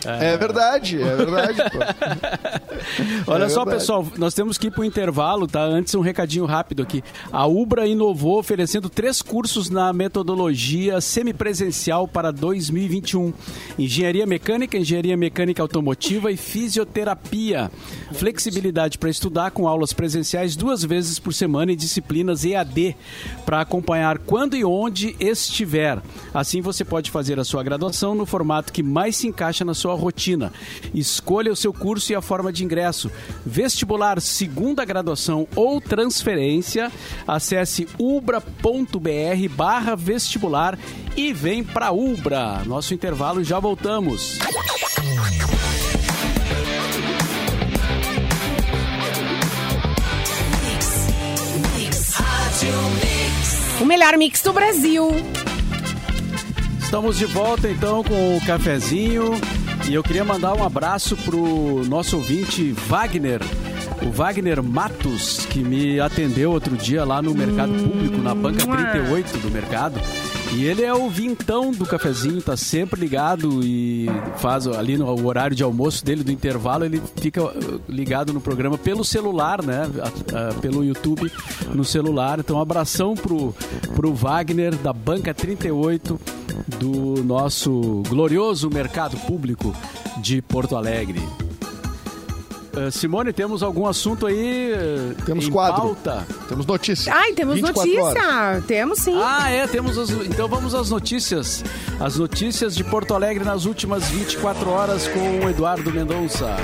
É 0.05 0.37
verdade, 0.37 1.01
é 1.01 1.15
verdade. 1.15 1.57
pô. 1.71 1.79
Olha 3.31 3.45
É 3.45 3.49
só, 3.49 3.61
verdade. 3.63 3.79
pessoal, 3.79 4.05
nós 4.17 4.33
temos 4.33 4.57
que 4.57 4.67
ir 4.67 4.71
pro 4.71 4.83
intervalo, 4.83 5.47
tá? 5.47 5.61
Antes 5.61 5.95
um 5.95 6.01
recadinho 6.01 6.45
rápido 6.45 6.81
aqui. 6.83 7.03
A 7.31 7.45
Ubra 7.47 7.87
inovou 7.87 8.39
oferecendo 8.39 8.89
três 8.89 9.21
cursos 9.21 9.69
na 9.69 9.91
metodologia 9.93 10.99
semipresencial 11.01 12.07
para 12.07 12.31
2021. 12.31 13.33
Engenharia 13.77 14.25
mecânica, 14.25 14.77
engenharia 14.77 15.15
mecânica 15.15 15.61
automotiva 15.61 16.31
e 16.31 16.37
fisioterapia. 16.37 17.71
Flexibilidade 18.11 18.97
para 18.97 19.09
estudar 19.09 19.51
com 19.51 19.67
aulas 19.67 19.93
presenciais 19.93 20.55
duas 20.55 20.83
vezes 20.83 21.19
por 21.19 21.33
semana 21.33 21.71
e 21.71 21.75
disciplinas 21.75 22.43
EAD 22.45 22.95
para 23.45 23.61
acompanhar 23.61 24.17
quando 24.19 24.55
e 24.55 24.63
onde 24.65 25.15
estiver. 25.19 25.99
Assim 26.33 26.61
você 26.61 26.83
pode 26.83 27.11
fazer 27.11 27.39
a 27.39 27.43
sua 27.43 27.63
graduação 27.63 28.15
no 28.15 28.25
formato 28.25 28.73
que 28.73 28.83
mais 28.83 29.15
se 29.15 29.27
encaixa 29.27 29.63
na 29.63 29.73
sua 29.73 29.92
rotina. 29.93 30.51
Escolha 30.93 31.51
o 31.51 31.55
seu 31.55 31.73
curso 31.73 32.11
e 32.11 32.15
a 32.15 32.21
forma 32.21 32.51
de 32.51 32.63
ingresso. 32.63 33.11
Vestibular 33.45 34.19
segunda 34.21 34.85
graduação 34.85 35.47
ou 35.55 35.79
transferência. 35.79 36.91
Acesse 37.27 37.87
ubra.br 37.97 39.49
barra 39.55 39.95
vestibular 39.95 40.77
e 41.15 41.33
vem 41.33 41.63
pra 41.63 41.91
Ubra. 41.91 42.63
Nosso 42.65 42.93
intervalo 42.93 43.43
já 43.43 43.59
voltamos. 43.59 44.39
O 53.81 53.85
melhor 53.85 54.17
mix 54.17 54.41
do 54.41 54.53
Brasil. 54.53 55.09
Estamos 56.81 57.17
de 57.17 57.25
volta 57.25 57.69
então 57.69 58.03
com 58.03 58.37
o 58.37 58.45
cafezinho 58.45 59.31
e 59.89 59.93
eu 59.93 60.03
queria 60.03 60.23
mandar 60.23 60.53
um 60.53 60.63
abraço 60.63 61.15
pro 61.17 61.83
nosso 61.87 62.17
ouvinte 62.17 62.71
Wagner, 62.87 63.41
o 64.01 64.09
Wagner 64.11 64.63
Matos, 64.63 65.45
que 65.45 65.59
me 65.59 65.99
atendeu 65.99 66.51
outro 66.51 66.75
dia 66.75 67.03
lá 67.03 67.21
no 67.21 67.33
Mercado 67.33 67.73
Público, 67.73 68.17
na 68.17 68.33
banca 68.33 68.65
38 68.65 69.37
do 69.37 69.51
mercado. 69.51 69.99
E 70.55 70.65
ele 70.65 70.83
é 70.83 70.93
o 70.93 71.09
vintão 71.09 71.71
do 71.71 71.83
cafezinho, 71.83 72.39
tá 72.39 72.55
sempre 72.55 72.99
ligado 72.99 73.61
e 73.63 74.07
faz 74.37 74.67
ali 74.67 74.97
no 74.97 75.25
horário 75.25 75.55
de 75.55 75.63
almoço 75.63 76.05
dele, 76.05 76.23
do 76.23 76.31
intervalo, 76.31 76.85
ele 76.85 77.01
fica 77.15 77.43
uh, 77.43 77.81
ligado 77.89 78.31
no 78.31 78.39
programa 78.39 78.77
pelo 78.77 79.03
celular, 79.03 79.63
né? 79.63 79.89
Pelo 80.61 80.83
YouTube 80.83 81.31
no 81.73 81.83
celular. 81.83 82.39
Então, 82.39 82.57
um 82.57 82.61
abração 82.61 83.15
pro, 83.15 83.53
pro 83.95 84.13
Wagner 84.13 84.75
da 84.75 84.93
Banca 84.93 85.33
38 85.33 86.19
do 86.67 87.23
nosso 87.23 88.03
glorioso 88.07 88.69
mercado 88.69 89.17
público 89.17 89.75
de 90.21 90.41
Porto 90.41 90.75
Alegre. 90.75 91.21
Uh, 92.75 92.89
Simone, 92.91 93.31
temos 93.31 93.61
algum 93.61 93.85
assunto 93.85 94.25
aí 94.25 94.73
uh, 94.73 95.23
Temos 95.25 95.45
em 95.45 95.51
quadro. 95.51 95.81
pauta? 95.81 96.25
Temos 96.49 96.65
notícia. 96.65 97.13
Ai, 97.13 97.33
temos 97.33 97.55
24 97.55 98.01
horas. 98.01 98.15
notícia. 98.15 98.63
Temos 98.67 98.99
sim. 98.99 99.15
Ah, 99.15 99.51
é, 99.51 99.67
temos 99.67 99.95
as, 99.95 100.09
então 100.09 100.47
vamos 100.47 100.73
às 100.73 100.89
notícias. 100.89 101.63
As 101.99 102.17
notícias 102.17 102.75
de 102.75 102.83
Porto 102.83 103.13
Alegre 103.13 103.43
nas 103.43 103.65
últimas 103.65 104.09
24 104.09 104.69
horas 104.71 105.07
com 105.07 105.45
o 105.45 105.49
Eduardo 105.49 105.91
Mendonça. 105.93 106.57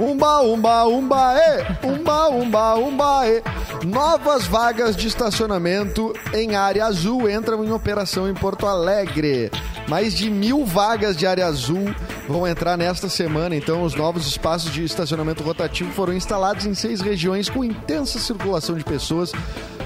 Umba, 0.00 0.40
umba, 0.42 0.84
umba, 0.86 1.34
e. 1.36 1.86
Umba, 1.86 2.28
umba, 2.28 2.74
umba, 2.74 3.28
e. 3.28 3.42
Novas 3.86 4.44
vagas 4.44 4.96
de 4.96 5.06
estacionamento 5.06 6.12
em 6.32 6.56
área 6.56 6.84
azul 6.84 7.30
entram 7.30 7.64
em 7.64 7.70
operação 7.70 8.28
em 8.28 8.34
Porto 8.34 8.66
Alegre. 8.66 9.52
Mais 9.86 10.14
de 10.14 10.30
mil 10.30 10.64
vagas 10.64 11.16
de 11.16 11.26
área 11.26 11.46
azul 11.46 11.94
vão 12.26 12.46
entrar 12.46 12.76
nesta 12.76 13.08
semana. 13.08 13.54
Então, 13.54 13.82
os 13.82 13.94
novos 13.94 14.26
espaços 14.26 14.72
de 14.72 14.82
estacionamento 14.82 15.42
rotativo 15.42 15.92
foram 15.92 16.12
instalados 16.12 16.66
em 16.66 16.74
seis 16.74 17.00
regiões 17.00 17.48
com 17.48 17.62
intensa 17.62 18.18
circulação 18.18 18.74
de 18.74 18.82
pessoas, 18.82 19.32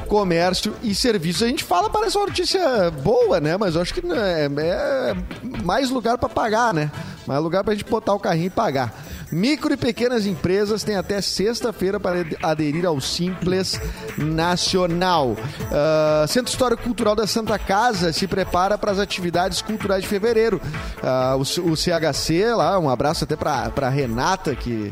comércio 0.07 0.75
e 0.83 0.95
serviços. 0.95 1.43
A 1.43 1.49
gente 1.49 1.65
fala, 1.65 1.91
parece 1.91 2.17
uma 2.17 2.27
notícia 2.27 2.91
boa, 3.03 3.41
né? 3.41 3.57
Mas 3.57 3.75
eu 3.75 3.83
acho 3.83 3.93
que 3.93 4.01
é, 4.11 4.49
é 4.59 5.15
mais 5.63 5.91
lugar 5.91 6.17
para 6.17 6.29
pagar, 6.29 6.73
né? 6.73 6.91
Mais 7.27 7.43
lugar 7.43 7.63
para 7.63 7.73
a 7.73 7.77
gente 7.77 7.89
botar 7.91 8.15
o 8.15 8.19
carrinho 8.21 8.47
e 8.47 8.51
pagar. 8.51 8.95
Micro 9.31 9.73
e 9.75 9.77
pequenas 9.77 10.27
empresas 10.27 10.83
têm 10.83 10.97
até 10.97 11.21
sexta-feira 11.21 12.01
para 12.01 12.25
aderir 12.43 12.87
ao 12.87 13.01
Simples 13.01 13.81
Nacional. 14.17 15.37
Ah, 15.71 16.25
Centro 16.27 16.51
Histórico 16.51 16.83
Cultural 16.83 17.15
da 17.15 17.27
Santa 17.27 17.59
Casa 17.59 18.13
se 18.13 18.27
prepara 18.27 18.79
para 18.79 18.91
as 18.91 18.99
atividades 18.99 19.61
culturais 19.61 20.03
de 20.03 20.09
fevereiro. 20.09 20.61
Ah, 21.03 21.37
o, 21.37 21.41
o 21.41 21.77
CHC 21.77 22.55
lá, 22.55 22.79
um 22.79 22.89
abraço 22.89 23.25
até 23.25 23.37
para 23.37 23.89
Renata, 23.89 24.55
que 24.55 24.91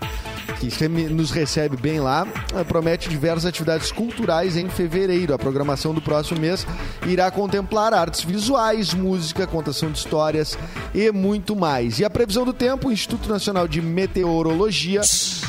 que 0.57 0.89
nos 0.89 1.31
recebe 1.31 1.77
bem 1.77 2.01
lá, 2.01 2.27
eh, 2.55 2.65
promete 2.65 3.09
diversas 3.11 3.45
atividades 3.45 3.93
culturais 3.93 4.57
em 4.57 4.69
fevereiro. 4.69 5.35
A 5.35 5.39
programação 5.39 5.93
do 5.93 6.01
próximo 6.01 6.41
mês 6.41 6.67
irá 7.07 7.31
contemplar 7.31 7.93
artes 7.93 8.25
visuais, 8.25 8.95
música, 8.95 9.47
contação 9.47 9.91
de 9.91 9.99
histórias 9.99 10.59
e 10.95 11.11
muito 11.13 11.55
mais. 11.55 11.99
E 11.99 12.05
a 12.05 12.11
previsão 12.11 12.45
do 12.45 12.55
tempo, 12.55 12.89
o 12.89 12.93
Instituto 12.93 13.29
Nacional 13.29 13.69
de 13.69 13.83
Meteorologia 13.83 14.26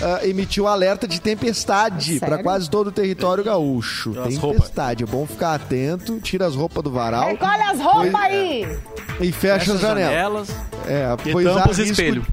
ah, 0.02 0.20
emitiu 0.28 0.68
alerta 0.68 1.08
de 1.08 1.20
tempestade 1.20 2.20
para 2.20 2.42
quase 2.44 2.70
todo 2.70 2.88
o 2.88 2.92
território 2.92 3.44
gaúcho. 3.44 4.13
As 4.22 4.36
tempestade, 4.38 5.04
é 5.04 5.08
bom 5.08 5.26
ficar 5.26 5.56
atento, 5.56 6.20
tira 6.20 6.46
as 6.46 6.56
roupas 6.56 6.84
do 6.84 6.92
varal 6.92 7.30
Recolhe 7.30 7.62
as 7.63 7.80
roupas 7.80 8.12
Pois- 8.12 8.24
aí. 8.24 8.68
e 9.22 9.32
fecha 9.32 9.74
as 9.74 9.80
janelas. 9.82 10.50
É, 10.88 11.08
pois 11.32 11.48
há 11.48 11.54
tampa 11.56 11.72
os 11.72 11.78
risco 11.78 11.92
espelhos. 11.92 12.26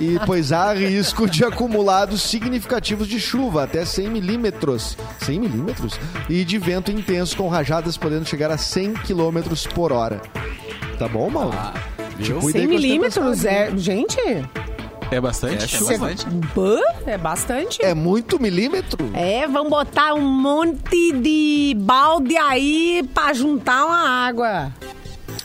e 0.00 0.18
pois 0.26 0.52
há 0.52 0.72
risco 0.72 1.28
de 1.28 1.44
acumulados 1.44 2.22
significativos 2.22 3.08
de 3.08 3.18
chuva, 3.20 3.64
até 3.64 3.84
100 3.84 4.08
milímetros. 4.08 4.96
100 5.20 5.40
milímetros? 5.40 5.98
E 6.28 6.44
de 6.44 6.58
vento 6.58 6.90
intenso, 6.90 7.36
com 7.36 7.48
rajadas 7.48 7.96
podendo 7.96 8.24
chegar 8.26 8.50
a 8.50 8.58
100 8.58 8.94
quilômetros 8.94 9.66
por 9.66 9.92
hora. 9.92 10.20
Tá 10.98 11.08
bom, 11.08 11.28
Mauro? 11.28 11.56
Te 12.22 12.32
cuida 12.32 12.58
100 12.58 12.60
aí 12.60 12.66
com 12.68 12.74
as 12.74 12.80
milímetros 12.80 13.44
é. 13.44 13.70
Gente, 13.76 14.16
É 15.10 15.20
bastante? 15.20 15.76
É 15.76 15.94
É, 15.94 15.98
bastante. 15.98 16.26
é 17.06 17.18
bastante. 17.18 17.82
É 17.84 17.94
muito 17.94 18.40
milímetro? 18.40 19.08
É, 19.14 19.46
vamos 19.46 19.70
botar 19.70 20.14
um 20.14 20.20
monte 20.22 21.12
de 21.12 21.74
balde 21.78 22.36
aí 22.36 23.08
pra 23.14 23.32
juntar 23.32 23.86
uma 23.86 24.08
água. 24.26 24.72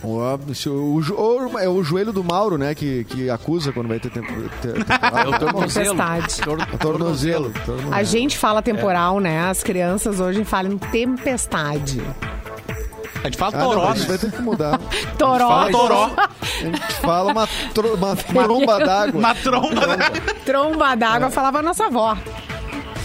O, 0.04 0.18
o 0.18 1.02
ou 1.16 1.60
é 1.60 1.70
o 1.70 1.84
joelho 1.84 2.12
do 2.12 2.24
Mauro, 2.24 2.58
né? 2.58 2.74
Que, 2.74 3.04
que 3.04 3.30
acusa 3.30 3.72
quando 3.72 3.88
vai 3.88 4.00
ter 4.00 4.10
tempo. 4.10 4.28
Ter, 4.62 4.74
temporal. 4.84 5.26
É 5.26 5.28
o 5.30 5.36
É 5.36 5.40
tornozelo. 5.40 5.96
tornozelo. 6.80 7.54
A 7.92 8.02
gente 8.02 8.36
fala 8.38 8.62
temporal, 8.64 9.20
É. 9.20 9.22
né? 9.22 9.50
As 9.50 9.62
crianças 9.62 10.20
hoje 10.20 10.44
falam 10.44 10.78
tempestade. 10.78 12.02
A 13.24 13.28
gente 13.28 13.38
fala 13.38 13.52
Ah, 13.56 13.60
não, 13.60 13.70
toró, 13.70 13.94
isso 13.94 14.02
né? 14.02 14.08
vai 14.08 14.18
ter 14.18 14.32
que 14.32 14.42
mudar. 14.42 14.80
Toró. 15.18 15.48
Fala 15.48 15.72
toró. 15.72 16.12
A 16.18 16.30
gente 16.64 16.82
fala 17.02 17.32
uma, 17.32 17.48
tro, 17.74 17.94
uma 17.96 18.16
tromba 18.18 18.80
d'água. 18.80 19.20
Uma 19.20 19.36
tromba. 19.36 19.88
né? 19.98 20.10
Tromba 20.46 20.96
d'água, 20.96 21.28
É. 21.28 21.32
falava 21.32 21.60
a 21.60 21.62
nossa 21.62 21.86
avó. 21.86 22.18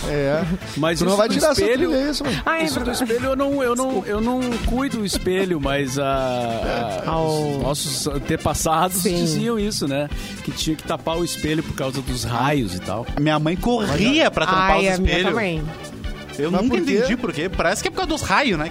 É. 0.08 0.44
Mas 0.76 1.00
Tu 1.00 1.04
não 1.04 1.16
vai 1.16 1.28
tirar 1.28 1.50
espelho, 1.50 1.90
trilha, 1.90 2.06
é 2.06 2.10
isso, 2.10 2.24
mano. 2.24 2.42
Ah, 2.46 2.60
é 2.60 2.64
Isso 2.64 2.78
do 2.78 2.90
espelho 2.92 3.24
eu 3.30 3.36
não, 3.36 3.60
eu 3.62 3.74
não, 3.74 4.04
eu 4.06 4.20
não 4.20 4.40
cuido 4.66 4.98
do 4.98 5.04
espelho, 5.04 5.60
mas 5.60 5.98
a, 5.98 7.02
a- 7.04 7.10
Ao- 7.10 7.56
os 7.56 7.62
nossos 7.62 8.06
antepassados 8.06 8.98
Sim. 8.98 9.16
diziam 9.16 9.58
isso, 9.58 9.88
né? 9.88 10.08
Que 10.44 10.52
tinha 10.52 10.76
que 10.76 10.84
tapar 10.84 11.16
o 11.18 11.24
espelho 11.24 11.60
por 11.62 11.74
causa 11.74 12.00
dos 12.02 12.22
raios 12.22 12.72
e 12.74 12.78
tal. 12.78 13.04
Minha 13.20 13.38
mãe 13.40 13.56
corria 13.56 14.30
pra 14.30 14.46
tampar 14.46 14.70
Ai, 14.76 14.82
os 14.82 14.86
a 14.86 14.92
espelhos. 14.92 15.30
também. 15.30 15.62
Eu 16.38 16.50
Mas 16.52 16.62
nunca 16.62 16.76
por 16.76 16.82
entendi 16.88 17.16
por 17.16 17.32
quê. 17.32 17.48
Parece 17.48 17.82
que 17.82 17.88
é 17.88 17.90
por 17.90 17.96
causa 17.96 18.08
dos 18.10 18.22
raios, 18.22 18.56
né? 18.58 18.70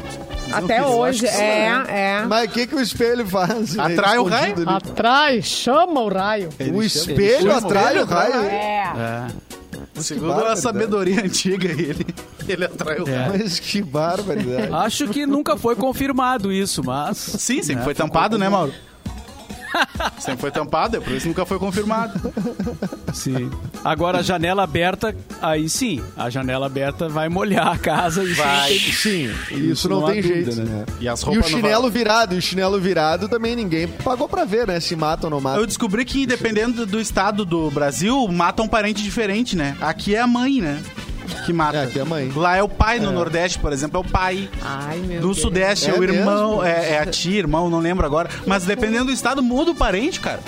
Até 0.51 0.85
hoje, 0.85 1.25
é, 1.27 1.69
né? 1.69 1.85
é. 1.87 2.25
Mas 2.25 2.49
o 2.49 2.53
que, 2.53 2.67
que 2.67 2.75
o 2.75 2.81
espelho 2.81 3.25
faz? 3.25 3.77
Atrai 3.77 4.17
o 4.17 4.23
raio? 4.23 4.55
Ali. 4.55 4.65
Atrás, 4.67 5.45
chama 5.45 6.01
o 6.01 6.09
raio. 6.09 6.49
O 6.73 6.83
espelho 6.83 7.51
chama- 7.51 7.57
atrai 7.57 7.85
o 7.85 7.89
ele 7.91 7.99
atrai 7.99 8.31
raio? 8.31 8.45
É. 8.45 8.93
É. 8.97 9.27
Segundo 10.01 10.45
a 10.45 10.55
sabedoria 10.55 11.23
antiga, 11.23 11.69
ele, 11.69 12.05
ele 12.47 12.65
atrai 12.65 12.99
o 12.99 13.05
raio. 13.05 13.31
Mas 13.39 13.59
que 13.59 13.81
barbaridade. 13.81 14.73
Acho 14.73 15.07
que 15.07 15.25
nunca 15.25 15.57
foi 15.57 15.75
confirmado 15.75 16.51
isso, 16.51 16.83
mas. 16.83 17.17
Sim, 17.17 17.61
sempre 17.61 17.75
né, 17.75 17.83
foi 17.83 17.93
tampado, 17.95 18.37
né, 18.37 18.49
Mauro? 18.49 18.73
Sempre 20.19 20.41
foi 20.41 20.51
tampado, 20.51 20.97
é 20.97 20.99
por 20.99 21.11
isso 21.11 21.21
que 21.23 21.27
nunca 21.29 21.45
foi 21.45 21.59
confirmado. 21.59 22.19
Sim. 23.13 23.49
Agora 23.83 24.19
a 24.19 24.21
janela 24.21 24.63
aberta, 24.63 25.15
aí 25.41 25.69
sim, 25.69 26.01
a 26.17 26.29
janela 26.29 26.65
aberta 26.65 27.07
vai 27.07 27.29
molhar 27.29 27.67
a 27.67 27.77
casa 27.77 28.23
e 28.23 28.33
Vai. 28.33 28.73
Sim, 28.73 29.25
isso, 29.51 29.53
Isso 29.55 29.89
não, 29.89 30.01
não 30.01 30.07
tem 30.07 30.21
dúvida, 30.21 30.51
jeito, 30.51 30.69
né? 30.69 30.75
né? 30.79 30.85
E 30.99 31.07
as 31.07 31.21
E 31.21 31.23
o 31.23 31.27
roupas 31.27 31.47
chinelo 31.47 31.63
varal. 31.83 31.89
virado, 31.91 32.35
e 32.35 32.37
o 32.37 32.41
chinelo 32.41 32.79
virado 32.79 33.29
também 33.29 33.55
ninguém 33.55 33.87
pagou 33.87 34.27
pra 34.27 34.43
ver, 34.45 34.67
né? 34.67 34.79
Se 34.79 34.95
mata 34.95 35.27
ou 35.27 35.31
não 35.31 35.39
mata. 35.39 35.59
Eu 35.59 35.65
descobri 35.65 36.03
que, 36.03 36.25
dependendo 36.25 36.85
do 36.85 36.99
estado 36.99 37.45
do 37.45 37.69
Brasil, 37.71 38.27
mata 38.27 38.61
um 38.61 38.67
parente 38.67 39.01
diferente, 39.03 39.55
né? 39.55 39.77
Aqui 39.79 40.15
é 40.15 40.19
a 40.19 40.27
mãe, 40.27 40.59
né? 40.61 40.81
Que 41.45 41.53
mata. 41.53 41.77
É, 41.77 41.83
aqui 41.83 41.99
é 41.99 42.03
mãe. 42.03 42.31
Lá 42.35 42.55
é 42.55 42.63
o 42.63 42.69
pai, 42.69 42.99
no 42.99 43.11
Nordeste, 43.11 43.59
por 43.59 43.71
exemplo, 43.71 43.97
é 43.97 43.99
o 44.05 44.09
pai. 44.09 44.49
Ai, 44.61 44.97
meu 44.97 45.21
No 45.21 45.27
Deus. 45.27 45.41
Sudeste 45.41 45.89
é, 45.89 45.93
É 45.93 45.99
o 45.99 46.03
irmão, 46.03 46.63
é, 46.63 46.91
é 46.93 46.99
a 46.99 47.05
tia, 47.05 47.37
irmão, 47.39 47.69
não 47.69 47.79
lembro 47.79 48.05
agora. 48.05 48.29
Mas 48.45 48.65
dependendo 48.65 49.05
do 49.05 49.11
estado, 49.11 49.41
muda 49.43 49.71
o 49.71 49.75
parente, 49.75 50.19
cara. 50.19 50.39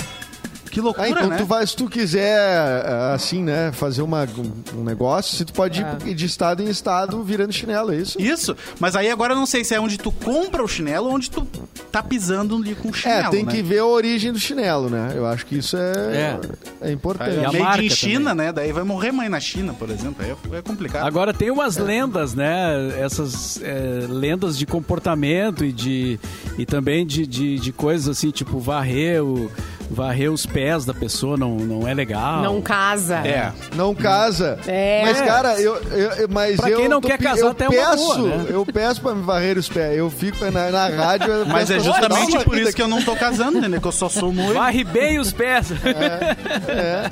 Que 0.77 0.81
loucura, 0.81 1.07
Ah, 1.07 1.09
então 1.09 1.29
né? 1.29 1.37
tu 1.37 1.45
vai, 1.45 1.65
se 1.65 1.75
tu 1.75 1.89
quiser, 1.89 2.37
ah, 2.39 3.13
assim, 3.15 3.41
né, 3.41 3.71
fazer 3.71 4.03
uma, 4.03 4.27
um, 4.75 4.83
negócio, 4.83 5.35
se 5.35 5.43
tu 5.43 5.51
pode 5.51 5.83
ir 6.05 6.13
de 6.13 6.27
estado 6.27 6.61
em 6.61 6.69
estado 6.69 7.23
virando 7.23 7.51
chinelo, 7.51 7.91
é 7.91 7.95
isso? 7.95 8.21
Isso, 8.21 8.55
mas 8.79 8.95
aí 8.95 9.09
agora 9.09 9.33
eu 9.33 9.37
não 9.37 9.47
sei 9.47 9.63
se 9.63 9.73
é 9.73 9.79
onde 9.79 9.97
tu 9.97 10.11
compra 10.11 10.63
o 10.63 10.67
chinelo 10.67 11.07
ou 11.07 11.15
onde 11.15 11.31
tu 11.31 11.47
tá 11.91 12.03
pisando 12.03 12.55
ali 12.55 12.75
com 12.75 12.89
o 12.89 12.93
chinelo, 12.93 13.25
É, 13.25 13.29
tem 13.31 13.43
né? 13.43 13.51
que 13.51 13.63
ver 13.63 13.79
a 13.79 13.85
origem 13.87 14.31
do 14.31 14.37
chinelo, 14.37 14.87
né? 14.87 15.13
Eu 15.15 15.25
acho 15.25 15.47
que 15.47 15.57
isso 15.57 15.75
é, 15.75 16.39
é. 16.79 16.91
importante. 16.91 17.37
E 17.37 17.39
a 17.39 17.45
Made 17.45 17.57
marca 17.57 17.83
em 17.83 17.89
China, 17.89 18.35
né? 18.35 18.51
Daí 18.51 18.71
vai 18.71 18.83
morrer 18.83 19.11
mãe 19.11 19.29
na 19.29 19.39
China, 19.39 19.73
por 19.73 19.89
exemplo. 19.89 20.23
Aí 20.23 20.29
é, 20.29 20.57
é 20.59 20.61
complicado. 20.61 21.07
Agora 21.07 21.33
tem 21.33 21.49
umas 21.49 21.77
lendas, 21.77 22.35
né? 22.35 22.93
Essas 22.99 23.59
é, 23.63 24.05
lendas 24.07 24.55
de 24.55 24.67
comportamento 24.67 25.65
e 25.65 25.73
de 25.73 26.19
e 26.55 26.67
também 26.67 27.03
de, 27.03 27.25
de, 27.25 27.57
de 27.57 27.71
coisas 27.71 28.07
assim, 28.09 28.29
tipo 28.29 28.59
varrer, 28.59 29.23
o, 29.23 29.49
varrer 29.89 30.31
os 30.31 30.45
pés 30.45 30.85
da 30.85 30.93
pessoa 30.93 31.37
não, 31.37 31.55
não 31.55 31.87
é 31.87 31.93
legal. 31.93 32.41
Não 32.41 32.61
casa. 32.61 33.15
É. 33.25 33.51
Não 33.75 33.93
casa. 33.95 34.59
É. 34.67 35.01
Mas, 35.05 35.21
cara, 35.21 35.59
eu, 35.61 35.75
eu, 35.91 36.11
eu- 36.11 36.27
mas 36.29 36.57
Pra 36.57 36.69
eu. 36.69 36.77
quem 36.79 36.87
não 36.89 36.99
tô 37.01 37.07
quer 37.07 37.17
casar, 37.17 37.41
eu 37.41 37.47
até 37.51 37.65
é 37.65 37.69
uma 37.69 37.89
peço, 37.91 38.05
boa, 38.05 38.17
né? 38.37 38.45
Eu 38.49 38.65
peço 38.65 39.01
pra 39.01 39.13
me 39.15 39.23
varrer 39.23 39.57
os 39.57 39.69
pés. 39.69 39.97
Eu 39.97 40.09
fico 40.09 40.37
na, 40.51 40.69
na 40.69 40.87
rádio. 40.89 41.31
eu 41.31 41.45
Mas 41.45 41.69
peço 41.69 41.73
é 41.73 41.79
justamente 41.93 42.43
por 42.43 42.57
isso 42.57 42.75
que 42.75 42.81
eu 42.81 42.87
não 42.87 43.01
tô 43.01 43.15
casando, 43.15 43.57
entendeu? 43.57 43.79
Que 43.81 43.87
eu 43.87 43.91
só 43.91 44.09
sou 44.09 44.31
noivo. 44.33 44.53
Varre 44.53 44.83
bem 44.83 45.19
os 45.19 45.31
pés. 45.31 45.71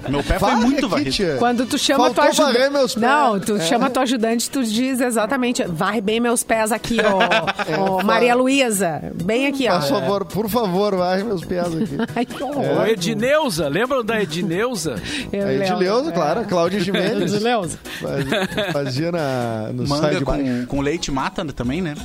Meu 0.09 0.23
pé 0.23 0.39
foi 0.39 0.49
Varre 0.49 0.61
muito 0.61 0.79
aqui, 0.85 0.87
varrido. 0.87 1.11
tia. 1.11 1.35
Quando 1.37 1.65
tu 1.65 1.77
chama 1.77 2.05
Faltou 2.11 2.23
tua 2.33 2.45
ajudante. 2.47 2.69
meus 2.71 2.93
pés. 2.93 3.01
Não, 3.03 3.39
tu 3.39 3.55
É. 3.55 3.59
chama 3.61 3.89
tua 3.89 4.03
ajudante, 4.03 4.49
tu 4.49 4.63
diz 4.63 4.99
exatamente. 4.99 5.63
Varre 5.63 6.01
bem 6.01 6.19
meus 6.19 6.43
pés 6.43 6.71
aqui, 6.71 6.97
ó. 7.01 7.19
ó, 7.79 7.97
fa- 7.99 8.03
Maria 8.03 8.35
Luísa. 8.35 9.01
Bem 9.23 9.47
aqui, 9.47 9.67
ó. 9.67 9.79
Por 9.79 9.87
favor, 9.89 10.25
por 10.25 10.49
favor, 10.49 10.95
varre 10.95 11.23
meus 11.23 11.43
pés 11.43 11.67
aqui. 11.67 11.97
Ai, 12.15 12.25
que 12.25 12.43
O 12.67 12.71
horror. 12.73 12.87
Edneuza, 12.87 13.67
lembram 13.67 14.03
da 14.03 14.21
Edneuza? 14.21 14.95
Eu 15.31 15.45
Aí 15.47 15.53
de 15.55 15.63
lembro. 15.63 15.77
Leuza, 15.79 16.09
É. 16.09 16.13
claro, 16.13 16.39
a 16.41 16.43
Cláudia 16.45 16.79
Gimenez. 16.83 17.33
Edileuza. 17.33 17.77
Fazia, 18.01 18.71
fazia 18.73 19.11
na, 19.11 19.69
no 19.73 19.87
Manga 19.87 20.19
baixo. 20.21 20.25
com, 20.25 20.65
com 20.67 20.81
leite 20.81 21.11
mata 21.11 21.43
também, 21.45 21.81
né? 21.81 21.95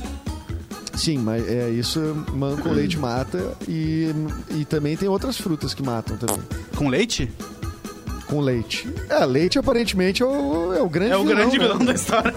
Sim, 0.93 1.17
mas 1.19 1.47
é 1.49 1.69
isso, 1.69 1.99
manga 2.33 2.61
com 2.61 2.69
leite 2.69 2.97
mata 2.97 3.39
e, 3.67 4.13
e 4.51 4.65
também 4.65 4.95
tem 4.95 5.07
outras 5.09 5.37
frutas 5.37 5.73
que 5.73 5.81
matam 5.81 6.15
também. 6.17 6.39
Com 6.75 6.89
leite? 6.89 7.31
Com 8.31 8.39
leite. 8.39 8.87
É, 9.09 9.25
leite 9.25 9.59
aparentemente 9.59 10.23
é 10.23 10.25
o, 10.25 10.73
é 10.73 10.81
o 10.81 10.87
grande 10.87 11.11
É 11.11 11.17
o 11.17 11.23
vilão, 11.25 11.35
grande 11.35 11.59
né? 11.59 11.63
vilão 11.67 11.79
da 11.85 11.93
história. 11.93 12.33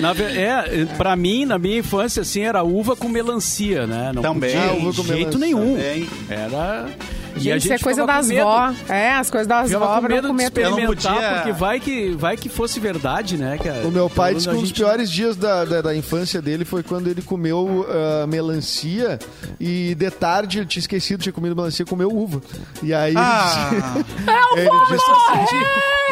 Na, 0.00 0.12
ve- 0.12 0.24
é, 0.36 0.84
pra 0.96 1.14
mim, 1.14 1.44
na 1.44 1.58
minha 1.58 1.78
infância, 1.78 2.22
assim, 2.22 2.40
era 2.42 2.64
uva 2.64 2.96
com 2.96 3.08
melancia, 3.08 3.86
né? 3.86 4.10
Não 4.12 4.20
Também. 4.20 4.50
podia 4.50 4.64
Ah, 4.70 4.74
de 4.74 4.86
uva 4.86 4.96
com 5.02 5.06
jeito 5.08 5.38
melancia. 5.38 5.38
nenhum. 5.38 5.76
Também. 5.76 6.08
Era... 6.28 6.88
E 7.36 7.50
a 7.50 7.54
Gente, 7.54 7.64
isso 7.64 7.72
é 7.72 7.76
gente 7.76 7.84
coisa 7.84 8.06
das 8.06 8.28
vó. 8.30 8.72
É, 8.88 9.12
as 9.14 9.30
coisas 9.30 9.46
das 9.48 9.70
vó 9.72 9.78
com 9.78 9.84
pra 9.86 10.00
não 10.00 10.08
medo 10.08 10.22
de 10.22 10.28
comer 10.28 10.42
não 10.42 10.68
experimentar, 10.68 11.14
podia- 11.14 11.34
porque 11.34 11.52
vai 11.52 11.80
que, 11.80 12.10
vai 12.10 12.36
que 12.36 12.48
fosse 12.48 12.78
verdade, 12.78 13.36
né, 13.38 13.58
cara? 13.58 13.86
O 13.86 13.90
meu 13.90 14.08
pai 14.10 14.34
disse 14.34 14.48
que 14.48 14.54
um 14.54 14.58
dos 14.58 14.68
gente- 14.68 14.76
piores 14.78 15.10
dias 15.10 15.36
da, 15.36 15.64
da, 15.64 15.80
da 15.82 15.96
infância 15.96 16.40
dele 16.42 16.64
foi 16.64 16.82
quando 16.82 17.08
ele 17.08 17.22
comeu 17.22 17.86
ah, 17.88 18.26
melancia 18.26 19.18
e 19.58 19.94
de 19.94 20.10
tarde 20.10 20.58
ele 20.58 20.66
tinha 20.66 20.80
esquecido, 20.80 21.22
tinha 21.22 21.32
comido 21.32 21.56
melancia, 21.56 21.84
comeu 21.86 22.10
uva. 22.10 22.40
E 22.82 22.92
aí 22.92 23.14
Ah, 23.16 23.94
ele, 24.56 24.70
disse, 24.88 25.04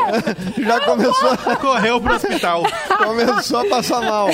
já 0.59 0.81
começou, 0.81 1.37
correu 1.61 2.01
pro 2.01 2.15
hospital. 2.15 2.63
começou 2.99 3.61
a 3.61 3.65
passar 3.67 4.01
mal. 4.03 4.29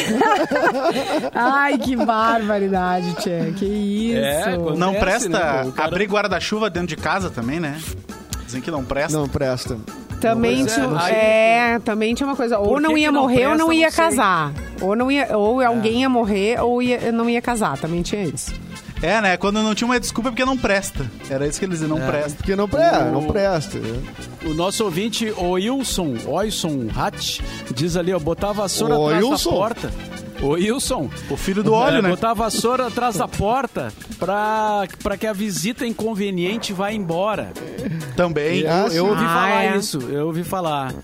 Ai, 1.35 1.79
que 1.79 1.97
barbaridade, 1.97 3.14
Tchê. 3.17 3.53
Que 3.57 3.64
isso. 3.64 4.19
É, 4.19 4.57
Não 4.57 4.91
Acontece, 4.91 4.99
presta 5.01 5.29
né, 5.64 5.73
cara- 5.75 5.89
abrir 5.89 6.07
guarda-chuva 6.07 6.71
dentro 6.71 6.89
de 6.89 6.97
casa 6.97 7.31
também, 7.31 7.61
né? 7.61 7.81
Dizem 8.45 8.61
que 8.61 8.71
não 8.71 8.85
presta. 8.85 9.17
Não 9.19 9.29
presta. 9.29 9.77
Também 10.21 10.61
Pois 10.64 10.79
é, 10.79 10.81
tinha, 10.81 10.99
aí- 11.01 11.14
é, 11.14 11.79
também 11.85 12.14
tinha 12.14 12.27
uma 12.27 12.35
coisa, 12.37 12.59
ou 12.59 12.81
não 12.81 12.97
ia 12.97 13.12
não 13.12 13.23
morrer 13.23 13.35
ou 13.35 13.53
presta, 13.53 13.59
não 13.59 13.67
não 13.67 13.73
ia 13.73 13.91
sei. 13.91 14.05
casar. 14.05 14.53
Ou 14.81 14.97
não 14.97 15.11
ia, 15.11 15.37
ou 15.37 15.61
alguém 15.61 16.01
ia 16.01 16.09
morrer 16.09 16.59
ou 16.62 16.81
ia, 16.83 17.12
não 17.12 17.29
ia 17.29 17.43
casar, 17.43 17.77
também 17.79 18.01
tinha 18.03 18.23
isso. 18.25 18.51
É, 19.03 19.20
né? 19.20 19.36
Quando 19.36 19.62
não 19.62 19.74
tinha 19.74 19.86
uma 19.86 20.01
desculpa 20.01 20.28
é 20.28 20.32
porque 20.32 20.44
não 20.44 20.57
presta. 20.57 21.05
Era 21.28 21.47
isso 21.47 21.59
que 21.59 21.64
eles 21.66 21.80
diziam, 21.80 21.99
não 21.99 22.07
presta. 22.07 22.36
Porque 22.36 22.57
não, 22.57 22.68
pre 22.68 22.80
não 23.12 23.24
presta. 23.26 23.78
O 24.44 24.55
nosso 24.55 24.84
ouvinte, 24.84 25.32
o 25.36 25.51
Wilson, 25.53 26.14
Hatch, 26.97 27.40
diz 27.74 27.97
ali, 27.97 28.12
ó, 28.14 28.18
botar 28.18 28.51
a 28.51 28.53
vassoura 28.53 28.94
atrás 28.97 29.24
Wilson. 29.24 29.51
da 29.51 29.57
porta. 29.57 29.90
O 30.40 30.49
Wilson. 30.51 31.11
O 31.30 31.36
filho 31.36 31.62
do 31.62 31.72
óleo, 31.72 31.99
É, 31.99 32.03
né? 32.03 32.09
Botar 32.11 32.30
a 32.30 32.34
vassoura 32.34 32.86
atrás 32.88 33.16
da 33.16 33.26
porta 33.28 33.92
pra, 34.18 34.86
pra 35.03 35.16
que 35.16 35.26
a 35.26 35.32
visita 35.32 35.86
inconveniente 35.86 36.72
vá 36.72 36.92
embora. 36.92 37.53
Também. 38.16 38.61
Eu, 38.61 38.88
eu 38.92 39.07
ouvi 39.09 39.24
Ah, 39.24 39.28
falar 39.28 39.64
é. 39.64 39.76
isso, 39.76 39.99
eu 40.01 40.26
ouvi 40.26 40.44
falar. 40.44 40.94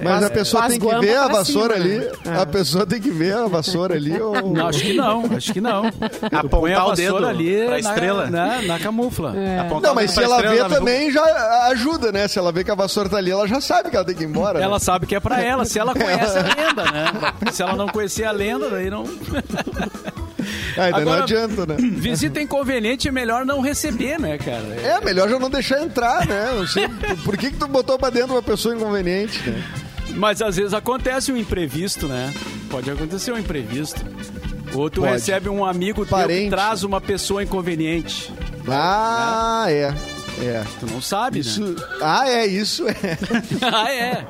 Mas 0.00 0.22
É. 0.22 0.26
a 0.26 0.30
pessoa 0.30 0.68
tem 0.68 0.78
que 0.78 0.94
ver 1.00 1.16
a 1.16 1.28
vassoura 1.28 1.74
cima, 1.74 1.86
ali. 1.86 1.98
né? 1.98 2.12
É. 2.26 2.42
A 2.42 2.46
pessoa 2.46 2.86
tem 2.86 3.00
que 3.00 3.10
ver 3.10 3.34
a 3.34 3.46
vassoura 3.46 3.94
ali. 3.94 4.20
Ou... 4.20 4.32
Não, 4.52 4.68
acho 4.68 4.80
que 4.82 4.94
não, 4.94 5.24
acho 5.36 5.52
que 5.52 5.60
não. 5.60 5.82
Apontar 6.32 6.88
o 6.88 6.92
dedo 6.92 7.26
ali 7.26 7.56
pra 7.64 7.70
na, 7.70 7.78
estrela. 7.78 8.30
Na, 8.30 8.62
na 8.62 8.78
camufla. 8.78 9.34
É. 9.36 9.68
Não, 9.80 9.94
mas 9.94 10.10
se 10.10 10.22
ela 10.22 10.36
estrela, 10.36 10.68
vê 10.68 10.74
também 10.74 11.10
já 11.10 11.22
ajuda, 11.70 12.10
né? 12.12 12.26
Se 12.28 12.38
ela 12.38 12.52
vê 12.52 12.64
que 12.64 12.70
a 12.70 12.74
vassoura 12.74 13.08
tá 13.08 13.16
ali, 13.18 13.30
ela 13.30 13.46
já 13.46 13.60
sabe 13.60 13.90
que 13.90 13.96
ela 13.96 14.04
tem 14.04 14.14
que 14.14 14.22
ir 14.22 14.26
embora. 14.26 14.58
né? 14.58 14.64
Ela 14.64 14.78
sabe 14.78 15.06
que 15.06 15.14
é 15.14 15.20
pra 15.20 15.40
ela, 15.42 15.64
se 15.64 15.78
ela 15.78 15.92
conhece 15.98 16.38
a 16.38 16.42
lenda, 16.42 16.84
né? 16.92 17.12
Se 17.52 17.62
ela 17.62 17.74
não 17.76 17.88
conhecer 17.88 18.24
a 18.24 18.30
lenda, 18.32 18.68
daí 18.70 18.90
não. 18.90 19.04
Ah, 20.76 20.88
então 20.88 20.90
não 20.90 21.12
Agora- 21.12 21.22
adianta, 21.24 21.66
né? 21.66 21.76
Visita 21.96 22.40
inconveniente 22.40 23.08
é 23.08 23.12
melhor 23.12 23.44
não 23.46 23.60
receber, 23.60 24.18
né, 24.18 24.38
cara? 24.38 24.62
É, 24.82 25.00
melhor 25.04 25.28
já 25.28 25.38
não 25.38 25.50
deixar 25.50 25.82
entrar, 25.82 26.26
né? 26.26 26.52
Não 26.56 26.66
sei, 26.66 26.88
por 27.24 27.36
que, 27.36 27.50
que 27.50 27.56
tu 27.56 27.66
botou 27.68 27.98
pra 27.98 28.10
dentro 28.10 28.32
uma 28.34 28.42
pessoa 28.42 28.74
inconveniente, 28.74 29.48
né? 29.48 29.62
Mas 30.14 30.42
às 30.42 30.56
vezes 30.56 30.74
acontece 30.74 31.32
um 31.32 31.36
imprevisto, 31.36 32.06
né? 32.06 32.32
Pode 32.70 32.90
acontecer 32.90 33.32
um 33.32 33.38
imprevisto. 33.38 34.00
Ou 34.74 34.88
tu 34.90 35.00
Pode. 35.02 35.12
recebe 35.12 35.48
um 35.48 35.64
amigo 35.64 36.04
teu 36.06 36.16
que 36.16 36.22
Parente. 36.22 36.50
traz 36.50 36.82
uma 36.82 37.00
pessoa 37.00 37.42
inconveniente. 37.42 38.32
Ah, 38.68 39.66
é. 39.68 39.94
É. 40.42 40.64
Tu 40.80 40.86
não 40.86 41.00
sabe, 41.02 41.36
né? 41.38 41.40
Isso. 41.42 41.76
Ah, 42.00 42.28
é, 42.28 42.46
isso 42.46 42.86
é. 42.88 42.94
ah, 43.70 43.92
é. 43.92 44.26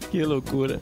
que 0.10 0.22
loucura. 0.24 0.80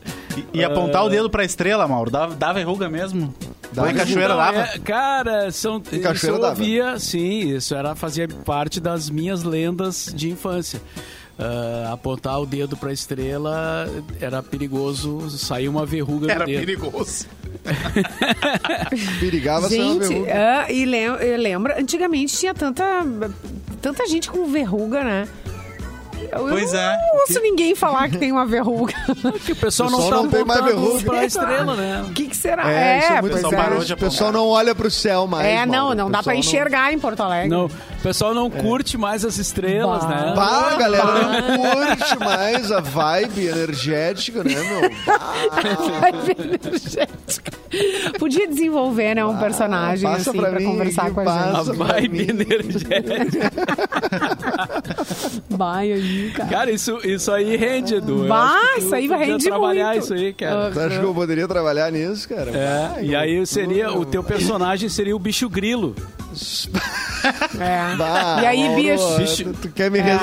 E 0.53 0.63
apontar 0.65 1.05
o 1.05 1.09
dedo 1.09 1.29
pra 1.31 1.45
estrela, 1.45 1.87
Mauro, 1.89 2.11
dava, 2.11 2.35
dava 2.35 2.55
verruga 2.55 2.89
mesmo? 2.89 3.35
Dava 3.73 3.89
Lá 3.89 3.93
em 3.93 3.97
Cachoeira 3.97 4.29
Não, 4.29 4.37
dava? 4.37 4.59
é, 4.61 4.79
cara, 4.79 5.51
são, 5.53 5.83
isso 5.91 6.01
Cachoeira 6.03 6.37
eu 6.37 6.41
dava. 6.41 6.61
ouvia, 6.61 6.99
sim, 6.99 7.55
isso 7.55 7.75
era 7.75 7.95
fazia 7.95 8.27
parte 8.45 8.81
das 8.81 9.11
minhas 9.11 9.43
lendas 9.43 10.13
de 10.15 10.31
infância. 10.31 10.81
Ah, 11.39 11.91
apontar 11.93 12.41
o 12.41 12.47
dedo 12.47 12.77
pra 12.77 12.93
estrela 12.93 13.87
era 14.21 14.43
perigoso, 14.43 15.31
sair 15.31 15.69
uma 15.69 15.87
verruga 15.87 16.33
Era 16.33 16.41
no 16.41 16.47
dedo. 16.47 16.59
perigoso. 16.67 17.27
Perigava 19.21 19.69
Gente, 19.69 20.09
verruga. 20.09 20.33
ah, 20.67 20.73
e 20.73 20.85
lem 20.85 21.03
eu 21.05 21.39
lembro, 21.39 21.73
antigamente 21.79 22.37
tinha 22.37 22.55
tanta, 22.55 22.85
tanta 23.81 24.07
gente 24.07 24.29
com 24.31 24.47
verruga, 24.47 25.05
né? 25.05 25.29
Eu, 26.33 26.49
Pois 26.49 26.73
eu 26.73 26.79
é. 26.81 26.97
não 26.97 27.21
ouço 27.21 27.41
ninguém 27.41 27.75
falar 27.75 28.09
que 28.09 28.19
tem 28.19 28.31
uma 28.33 28.47
verruga. 28.47 28.95
Que 29.45 29.53
o 29.53 29.57
pessoal 29.57 29.89
O 29.89 29.93
não 29.93 29.99
pessoal 29.99 30.17
tá 30.19 30.23
não 30.25 30.31
tem 30.31 30.45
mais 30.45 30.65
verruga. 30.65 31.05
pra 31.05 31.25
estrela, 31.25 31.75
né? 31.77 32.05
O 32.09 32.13
que, 32.13 32.27
que 32.29 32.37
será? 32.37 32.71
É, 32.71 32.99
é 32.99 32.99
é. 33.15 33.57
parou 33.57 33.85
de 33.85 33.93
O 33.93 33.97
pessoal 33.97 34.33
não 34.33 34.47
olha 34.47 34.75
pro 34.75 34.91
céu 34.91 35.27
mais. 35.27 35.47
É, 35.47 35.65
não, 35.67 35.95
não 35.95 36.11
dá 36.11 36.23
pra 36.23 36.35
enxergar 36.35 36.93
em 36.93 36.99
Porto 36.99 37.23
Alegre. 37.23 37.49
Não, 37.49 37.71
o 37.99 38.01
pessoal 38.01 38.33
não 38.35 38.49
curte 38.51 38.97
mais 38.97 39.25
as 39.25 39.39
estrelas, 39.39 40.05
Bah. 40.05 40.09
né? 40.09 40.33
Pá, 40.35 40.77
galera, 40.77 41.05
não 41.07 41.59
curte 41.59 42.19
mais 42.19 42.71
a 42.73 42.81
vibe 42.81 43.47
energética, 43.47 44.45
né, 44.45 44.55
meu? 44.55 44.89
Vibe 46.01 46.37
energética. 46.63 47.53
Podia 48.19 48.47
desenvolver, 48.49 49.15
né, 49.15 49.25
um 49.25 49.37
personagem 49.37 50.09
Ah, 50.09 50.13
passa 50.13 50.31
assim 50.31 50.39
pra 50.41 50.51
pra, 50.51 50.59
mim 50.61 50.67
conversar 50.67 51.11
com 51.11 51.21
a 51.21 51.25
A 51.61 51.65
gente. 51.65 51.77
vibe 51.77 52.09
mim. 52.09 52.43
energética. 52.43 53.53
Vai 55.51 55.93
aí, 55.93 56.31
cara. 56.35 56.49
Cara, 56.49 56.71
isso, 56.71 56.99
isso 57.05 57.31
aí 57.33 57.57
rende, 57.57 57.97
Edu. 57.97 58.27
Bah, 58.27 58.55
isso 58.79 58.95
aí 58.95 59.09
vai 59.09 59.19
render 59.27 59.45
trabalhar 59.49 59.91
muito. 59.93 60.05
isso 60.05 60.15
aí, 60.15 60.33
cara. 60.33 60.71
Tu 60.71 60.81
acha 60.81 60.99
que 60.99 61.05
eu 61.05 61.15
poderia 61.15 61.49
trabalhar 61.49 61.91
nisso, 61.93 62.29
cara? 62.29 62.51
É, 62.51 63.05
e 63.05 63.15
aí 63.17 63.45
seria, 63.47 63.91
o 63.93 64.05
teu 64.05 64.23
personagem 64.23 64.89
seria 64.89 65.15
o 65.17 65.19
bicho 65.19 65.49
grilo. 65.49 65.95
É. 67.59 67.88
Bah, 67.97 68.41
e 68.43 68.47
aí, 68.47 68.59
Mauro, 68.69 68.77
bicho? 68.83 69.17
Bicho- 69.19 69.45
Tu, 69.45 69.53
tu 69.55 69.69
quer 69.71 69.91
me 69.91 69.99
É. 69.99 70.03
Grilo, 70.03 70.19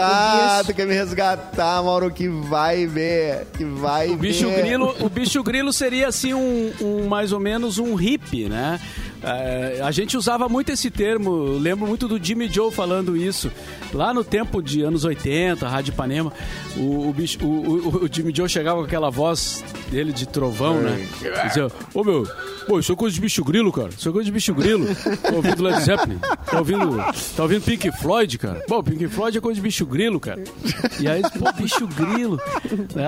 resgatar, 0.00 0.56
bicho. 0.58 0.66
tu 0.66 0.74
quer 0.76 0.86
me 0.86 0.94
resgatar, 0.94 1.82
Mauro, 1.82 2.10
que 2.10 2.28
vai 2.28 2.86
ver, 2.86 3.46
que 3.56 3.64
vai 3.64 4.08
O 4.10 4.16
bicho 4.16 4.48
ver. 4.48 4.62
grilo, 4.62 4.94
o 5.00 5.08
bicho 5.08 5.42
grilo 5.42 5.72
seria 5.72 6.08
assim 6.08 6.34
um, 6.34 6.72
um- 6.80 7.06
mais 7.08 7.32
ou 7.32 7.40
menos 7.40 7.78
um 7.78 7.94
hippie, 7.94 8.48
né? 8.48 8.80
É, 9.22 9.80
a 9.82 9.90
gente 9.90 10.16
usava 10.16 10.48
muito 10.48 10.70
esse 10.72 10.90
termo, 10.90 11.30
eu 11.48 11.58
lembro 11.58 11.86
muito 11.86 12.08
do 12.08 12.22
Jimmy 12.22 12.48
Joe 12.48 12.72
falando 12.72 13.16
isso. 13.16 13.50
Lá 13.92 14.14
no 14.14 14.22
tempo 14.24 14.62
de 14.62 14.82
anos 14.82 15.04
80, 15.04 15.66
Rádio 15.68 15.92
Ipanema, 15.92 16.32
o, 16.76 17.08
o, 17.08 17.12
bicho- 17.12 17.38
o- 17.44 17.88
o- 17.88 18.04
o 18.04 18.08
Jimmy 18.10 18.32
Joe 18.34 18.48
chegava 18.48 18.78
com 18.80 18.84
aquela 18.86 19.10
voz 19.10 19.64
dele 19.90 20.12
de 20.12 20.26
trovão, 20.26 20.80
né? 20.80 21.06
Dizia, 21.46 21.68
ô 21.92 22.04
meu, 22.04 22.26
pô, 22.68 22.78
isso 22.78 22.92
é 22.92 22.96
coisa 22.96 23.14
de 23.14 23.20
bicho 23.20 23.42
grilo, 23.44 23.72
cara. 23.72 23.88
Isso 23.96 24.08
é 24.08 24.12
coisa 24.12 24.24
de 24.26 24.32
bicho 24.32 24.54
grilo. 24.54 24.86
Tá 24.94 25.32
ouvindo 25.34 25.62
Led 25.64 25.82
Zeppelin? 25.82 26.18
Tá 26.46 26.58
ouvindo, 26.58 26.96
tá 27.36 27.42
ouvindo 27.42 27.62
Pink 27.64 27.90
Floyd, 28.00 28.38
cara? 28.38 28.60
Pô, 28.68 28.82
Pink 28.82 29.08
Floyd 29.08 29.36
é 29.36 29.40
coisa 29.40 29.56
de 29.56 29.60
bicho 29.62 29.84
grilo, 29.84 30.20
cara. 30.20 30.42
E 31.00 31.08
aí, 31.08 31.20
pô, 31.22 31.52
bicho 31.60 31.86
grilo. 31.88 32.40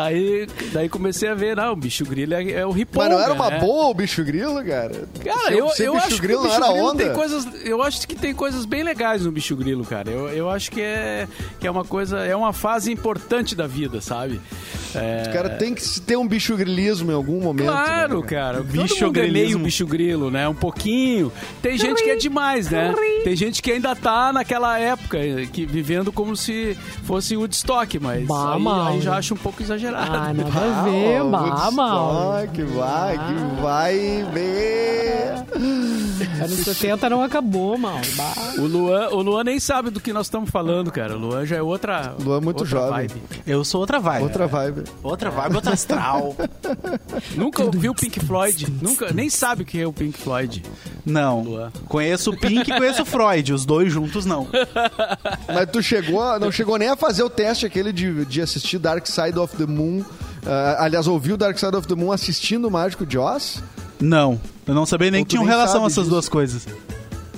Aí, 0.02 0.48
daí 0.72 0.88
comecei 0.88 1.28
a 1.28 1.34
ver, 1.34 1.56
não, 1.56 1.76
bicho 1.76 2.04
grilo 2.04 2.34
é, 2.34 2.50
é 2.50 2.66
o 2.66 2.70
riponga, 2.72 3.08
Mas 3.08 3.16
não 3.16 3.24
era 3.24 3.32
uma 3.34 3.50
né? 3.50 3.60
boa 3.60 3.86
o 3.86 3.94
bicho 3.94 4.24
grilo, 4.24 4.62
cara? 4.64 5.04
Cara, 5.24 5.54
eu, 5.54 5.68
ser 5.70 5.86
eu 5.86 5.94
bicho 6.08 6.22
grilo 6.22 6.40
o 6.40 6.42
não 6.44 6.50
bicho 6.50 6.62
era 6.64 6.72
grilo 6.72 6.88
onda. 6.90 7.04
tem 7.04 7.12
coisas. 7.14 7.46
Eu 7.64 7.82
acho 7.82 8.06
que 8.08 8.14
tem 8.14 8.34
coisas 8.34 8.64
bem 8.64 8.82
legais 8.82 9.24
no 9.24 9.32
bicho 9.32 9.54
grilo, 9.56 9.84
cara. 9.84 10.10
Eu, 10.10 10.28
eu 10.28 10.50
acho 10.50 10.70
que 10.70 10.80
é, 10.80 11.26
que 11.60 11.66
é 11.66 11.70
uma 11.70 11.84
coisa, 11.84 12.18
é 12.20 12.34
uma 12.36 12.52
fase 12.52 12.92
importante 12.92 13.54
da 13.54 13.66
vida, 13.66 14.00
sabe? 14.00 14.40
É, 14.94 15.24
O 15.28 15.32
cara 15.32 15.50
tem 15.50 15.74
que 15.74 16.00
ter 16.02 16.16
um 16.16 16.26
bicho 16.28 16.54
grilismo 16.56 17.10
em 17.10 17.14
algum 17.14 17.40
momento. 17.40 17.66
Claro, 17.66 18.20
né, 18.20 18.26
cara. 18.26 18.60
Bicho 18.62 18.94
Todo 18.96 19.06
mundo 19.06 19.16
é 19.18 19.22
meio 19.22 19.32
grilismo. 19.32 19.64
bicho 19.64 19.86
grilo, 19.86 20.30
né? 20.30 20.46
Um 20.48 20.54
pouquinho. 20.54 21.32
Tem 21.62 21.78
gente 21.78 22.02
que 22.02 22.10
é 22.10 22.16
demais, 22.16 22.68
né? 22.70 22.94
Tem 23.24 23.34
gente 23.34 23.62
que 23.62 23.70
ainda 23.72 23.96
tá 23.96 24.32
naquela 24.32 24.78
época, 24.78 25.18
que 25.52 25.64
vivendo 25.64 26.12
como 26.12 26.36
se 26.36 26.76
fosse 27.04 27.36
Woodstock, 27.36 27.98
mas 27.98 28.26
Bah, 28.26 28.54
aí, 28.54 28.60
mal. 28.62 28.86
aí 28.88 29.00
já 29.00 29.16
acho 29.16 29.32
um 29.34 29.36
pouco 29.38 29.62
exagerado. 29.62 30.10
Ah, 30.14 30.32
nada 30.34 30.42
a 30.42 30.82
ver, 30.82 31.16
Ah, 31.20 31.24
bah, 31.24 31.70
mal. 31.70 32.34
Que 32.52 32.62
vai, 32.62 33.16
que 33.16 33.62
vai 33.62 34.26
ver. 34.34 35.91
Anos 36.42 36.58
70 36.58 37.10
não 37.10 37.22
acabou, 37.22 37.76
mal. 37.78 38.00
O 38.58 38.62
Luan, 38.62 39.08
o 39.10 39.22
Luan 39.22 39.44
nem 39.44 39.60
sabe 39.60 39.90
do 39.90 40.00
que 40.00 40.12
nós 40.12 40.26
estamos 40.26 40.50
falando, 40.50 40.90
cara. 40.90 41.16
O 41.16 41.18
Luan 41.18 41.46
já 41.46 41.56
é 41.56 41.62
outra. 41.62 42.14
Luan 42.20 42.38
é 42.38 42.40
muito 42.40 42.60
outra 42.60 42.66
jovem. 42.66 43.08
vibe. 43.08 43.22
Eu 43.46 43.64
sou 43.64 43.80
outra 43.80 43.98
vibe. 43.98 44.22
Outra 44.22 44.46
vibe. 44.46 44.84
Outra 45.02 45.30
vibe, 45.30 45.54
outra 45.56 45.72
astral. 45.72 46.36
Nunca 47.36 47.62
ouviu 47.64 47.94
Pink 47.94 48.20
Floyd. 48.20 48.66
Nunca, 48.80 49.12
nem 49.12 49.28
sabe 49.30 49.62
o 49.62 49.66
que 49.66 49.80
é 49.80 49.86
o 49.86 49.92
Pink 49.92 50.18
Floyd. 50.18 50.62
Não. 51.04 51.42
Luan. 51.42 51.72
Conheço 51.88 52.30
o 52.30 52.36
Pink 52.36 52.70
e 52.70 52.76
conheço 52.76 53.02
o 53.02 53.06
Freud. 53.06 53.52
Os 53.52 53.64
dois 53.64 53.92
juntos, 53.92 54.24
não. 54.24 54.48
Mas 55.46 55.70
tu 55.70 55.82
chegou, 55.82 56.38
não 56.38 56.50
chegou 56.50 56.76
nem 56.78 56.88
a 56.88 56.96
fazer 56.96 57.22
o 57.22 57.30
teste 57.30 57.66
aquele 57.66 57.92
de, 57.92 58.24
de 58.24 58.40
assistir 58.40 58.78
Dark 58.78 59.06
Side 59.06 59.38
of 59.38 59.56
the 59.56 59.66
Moon. 59.66 60.04
Ah, 60.46 60.84
aliás, 60.84 61.06
ouviu 61.06 61.36
Dark 61.36 61.58
Side 61.58 61.76
of 61.76 61.86
the 61.86 61.94
Moon 61.94 62.12
assistindo 62.12 62.66
o 62.66 62.70
Mágico 62.70 63.06
de 63.06 63.18
Oz? 63.18 63.62
Não. 64.02 64.40
Eu 64.66 64.74
não 64.74 64.84
sabia 64.84 65.10
nem 65.10 65.24
que 65.24 65.30
tinham 65.30 65.44
relação 65.44 65.86
essas 65.86 66.04
disso. 66.04 66.10
duas 66.10 66.28
coisas. 66.28 66.66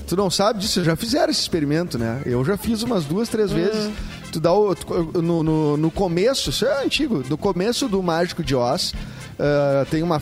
Tu 0.06 0.16
não 0.16 0.28
sabe 0.30 0.60
disso? 0.60 0.82
Já 0.84 0.96
fizeram 0.96 1.30
esse 1.30 1.40
experimento, 1.40 1.98
né? 1.98 2.20
Eu 2.26 2.44
já 2.44 2.56
fiz 2.56 2.82
umas 2.82 3.04
duas, 3.04 3.28
três 3.28 3.50
vezes. 3.50 3.90
Tu 4.32 4.40
dá 4.40 4.52
o, 4.52 4.74
tu- 4.74 5.22
no, 5.22 5.42
no, 5.42 5.76
no 5.76 5.90
começo, 5.90 6.50
isso 6.50 6.66
é 6.66 6.84
antigo, 6.84 7.22
no 7.28 7.38
começo 7.38 7.88
do 7.88 8.02
Mágico 8.02 8.42
de 8.42 8.54
Oz, 8.54 8.92
ah, 9.38 9.86
tem 9.90 10.02
uma. 10.02 10.16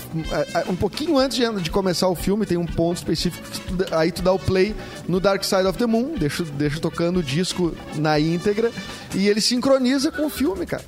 ah, 0.55 0.65
um 0.69 0.77
pouquinho 0.77 1.17
antes 1.19 1.37
de, 1.39 1.61
de 1.63 1.71
começar 1.71 2.09
o 2.09 2.15
filme, 2.15 2.45
tem 2.47 2.59
um 2.59 2.67
ponto 2.67 2.99
específico. 2.99 3.43
que 3.51 3.61
tu 3.61 3.95
aí 3.95 4.13
tu 4.13 4.21
dá 4.23 4.31
o 4.33 4.39
play 4.39 4.75
no 5.09 5.19
Dark 5.19 5.43
Side 5.43 5.67
of 5.67 5.79
the 5.79 5.87
Moon, 5.87 6.15
deixa, 6.19 6.45
deixa 6.45 6.79
tocando 6.79 7.21
o 7.21 7.23
disco 7.23 7.75
na 7.97 8.21
íntegra 8.21 8.71
e 9.15 9.27
ele 9.29 9.41
sincroniza 9.41 10.13
com 10.13 10.27
o 10.27 10.31
filme, 10.31 10.67
cara. 10.67 10.85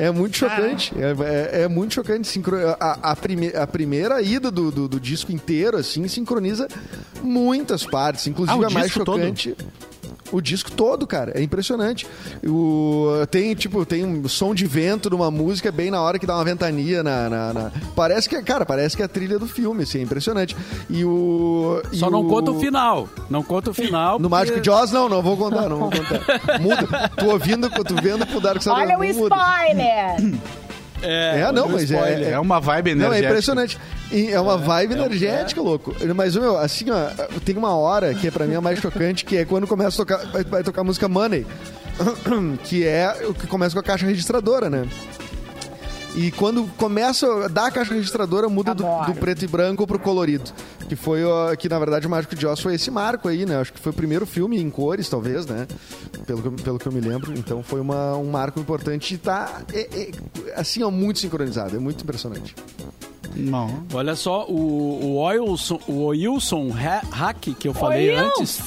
É 0.00 0.10
muito 0.10 0.36
chocante. 0.36 0.92
É, 0.96 1.58
é- 1.60 1.62
é 1.62 1.68
muito 1.68 1.94
chocante. 1.94 2.26
Sincro... 2.26 2.56
A, 2.80 3.10
a, 3.12 3.16
prime- 3.16 3.54
a 3.54 3.66
primeira 3.66 4.20
ida 4.22 4.50
do, 4.50 4.70
do, 4.70 4.88
do 4.88 4.98
disco 5.00 5.30
inteiro, 5.32 5.76
assim, 5.76 6.06
sincroniza 6.08 6.66
muitas 7.22 7.84
partes. 7.84 8.26
Inclusive 8.26 8.64
Ah, 8.64 8.68
a 8.68 8.70
mais 8.70 8.86
disco 8.86 9.04
todo? 9.04 9.20
O 10.32 10.40
disco 10.40 10.70
todo, 10.70 11.06
cara, 11.06 11.32
é 11.34 11.42
impressionante. 11.42 12.06
O, 12.46 13.08
tem, 13.30 13.54
tipo, 13.54 13.84
tem 13.84 14.04
um 14.04 14.28
som 14.28 14.54
de 14.54 14.66
vento 14.66 15.10
numa 15.10 15.30
música 15.30 15.72
bem 15.72 15.90
na 15.90 16.00
hora 16.00 16.18
que 16.18 16.26
dá 16.26 16.34
uma 16.36 16.44
ventania 16.44 17.02
na. 17.02 17.28
na- 17.28 17.52
na- 17.52 17.72
Parece 17.96 18.28
que, 18.28 18.40
cara, 18.42 18.64
parece 18.64 18.96
que 18.96 19.02
é 19.02 19.06
a 19.06 19.08
trilha 19.08 19.38
do 19.38 19.46
filme, 19.46 19.82
assim, 19.82 19.98
é 19.98 20.02
impressionante. 20.02 20.56
E 20.88 21.04
o. 21.04 21.82
e 21.92 21.96
Só 21.96 22.10
não 22.10 22.20
o- 22.26 22.28
conta 22.28 22.50
o 22.52 22.60
final. 22.60 23.08
Não 23.28 23.42
conta 23.42 23.70
o 23.70 23.74
final. 23.74 24.18
No 24.18 24.28
porque- 24.28 24.40
Mágico 24.40 24.60
de 24.60 24.70
Oz, 24.70 24.90
não, 24.92 25.08
não 25.08 25.22
vou 25.22 25.36
contar, 25.36 25.68
não 25.68 25.78
vou 25.78 25.90
contar. 25.90 26.20
Muda. 26.60 27.08
Tu 27.16 27.26
ouvindo, 27.26 27.68
tu 27.70 27.94
vendo 28.02 28.26
pro 28.26 28.40
Dark 28.40 28.62
Side 28.62 28.74
Olha 28.74 28.98
o 28.98 29.04
spoiler! 29.04 30.40
É, 31.02 31.50
não, 31.52 31.64
olha 31.64 31.64
o 31.64 31.72
mas 31.72 31.90
é, 31.90 32.22
é, 32.22 32.30
É 32.32 32.38
uma 32.38 32.60
vibe 32.60 32.94
Não, 32.94 33.04
é 33.04 33.18
energética. 33.18 33.30
impressionante. 33.30 33.78
E 34.12 34.30
é 34.30 34.40
uma 34.40 34.56
vibe 34.58 34.94
é 34.94 34.98
energética, 34.98 35.60
louco. 35.60 35.94
Mas, 36.14 36.34
meu, 36.36 36.58
assim, 36.58 36.86
ó, 36.90 37.38
tem 37.44 37.56
uma 37.56 37.74
hora 37.76 38.14
que 38.14 38.28
é 38.28 38.30
pra 38.30 38.46
mim 38.46 38.54
a 38.54 38.60
mais 38.60 38.78
chocante, 38.78 39.24
que 39.24 39.36
é 39.36 39.44
quando 39.44 39.66
começa 39.66 40.02
a 40.02 40.04
tocar, 40.04 40.26
vai, 40.30 40.44
vai 40.44 40.62
tocar 40.62 40.80
a 40.80 40.84
música 40.84 41.08
Money, 41.08 41.46
que 42.64 42.86
é 42.86 43.14
o 43.28 43.34
que 43.34 43.46
começa 43.46 43.74
com 43.74 43.80
a 43.80 43.82
caixa 43.82 44.06
registradora, 44.06 44.68
né? 44.68 44.86
E 46.16 46.30
quando 46.32 46.64
começa 46.76 47.44
a 47.44 47.48
dar 47.48 47.66
a 47.66 47.70
caixa 47.70 47.94
registradora, 47.94 48.48
muda 48.48 48.74
do, 48.74 48.82
do 49.06 49.14
preto 49.14 49.44
e 49.44 49.48
branco 49.48 49.86
pro 49.86 49.98
colorido. 49.98 50.50
Que 50.88 50.96
foi, 50.96 51.20
que 51.58 51.68
na 51.68 51.78
verdade 51.78 52.06
o 52.06 52.10
Mágico 52.10 52.34
de 52.34 52.46
Oz 52.46 52.58
foi 52.58 52.74
esse 52.74 52.90
marco 52.90 53.28
aí, 53.28 53.46
né? 53.46 53.60
Acho 53.60 53.72
que 53.72 53.78
foi 53.78 53.92
o 53.92 53.94
primeiro 53.94 54.26
filme 54.26 54.60
em 54.60 54.68
cores, 54.68 55.08
talvez, 55.08 55.46
né? 55.46 55.68
Pelo 56.26 56.42
que, 56.42 56.48
eu- 56.48 56.52
pelo 56.52 56.78
que 56.80 56.86
eu 56.86 56.92
me 56.92 57.00
lembro. 57.00 57.32
Então 57.38 57.62
foi 57.62 57.80
uma, 57.80 58.16
um 58.16 58.28
marco 58.28 58.58
importante 58.58 59.14
e 59.14 59.18
tá, 59.18 59.62
é- 59.72 59.88
é, 60.48 60.54
assim, 60.60 60.82
ó, 60.82 60.90
muito 60.90 61.20
sincronizado. 61.20 61.76
É 61.76 61.78
muito 61.78 62.02
impressionante. 62.02 62.56
Não. 63.36 63.84
Olha 63.94 64.16
só, 64.16 64.44
o, 64.48 65.16
o 65.16 65.22
Wilson, 65.24 65.78
o 65.86 66.06
Wilson 66.06 66.72
Ha- 66.76 67.02
Hack, 67.12 67.54
que 67.56 67.68
eu 67.68 67.72
falei 67.72 68.12
antes, 68.12 68.60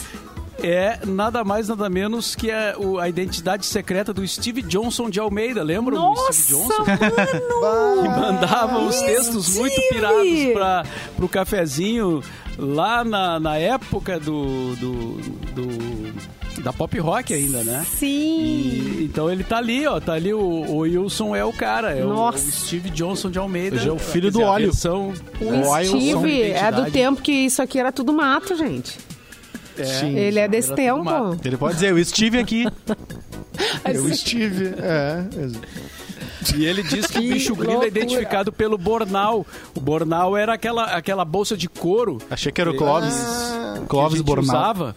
é 0.62 1.00
nada 1.06 1.44
mais, 1.44 1.68
nada 1.70 1.90
menos 1.90 2.36
que 2.36 2.52
a, 2.52 2.76
o- 2.78 3.00
a 3.00 3.10
identidade 3.10 3.66
secreta 3.66 4.14
do 4.14 4.26
Steve 4.28 4.62
Johnson 4.62 5.10
de 5.10 5.20
Almeida. 5.20 5.64
Lembram 5.64 5.96
do 5.98 6.02
Nossa, 6.04 6.34
Steve 6.34 6.60
Johnson? 6.62 6.84
mano! 7.62 8.02
que 8.04 8.10
mandava 8.10 8.80
os 8.80 9.00
textos 9.02 9.56
muito 9.58 9.74
Steve! 9.74 9.90
pirados 9.90 10.54
para 10.54 10.84
pro 11.16 11.30
cafezinho 11.30 12.22
lá 12.58 13.04
na, 13.04 13.40
na 13.40 13.58
época 13.58 14.20
do, 14.20 14.76
do, 14.76 15.18
do- 15.54 16.14
da 16.64 16.72
pop 16.72 16.98
rock 17.00 17.34
ainda, 17.34 17.62
né? 17.64 17.86
Sim! 17.98 18.08
E, 18.08 19.04
então 19.12 19.30
ele 19.30 19.44
tá 19.44 19.58
ali, 19.58 19.86
ó, 19.86 20.00
tá 20.00 20.14
ali 20.14 20.34
o, 20.34 20.40
o 20.40 20.78
Wilson 20.78 21.36
é 21.36 21.44
o 21.44 21.52
cara, 21.52 21.92
é 21.92 22.06
o, 22.06 22.10
Nossa. 22.10 22.48
o 22.48 22.52
Steve 22.52 22.90
Johnson 22.92 23.30
de 23.30 23.38
Almeida. 23.38 23.76
Hoje 23.76 23.90
é 23.90 23.92
o 23.92 24.00
filho 24.00 24.30
do 24.32 24.38
dizer, 24.38 24.46
óleo. 24.46 24.70
O 24.70 25.84
Steve 25.86 26.42
é 26.44 26.72
do 26.72 26.90
tempo 26.90 27.22
que 27.22 27.32
isso 27.34 27.62
aqui 27.62 27.80
era 27.80 27.92
tudo 27.92 28.14
mato, 28.14 28.56
gente. 28.56 28.98
Sim. 29.78 30.16
Ele 30.18 30.40
é 30.40 30.48
desse 30.48 30.74
tempo. 30.76 31.10
Ele 31.44 31.58
pode 31.58 31.76
dizer, 31.76 31.90
eu 31.92 31.98
estive 32.00 32.40
aqui. 32.40 32.66
Eu 33.86 34.10
estive, 34.10 34.74
é. 34.80 35.24
E 36.56 36.66
ele 36.66 36.82
diz 36.82 37.06
que 37.06 37.20
o 37.20 37.22
Que 37.22 37.34
bicho 37.34 37.56
grilo 37.56 37.72
é 37.72 37.76
loucura. 37.76 37.88
identificado 38.00 38.52
pelo 38.52 38.78
Bornal. 38.80 39.46
O 39.76 39.80
Bornal 39.80 40.36
era 40.36 40.54
aquela, 40.54 40.86
aquela 40.86 41.24
bolsa 41.24 41.56
de 41.56 41.70
couro 41.70 42.18
Achei 42.32 42.52
que 42.52 42.60
era 42.60 42.72
o 42.72 42.76
Clóvis. 42.76 43.14
que 43.14 43.84
a 43.84 43.86
Clóvis 43.88 44.18
gente 44.18 44.26
Bornal. 44.26 44.46
usava. 44.46 44.96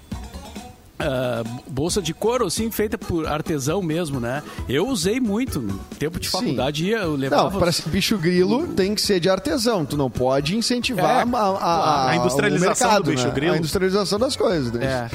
Ah, 0.99 1.42
bolsa 1.68 2.01
de 2.01 2.14
couro, 2.14 2.47
assim, 2.47 2.70
feita 2.70 2.97
por 2.97 3.26
artesão 3.26 3.82
mesmo, 3.82 4.18
né? 4.18 4.42
Eu 4.68 4.88
usei 4.88 5.20
muito. 5.20 5.61
No 5.61 5.78
tempo 5.99 6.18
de 6.18 6.26
Sim. 6.26 6.32
faculdade, 6.38 6.86
ia, 6.86 6.99
eu 6.99 7.11
Não, 7.11 7.16
levava... 7.16 7.59
para 7.59 7.70
bicho 7.86 8.16
grilo 8.16 8.68
tem 8.68 8.94
que 8.94 9.03
ser 9.03 9.20
de 9.20 9.28
artesão. 9.28 9.84
Tu 9.84 9.97
não 9.97 10.11
pode 10.11 10.57
incentivar 10.57 11.26
É, 11.26 11.36
a, 11.36 11.38
a, 11.38 12.11
a 12.11 12.16
industrialização 12.16 12.86
mercado, 12.88 13.05
do 13.05 13.11
bicho 13.11 13.26
né? 13.26 13.34
grilo. 13.34 13.55
A 13.55 13.59
industrialização 13.59 14.18
das 14.18 14.36
coisas. 14.36 14.72
né? 14.72 14.84
É. 14.86 15.11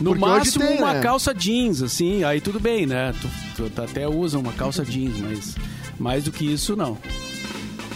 No 0.00 0.10
Porque 0.10 0.20
máximo 0.26 0.66
tem, 0.66 0.78
uma 0.78 0.94
né? 0.94 1.00
calça 1.00 1.32
jeans, 1.34 1.80
assim, 1.82 2.24
aí 2.24 2.40
tudo 2.40 2.58
bem, 2.60 2.86
né? 2.86 3.14
Tu, 3.56 3.70
tu 3.70 3.82
até 3.82 4.06
usa 4.08 4.38
uma 4.38 4.52
calça 4.52 4.84
jeans, 4.84 5.16
mas 5.18 5.54
mais 5.98 6.24
do 6.24 6.32
que 6.32 6.44
isso, 6.52 6.74
não. 6.76 6.98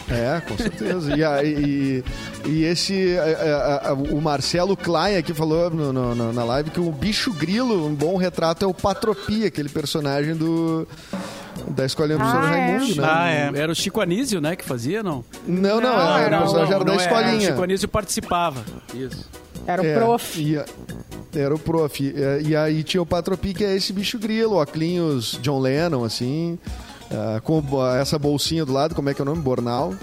É, 0.08 0.40
com 0.40 0.56
certeza. 0.56 1.16
E, 1.16 1.24
a- 1.24 1.42
e, 1.42 2.04
e 2.44 2.64
esse. 2.64 3.16
a- 3.18 3.22
a- 3.86 3.88
a- 3.90 3.92
o 3.94 4.20
Marcelo 4.20 4.76
Klein 4.76 5.16
aqui 5.16 5.34
falou 5.34 5.68
no- 5.70 5.92
no- 5.92 6.14
no- 6.14 6.32
na 6.32 6.44
live 6.44 6.70
que 6.70 6.78
o 6.80 6.92
bicho 6.92 7.32
grilo, 7.32 7.86
um 7.86 7.94
bom 7.94 8.16
retrato, 8.16 8.64
é 8.64 8.68
o 8.68 8.74
Patropia, 8.74 9.48
aquele 9.48 9.68
personagem 9.68 10.34
do. 10.36 10.86
Da 11.68 11.84
escolinha 11.86 12.18
do 12.18 12.24
Ah, 12.24 12.30
professor 12.30 12.54
é? 12.54 12.60
Raimundo, 12.66 13.00
né? 13.02 13.08
Ah, 13.10 13.28
é. 13.30 13.52
Era 13.60 13.72
o 13.72 13.74
Chico 13.74 14.00
Anísio, 14.00 14.40
né, 14.40 14.54
que 14.54 14.64
fazia, 14.64 15.02
não? 15.02 15.24
Não, 15.46 15.80
não, 15.80 15.96
Não, 15.96 16.16
era, 16.18 16.20
era 16.26 16.36
o 16.36 16.40
personagem 16.42 16.74
era 16.74 16.84
da 16.84 16.92
não 16.92 16.98
O 16.98 17.02
escolinha. 17.02 17.40
Chico 17.40 17.62
Anísio 17.62 17.88
participava. 17.88 18.64
Isso. 18.94 19.28
Era 19.66 19.82
o 19.82 19.86
É, 19.86 19.94
prof. 19.98 20.56
a- 20.58 20.64
era 21.34 21.52
o 21.54 21.58
prof. 21.58 22.04
E, 22.04 22.48
e 22.48 22.54
aí 22.54 22.84
tinha 22.84 23.02
o 23.02 23.06
Patropi, 23.06 23.52
que 23.54 23.64
é 23.64 23.74
esse 23.74 23.92
bicho 23.92 24.18
grilo, 24.18 24.54
óculos 24.54 25.38
John 25.42 25.58
Lennon, 25.58 26.04
assim, 26.04 26.56
ah, 27.10 27.40
com 27.42 27.62
ah, 27.80 27.96
essa 27.98 28.18
bolsinha 28.18 28.64
do 28.64 28.72
lado, 28.72 28.94
como 28.94 29.08
é 29.08 29.14
que 29.14 29.20
é 29.20 29.24
o 29.24 29.26
nome? 29.26 29.40
Bornal. 29.42 29.94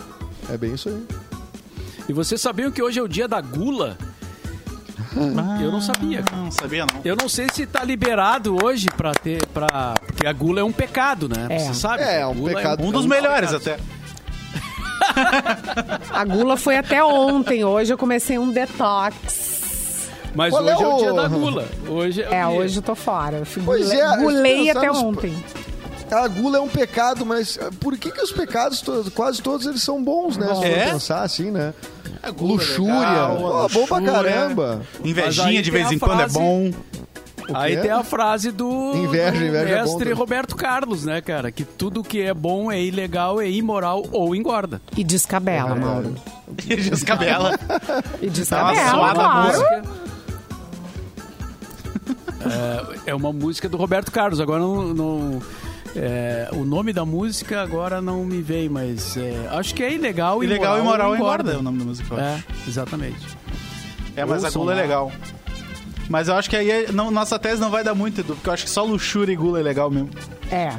É 0.49 0.57
bem 0.57 0.73
isso 0.73 0.89
aí. 0.89 1.05
E 2.09 2.13
vocês 2.13 2.41
sabiam 2.41 2.69
que 2.71 2.81
hoje 2.81 2.99
é 2.99 3.01
o 3.01 3.07
dia 3.07 3.27
da 3.27 3.39
gula? 3.39 3.97
Eu 5.61 5.71
não 5.71 5.79
sabia. 5.79 6.23
Não 6.35 6.51
sabia, 6.51 6.85
não. 6.91 7.01
Eu 7.05 7.15
não 7.15 7.29
sei 7.29 7.47
se 7.53 7.65
tá 7.67 7.83
liberado 7.83 8.57
hoje 8.63 8.87
pra 8.97 9.11
ter. 9.13 9.45
Pra... 9.47 9.93
Porque 10.07 10.25
a 10.25 10.33
gula 10.33 10.59
é 10.61 10.63
um 10.63 10.71
pecado, 10.71 11.29
né? 11.29 11.47
É. 11.49 11.59
Você 11.59 11.73
sabe? 11.75 12.01
É, 12.03 12.23
A 12.23 12.29
um 12.29 12.33
gula 12.35 12.55
pecado. 12.55 12.83
Um 12.83 12.91
dos 12.91 13.05
é 13.05 13.07
melhores 13.07 13.51
pecado. 13.51 13.79
até. 13.79 13.93
A 16.11 16.23
gula 16.25 16.57
foi 16.57 16.77
até 16.77 17.03
ontem. 17.03 17.63
Hoje 17.63 17.93
eu 17.93 17.97
comecei 17.97 18.39
um 18.39 18.51
detox. 18.51 20.09
Mas 20.33 20.51
Qual 20.51 20.63
hoje 20.63 20.71
é 20.71 20.73
é 20.83 20.87
o... 20.87 20.95
o- 20.95 20.97
dia 20.97 21.13
da 21.13 21.27
gula. 21.27 21.67
Hoje 21.87 22.21
é, 22.23 22.29
o 22.29 22.33
É, 22.33 22.39
dia. 22.47 22.49
hoje 22.49 22.77
eu 22.77 22.81
tô 22.81 22.95
fora. 22.95 23.37
Eu 23.37 23.45
fui 23.45 23.61
Pois 23.63 23.91
é, 23.91 24.17
gulei 24.17 24.69
até 24.71 24.91
ontem. 24.91 25.43
A 26.13 26.27
gula 26.27 26.57
é 26.57 26.61
um 26.61 26.67
pecado, 26.69 27.25
mas 27.25 27.57
ah, 27.61 27.69
por 27.79 27.97
que, 27.97 28.11
que 28.11 28.21
os 28.21 28.31
pecados, 28.31 28.81
to- 28.81 29.11
quase 29.15 29.41
todos, 29.41 29.65
eles 29.65 29.81
são 29.81 30.03
bons, 30.03 30.37
né? 30.37 30.47
Se 30.47 30.55
for 30.55 30.65
É? 30.65 30.85
pensar 30.91 31.21
assim, 31.23 31.49
né? 31.51 31.73
É 32.21 32.29
Luxúria. 32.29 32.93
legal, 32.99 33.37
Pô, 33.37 33.47
a 33.47 33.67
bom 33.67 33.85
pra 33.87 33.97
luxúria. 33.97 34.11
caramba. 34.11 34.81
Invejinha 35.03 35.61
de 35.61 35.71
vez 35.71 35.91
em 35.91 35.99
quando 35.99 36.13
é 36.21 36.29
frase- 36.29 36.33
bom. 36.39 36.71
O 37.49 37.57
Aí 37.57 37.75
tem 37.75 37.91
a 37.91 38.01
frase 38.05 38.51
do, 38.51 38.93
Inveja, 38.95 39.31
do 39.31 39.45
inveja 39.45 39.57
é 39.57 39.75
bom 39.79 39.81
mestre 39.83 39.99
também. 39.99 40.13
Roberto 40.13 40.55
Carlos, 40.55 41.03
né, 41.03 41.19
cara? 41.19 41.51
Que 41.51 41.65
tudo 41.65 42.01
que 42.01 42.21
é 42.21 42.33
bom 42.33 42.71
é 42.71 42.81
ilegal, 42.81 43.41
é 43.41 43.49
imoral 43.49 44.05
ou 44.13 44.33
engorda. 44.33 44.81
E 44.95 45.03
descabela, 45.03 45.75
Mauro. 45.75 46.15
E 46.69 46.75
descabela. 46.77 47.59
E 48.21 48.29
descabela, 48.29 48.89
suada 48.91 49.13
claro. 49.19 49.47
música. 49.47 49.83
É, 53.05 53.11
é 53.11 53.15
uma 53.15 53.31
música 53.33 53.67
do 53.67 53.75
Roberto 53.77 54.11
Carlos. 54.11 54.39
Agora 54.39 54.59
não. 54.61 54.93
não- 54.93 55.41
é, 55.95 56.49
o 56.53 56.63
nome 56.65 56.91
da 56.93 57.05
música 57.05 57.61
agora 57.61 58.01
não 58.01 58.23
me 58.25 58.41
vem, 58.41 58.67
mas 58.69 59.15
é, 59.17 59.47
acho 59.51 59.73
que 59.75 59.83
é 59.83 59.93
ilegal, 59.93 60.43
Ilegal 60.43 60.79
e 60.79 60.81
moral 60.81 61.09
ou 61.11 61.15
engorda 61.15 61.53
é 61.53 61.57
o 61.57 61.61
nome 61.61 61.79
da 61.79 61.85
música, 61.85 62.13
eu 62.13 62.19
É, 62.19 62.33
acho. 62.35 62.45
exatamente. 62.67 63.37
É, 64.15 64.25
mas 64.25 64.43
a 64.43 64.47
Ouçam 64.47 64.61
gula 64.61 64.73
é 64.73 64.75
lá. 64.75 64.81
legal. 64.81 65.11
Mas 66.09 66.27
eu 66.27 66.35
acho 66.35 66.49
que 66.49 66.55
aí 66.55 66.69
é- 66.69 66.91
não- 66.91 67.09
nossa 67.09 67.39
tese 67.39 67.61
não 67.61 67.69
vai 67.71 67.83
dar 67.83 67.95
muito, 67.95 68.19
Edu, 68.21 68.35
porque 68.35 68.49
eu 68.49 68.53
acho 68.53 68.63
que 68.65 68.69
só 68.69 68.83
luxúria 68.83 69.31
e 69.31 69.35
gula 69.35 69.59
é 69.59 69.63
legal 69.63 69.89
mesmo. 69.89 70.09
É. 70.51 70.69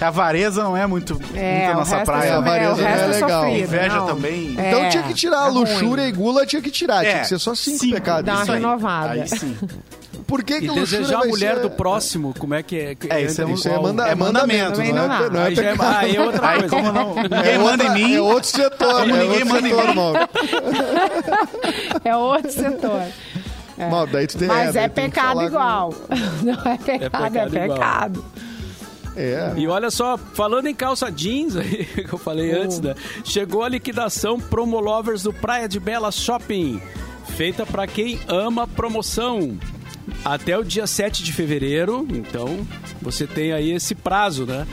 A 0.00 0.08
avareza 0.08 0.62
não 0.62 0.76
é 0.76 0.86
muito, 0.86 1.18
É, 1.34 1.58
muito 1.68 1.70
a 1.70 1.74
nossa 1.74 2.00
praia. 2.04 2.28
é, 2.28 2.32
a 2.32 2.40
né? 2.40 2.50
avareza 2.50 2.82
não 2.82 2.88
é 2.88 2.92
é 3.02 3.06
legal. 3.06 3.42
sofrido. 3.44 3.64
Inveja 3.64 3.96
não. 3.96 4.06
também. 4.06 4.54
É, 4.58 4.68
Então 4.68 4.88
tinha 4.90 5.02
que 5.02 5.14
tirar 5.14 5.38
a 5.44 5.46
é 5.46 5.50
ruim. 5.50 5.58
luxúria 5.60 6.06
e 6.06 6.12
gula, 6.12 6.44
tinha 6.46 6.60
que 6.62 6.70
tirar. 6.70 7.00
Tinha 7.00 7.12
É, 7.16 7.18
que 7.20 7.28
ser 7.28 7.38
só 7.38 7.54
cinco, 7.54 7.78
cinco, 7.78 7.94
pecados. 7.94 8.24
Dá 8.26 8.32
uma 8.34 8.42
Isso 8.42 8.52
aí. 8.52 8.58
renovada. 8.58 9.12
Aí 9.12 9.28
sim. 9.28 9.56
Por 10.26 10.42
que, 10.42 10.58
que 10.58 10.64
E 10.64 10.68
luxúria 10.68 10.84
desejar 11.00 11.22
a 11.22 11.26
mulher 11.26 11.54
ser- 11.54 11.62
do 11.62 11.70
próximo, 11.70 12.34
como 12.38 12.54
é 12.54 12.62
que 12.62 12.76
é? 12.76 12.96
É, 13.10 13.22
isso 13.22 13.40
é- 13.40 13.44
Então, 13.44 13.54
Isso 13.54 13.68
é, 13.68 13.78
manda, 13.80 14.08
É 14.08 14.14
mandamento, 14.14 14.72
também 14.72 14.92
não, 14.92 15.06
não 15.06 15.14
é, 15.14 15.30
não 15.30 15.40
é 15.40 15.52
é, 15.52 15.76
aí 15.98 16.16
é 16.16 16.20
outra 16.20 16.48
Aí 16.48 16.58
coisa. 16.60 16.76
como 16.76 16.92
não, 16.92 17.14
ninguém 17.14 17.38
É 17.52 17.58
manda 17.58 17.84
em 17.84 17.90
mim, 17.94 18.14
É 18.16 18.20
outro 18.20 18.48
setor. 18.50 19.00
Como 19.02 19.14
é 19.16 19.18
ninguém 19.22 19.42
outro 19.42 19.48
manda 19.48 19.68
em 19.68 19.70
setor, 19.70 19.86
mim. 19.88 19.94
Mauro. 19.94 20.18
É 22.04 22.16
outro 22.16 22.50
setor. 22.52 23.02
Mauro, 23.90 24.10
daí 24.10 24.26
tu 24.26 24.38
tem, 24.38 24.48
Mas 24.48 24.74
é 24.74 24.88
que 24.88 24.94
pecado 24.94 25.28
falar 25.28 25.42
com- 25.42 25.46
igual. 25.48 25.94
Não 26.42 26.72
é 26.72 26.78
pecado, 26.78 27.04
é 27.04 27.08
pecado 27.10 27.56
igual. 27.56 27.68
pecado. 27.78 28.24
É. 29.16 29.52
E 29.56 29.66
olha 29.66 29.90
só, 29.90 30.16
falando 30.18 30.66
em 30.66 30.74
calça 30.74 31.10
jeans, 31.10 31.56
aí, 31.56 31.84
que 31.86 32.12
eu 32.12 32.18
falei 32.18 32.52
antes, 32.52 32.80
né? 32.80 32.94
Chegou 33.24 33.62
a 33.62 33.68
liquidação 33.68 34.38
Promolovers 34.38 35.22
do 35.22 35.32
Praia 35.32 35.68
de 35.68 35.78
Bela 35.80 36.10
Shopping. 36.10 36.80
Feita 37.36 37.64
para 37.66 37.86
quem 37.86 38.18
ama 38.28 38.66
promoção. 38.68 39.56
Até 40.24 40.56
o 40.56 40.64
dia 40.64 40.86
7 40.86 41.22
de 41.22 41.32
fevereiro, 41.32 42.06
então 42.10 42.66
você 43.00 43.26
tem 43.26 43.52
aí 43.52 43.72
esse 43.72 43.94
prazo, 43.94 44.46
né? 44.46 44.66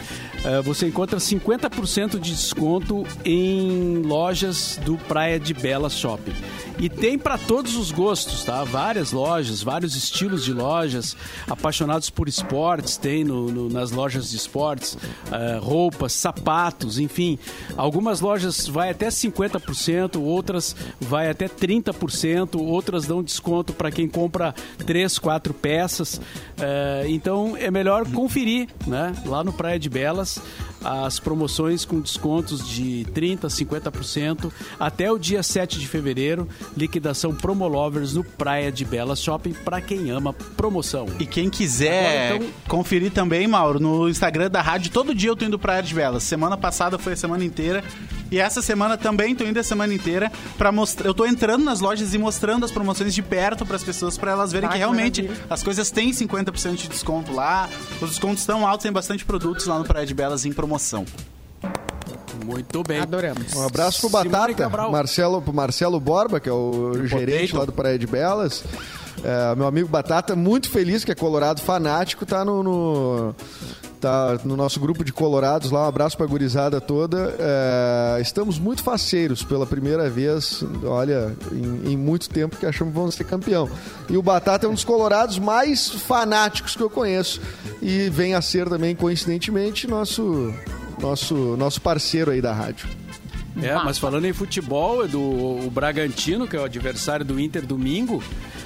Eh, 0.46 0.62
você 0.62 0.88
encontra 0.88 1.20
50% 1.20 2.20
de 2.20 2.32
desconto 2.32 3.06
em 3.24 4.02
lojas 4.04 4.80
do 4.84 4.98
Praia 4.98 5.40
de 5.40 5.54
Bela 5.54 5.90
Shopping. 5.90 6.34
E 6.80 6.90
tem 6.90 7.18
para 7.20 7.38
todos 7.38 7.76
os 7.78 7.92
gostos, 7.92 8.44
tá? 8.44 8.64
Várias 8.64 9.12
lojas, 9.12 9.62
vários 9.62 9.96
estilos 9.96 10.44
de 10.44 10.52
lojas. 10.52 11.16
Apaixonados 11.48 12.10
por 12.10 12.28
esportes, 12.28 12.98
tem 12.98 13.24
no- 13.24 13.50
no- 13.52 13.70
nas 13.70 13.92
lojas 13.92 14.32
de 14.32 14.36
esportes, 14.38 14.98
eh, 15.32 15.60
roupas, 15.62 16.14
sapatos, 16.14 16.98
enfim. 17.00 17.38
Algumas 17.78 18.20
lojas 18.22 18.68
vai 18.68 18.90
até 18.90 19.10
50%, 19.12 20.20
outras 20.22 20.76
vai 21.00 21.30
até 21.30 21.48
30%, 21.48 22.60
outras 22.62 23.06
dão 23.06 23.24
desconto 23.24 23.72
para 23.72 23.92
quem 23.92 24.10
compra 24.10 24.54
3, 24.86 25.18
4 25.20 25.54
peças. 25.54 26.20
Eh, 26.60 27.06
então 27.10 27.56
é 27.56 27.70
melhor 27.70 28.06
conferir, 28.10 28.68
né? 28.88 29.14
Lá 29.26 29.44
no 29.44 29.54
Praia 29.54 29.78
de 29.80 29.90
Belas, 29.90 30.33
as 30.84 31.20
promoções 31.20 31.86
com 31.86 32.00
descontos 32.00 32.68
de 32.68 33.06
30%, 33.14 33.48
50% 33.50 34.52
até 34.80 35.12
o 35.12 35.18
dia 35.18 35.42
7 35.44 35.80
de 35.80 35.88
fevereiro. 35.88 36.48
Liquidação 36.76 37.34
Promolovers 37.36 38.14
no 38.14 38.24
Praia 38.24 38.72
de 38.72 38.84
Belas 38.86 39.22
Shopping 39.22 39.54
para 39.54 39.82
quem 39.82 40.10
ama 40.12 40.34
promoção. 40.34 41.08
E 41.20 41.26
quem 41.26 41.50
quiser 41.50 42.30
Agora, 42.30 42.36
então- 42.46 42.54
conferir 42.68 43.12
também, 43.12 43.48
Mauro, 43.48 43.80
no 43.80 44.08
Instagram 44.10 44.50
da 44.50 44.62
rádio, 44.62 44.92
todo 44.92 45.14
dia 45.16 45.30
eu 45.30 45.36
tô 45.36 45.46
indo 45.46 45.60
pra 45.60 45.74
Praia 45.74 45.84
de 45.84 45.94
Belas. 45.96 46.24
Semana 46.24 46.56
passada 46.58 47.00
foi 47.00 47.14
a 47.14 47.16
semana 47.16 47.44
inteira. 47.44 47.84
E 48.34 48.40
essa 48.40 48.64
semana 48.64 48.98
também 48.98 49.36
tô 49.36 49.44
indo 49.44 49.60
a 49.60 49.64
semana 49.64 49.94
inteira 49.94 50.32
para 50.58 50.72
mostrar. 50.72 51.06
Eu 51.08 51.14
tô 51.14 51.24
entrando 51.24 51.64
nas 51.64 51.80
lojas 51.82 52.16
e 52.16 52.18
mostrando 52.18 52.66
as 52.66 52.72
promoções 52.72 53.14
de 53.14 53.22
perto 53.22 53.64
para 53.64 53.76
as 53.76 53.84
pessoas, 53.84 54.18
para 54.18 54.32
elas 54.32 54.52
verem 54.52 54.68
Ah, 54.68 54.72
que 54.72 54.78
realmente 54.80 55.22
maravilha. 55.22 55.46
as 55.52 55.62
coisas 55.62 55.92
têm 55.92 56.12
50% 56.12 56.76
de 56.76 56.88
desconto 56.88 57.32
lá. 57.32 57.70
Os 58.02 58.10
descontos 58.10 58.40
estão 58.40 58.66
altos, 58.66 58.82
tem 58.84 58.92
bastante 58.92 59.24
produtos 59.24 59.68
lá 59.68 59.78
no 59.78 59.86
Praia 59.86 60.06
de 60.08 60.16
Belas 60.16 60.46
em 60.46 60.52
promoção. 60.52 61.06
Muito 62.44 62.82
bem. 62.82 63.00
Adoramos. 63.02 63.54
Um 63.54 63.66
abraço 63.68 64.02
pro 64.02 64.10
Batata. 64.10 64.68
Marcelo, 64.90 65.40
pro 65.40 65.54
Marcelo 65.54 66.00
Borba, 66.00 66.40
que 66.40 66.50
é 66.50 66.52
o 66.52 67.06
gerente 67.06 67.52
Potato. 67.52 67.60
lá 67.60 67.66
do 67.66 67.72
Praia 67.72 68.00
de 68.00 68.08
Belas. 68.08 68.64
É, 69.24 69.56
meu 69.56 69.68
amigo 69.68 69.88
Batata, 69.88 70.36
muito 70.36 70.72
feliz 70.72 71.06
que 71.06 71.12
é 71.12 71.16
colorado 71.16 71.62
fanático, 71.62 72.26
tá 72.26 72.44
no, 72.44 72.64
no- 72.64 73.36
tá 74.04 74.38
no 74.44 74.58
nosso 74.58 74.82
grupo 74.82 75.02
de 75.04 75.14
colorados 75.14 75.72
lá. 75.72 75.86
Um 75.86 75.88
abraço 75.88 76.18
pra 76.18 76.26
gurizada 76.26 76.82
toda. 76.82 77.34
É, 77.40 78.20
estamos 78.22 78.60
muito 78.60 78.84
faceiros 78.84 79.44
pela 79.44 79.66
primeira 79.66 80.10
vez, 80.10 80.62
olha, 80.84 81.34
em, 81.54 81.94
em 81.94 81.98
muito 81.98 82.30
tempo 82.30 82.58
que 82.58 82.66
achamos 82.66 82.94
que 82.94 83.00
vamos 83.00 83.16
ser 83.16 83.24
campeão. 83.24 83.70
E 84.10 84.18
o 84.18 84.22
Batata 84.22 84.66
é 84.66 84.70
um 84.70 84.74
dos 84.74 84.84
colorados 84.84 85.40
mais 85.40 85.90
fanáticos 85.90 86.76
que 86.76 86.84
eu 86.84 86.90
conheço. 86.90 87.40
E 87.82 88.10
vem 88.10 88.34
a 88.34 88.42
ser 88.42 88.68
também, 88.68 88.94
coincidentemente, 88.94 89.88
nosso, 89.88 90.54
nosso, 91.00 91.36
nosso 91.56 91.80
parceiro 91.80 92.32
aí 92.32 92.42
da 92.42 92.52
rádio. 92.52 93.03
É, 93.62 93.76
mas 93.76 93.98
falando 94.00 94.26
em 94.26 94.34
futebol, 94.34 95.06
Edu, 95.06 95.20
o 95.22 95.70
Bragantino, 95.72 96.48
que 96.48 96.56
é 96.56 96.60
o 96.60 96.64
adversário 96.66 97.24
do 97.26 97.40
Inter 97.40 97.66
domingo, 97.66 98.22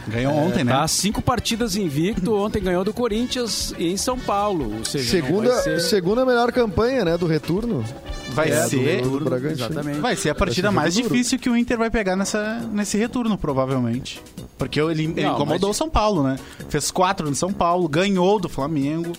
Ganhou 0.08 0.32
é, 0.34 0.36
ontem, 0.38 0.64
né? 0.64 0.72
Tá 0.72 0.88
cinco 0.88 1.22
partidas 1.22 1.76
invicto. 1.76 2.34
Ontem 2.40 2.64
ganhou 2.64 2.86
do 2.86 2.94
Corinthians 2.94 3.74
em 3.78 3.98
São 3.98 4.18
Paulo. 4.18 4.78
Ou 4.78 4.86
seja, 4.86 5.10
Segunda, 5.10 5.54
ser... 5.62 5.82
segunda 5.82 6.26
melhor 6.26 6.50
campanha, 6.54 7.04
né, 7.04 7.18
do 7.18 7.26
retorno. 7.28 7.84
Vai 8.30 8.50
É, 8.50 8.64
do 8.64 8.70
ser. 8.70 8.78
retorno, 9.02 9.30
do. 9.30 9.48
Exatamente. 9.50 10.00
Vai 10.00 10.16
ser 10.16 10.30
a 10.30 10.36
partida 10.36 10.72
mais 10.72 10.96
duro. 10.96 11.10
difícil 11.10 11.38
que 11.38 11.50
o 11.50 11.58
Inter 11.58 11.78
vai 11.78 11.90
pegar 11.90 12.16
nessa, 12.16 12.66
nesse 12.72 12.98
retorno, 12.98 13.38
provavelmente. 13.38 14.22
Porque 14.58 14.80
ele, 14.80 15.04
ele 15.04 15.24
Não, 15.24 15.34
incomodou 15.34 15.68
o 15.68 15.72
mas- 15.72 15.78
São 15.78 15.90
Paulo, 15.90 16.24
né? 16.24 16.38
Fez 16.70 16.90
quatro 16.90 17.28
no 17.30 17.36
São 17.36 17.52
Paulo, 17.52 17.86
ganhou 17.90 18.40
do 18.40 18.48
Flamengo. 18.48 19.12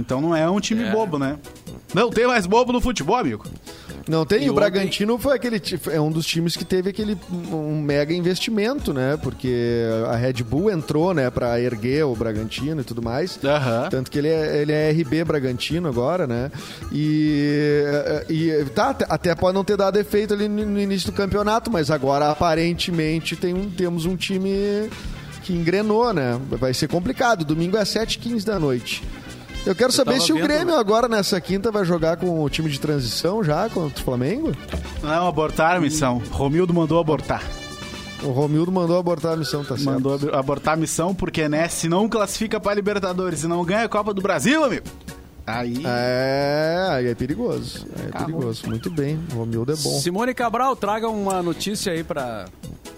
Então 0.00 0.20
não 0.20 0.34
é 0.34 0.50
um 0.50 0.58
time 0.58 0.82
É. 0.82 0.90
bobo, 0.90 1.20
né? 1.20 1.36
Não 1.94 2.10
tem 2.10 2.26
mais 2.26 2.46
bobo 2.46 2.72
no 2.72 2.80
futebol, 2.80 3.16
amigo. 3.16 3.44
Não 4.08 4.24
tem, 4.24 4.38
E 4.38 4.40
o 4.42 4.52
ontem- 4.52 4.54
Bragantino 4.54 5.18
foi 5.18 5.34
aquele 5.34 5.60
é 5.90 6.00
um 6.00 6.12
dos 6.12 6.24
times 6.24 6.54
que 6.56 6.64
teve 6.64 6.90
aquele 6.90 7.16
um 7.52 7.80
mega 7.82 8.14
investimento, 8.14 8.92
né? 8.94 9.18
Porque 9.20 9.82
a 10.08 10.14
Red 10.16 10.44
Bull 10.44 10.70
entrou, 10.70 11.12
né, 11.12 11.28
para 11.28 11.60
erguer 11.60 12.04
o 12.04 12.14
Bragantino 12.14 12.80
e 12.82 12.84
tudo 12.84 13.02
mais. 13.02 13.38
Tanto 13.90 14.08
que 14.10 14.18
ele 14.18 14.28
é, 14.28 14.62
ele 14.62 14.72
é 14.72 14.90
RB 14.90 15.24
Bragantino 15.24 15.88
agora, 15.88 16.26
né? 16.26 16.50
E, 16.92 17.44
e 18.28 18.64
tá, 18.74 18.96
até- 19.08 19.34
pode 19.34 19.54
não 19.54 19.64
ter 19.64 19.76
dado 19.76 19.98
efeito 19.98 20.34
ali 20.34 20.48
no, 20.48 20.64
no 20.64 20.80
início 20.80 21.10
do 21.10 21.16
campeonato, 21.16 21.70
mas 21.70 21.90
agora 21.90 22.30
aparentemente 22.30 23.34
tem 23.36 23.54
um, 23.54 23.68
temos 23.68 24.06
um 24.06 24.16
time 24.16 24.88
que 25.42 25.52
engrenou, 25.52 26.12
né? 26.12 26.40
Vai 26.50 26.72
ser 26.74 26.88
complicado. 26.88 27.44
Domingo 27.44 27.76
é 27.76 27.82
7h15 27.82 28.44
da 28.44 28.58
noite. 28.58 29.02
Eu 29.66 29.74
quero 29.74 29.90
saber 29.92 30.12
tava 30.12 30.24
se 30.24 30.32
o 30.32 30.36
vendo- 30.36 30.44
Grêmio 30.46 30.74
agora 30.76 31.08
nessa 31.08 31.40
quinta 31.40 31.72
vai 31.72 31.84
jogar 31.84 32.16
com 32.16 32.42
o 32.42 32.48
time 32.48 32.70
de 32.70 32.78
transição 32.80 33.42
já 33.42 33.68
contra 33.68 34.00
o 34.00 34.04
Flamengo. 34.04 34.52
Não, 35.02 35.26
abortaram 35.26 35.78
a 35.78 35.80
missão. 35.80 36.22
Romildo 36.30 36.72
mandou 36.72 37.00
abortar. 37.00 37.42
O 38.22 38.28
Romildo 38.28 38.70
mandou 38.72 38.96
abortar 38.98 39.32
a 39.34 39.36
missão, 39.36 39.62
tá 39.64 39.76
certo? 39.76 39.84
Mandou 39.84 40.14
ab- 40.14 40.30
abortar 40.32 40.74
a 40.74 40.76
missão 40.76 41.14
porque, 41.14 41.48
né, 41.48 41.68
se 41.68 41.88
não 41.88 42.08
classifica 42.08 42.58
pra 42.60 42.72
Libertadores 42.74 43.42
e 43.42 43.46
não 43.48 43.64
ganha 43.64 43.84
a 43.84 43.88
Copa 43.88 44.14
do 44.14 44.22
Brasil, 44.22 44.64
amigo. 44.64 44.84
Aí. 45.46 45.82
É, 45.84 46.88
aí 46.90 47.06
é 47.08 47.14
perigoso. 47.14 47.86
Aí 47.96 48.06
é 48.06 48.08
Acabou. 48.08 48.26
perigoso. 48.26 48.66
Muito 48.66 48.90
bem. 48.90 49.18
O 49.32 49.36
Romildo 49.36 49.72
é 49.72 49.76
bom. 49.76 49.90
Simone 50.00 50.32
Cabral, 50.34 50.74
traga 50.74 51.08
uma 51.08 51.42
notícia 51.42 51.92
aí 51.92 52.02
pra, 52.02 52.46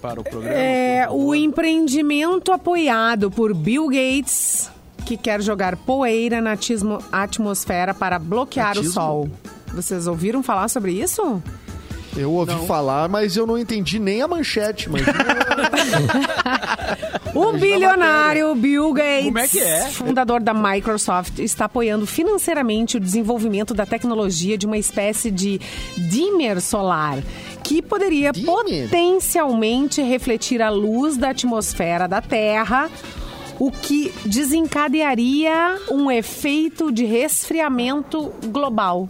para 0.01 0.21
o 0.21 0.25
programa. 0.25 0.55
É, 0.55 1.07
o 1.11 1.35
empreendimento 1.35 2.51
apoiado 2.53 3.31
por 3.31 3.53
Bill 3.53 3.89
Gates, 3.89 4.71
que 5.09 5.17
quer 5.17 5.41
jogar 5.41 5.75
poeira 5.75 6.39
na 6.43 6.53
atismo- 6.53 7.03
atmosfera 7.11 7.95
para 7.95 8.19
bloquear 8.19 8.77
o 8.77 8.81
Atismo? 8.81 8.93
sol. 8.93 9.31
Vocês 9.75 10.07
ouviram 10.07 10.43
falar 10.43 10.69
sobre 10.69 10.93
isso? 10.93 11.43
Eu 12.17 12.33
ouvi 12.33 12.55
falar, 12.67 13.09
mas 13.09 13.35
eu 13.37 13.47
não 13.47 13.57
entendi 13.57 13.99
nem 13.99 14.21
a 14.21 14.29
manchete. 14.29 14.91
Mas 14.91 15.03
O 17.35 17.53
bilionário 17.53 18.55
Bill 18.55 18.93
Gates, 18.93 19.25
Como 19.27 19.39
é 19.39 19.49
que 19.49 19.61
é? 19.61 19.83
fundador 19.91 20.41
da 20.41 20.53
Microsoft, 20.53 21.39
está 21.39 21.67
apoiando 21.67 22.07
financeiramente 22.07 22.97
o 22.97 23.01
desenvolvimento 23.01 23.73
da 23.75 23.87
tecnologia 23.87 24.59
de 24.59 24.67
uma 24.67 24.79
espécie 24.79 25.31
de 25.31 25.61
dimmer 25.97 26.61
solar, 26.61 27.19
que 27.63 27.81
poderia 27.81 28.33
Dimmer. 28.33 28.47
potencialmente 28.89 30.03
refletir 30.03 30.61
a 30.63 30.71
luz 30.71 31.17
da 31.17 31.31
atmosfera 31.31 32.09
da 32.09 32.21
Terra, 32.21 32.91
o 33.59 33.71
que 33.71 34.13
desencadearia 34.25 35.79
um 35.91 36.11
efeito 36.11 36.93
de 36.93 37.05
resfriamento 37.05 38.33
global. 38.47 39.09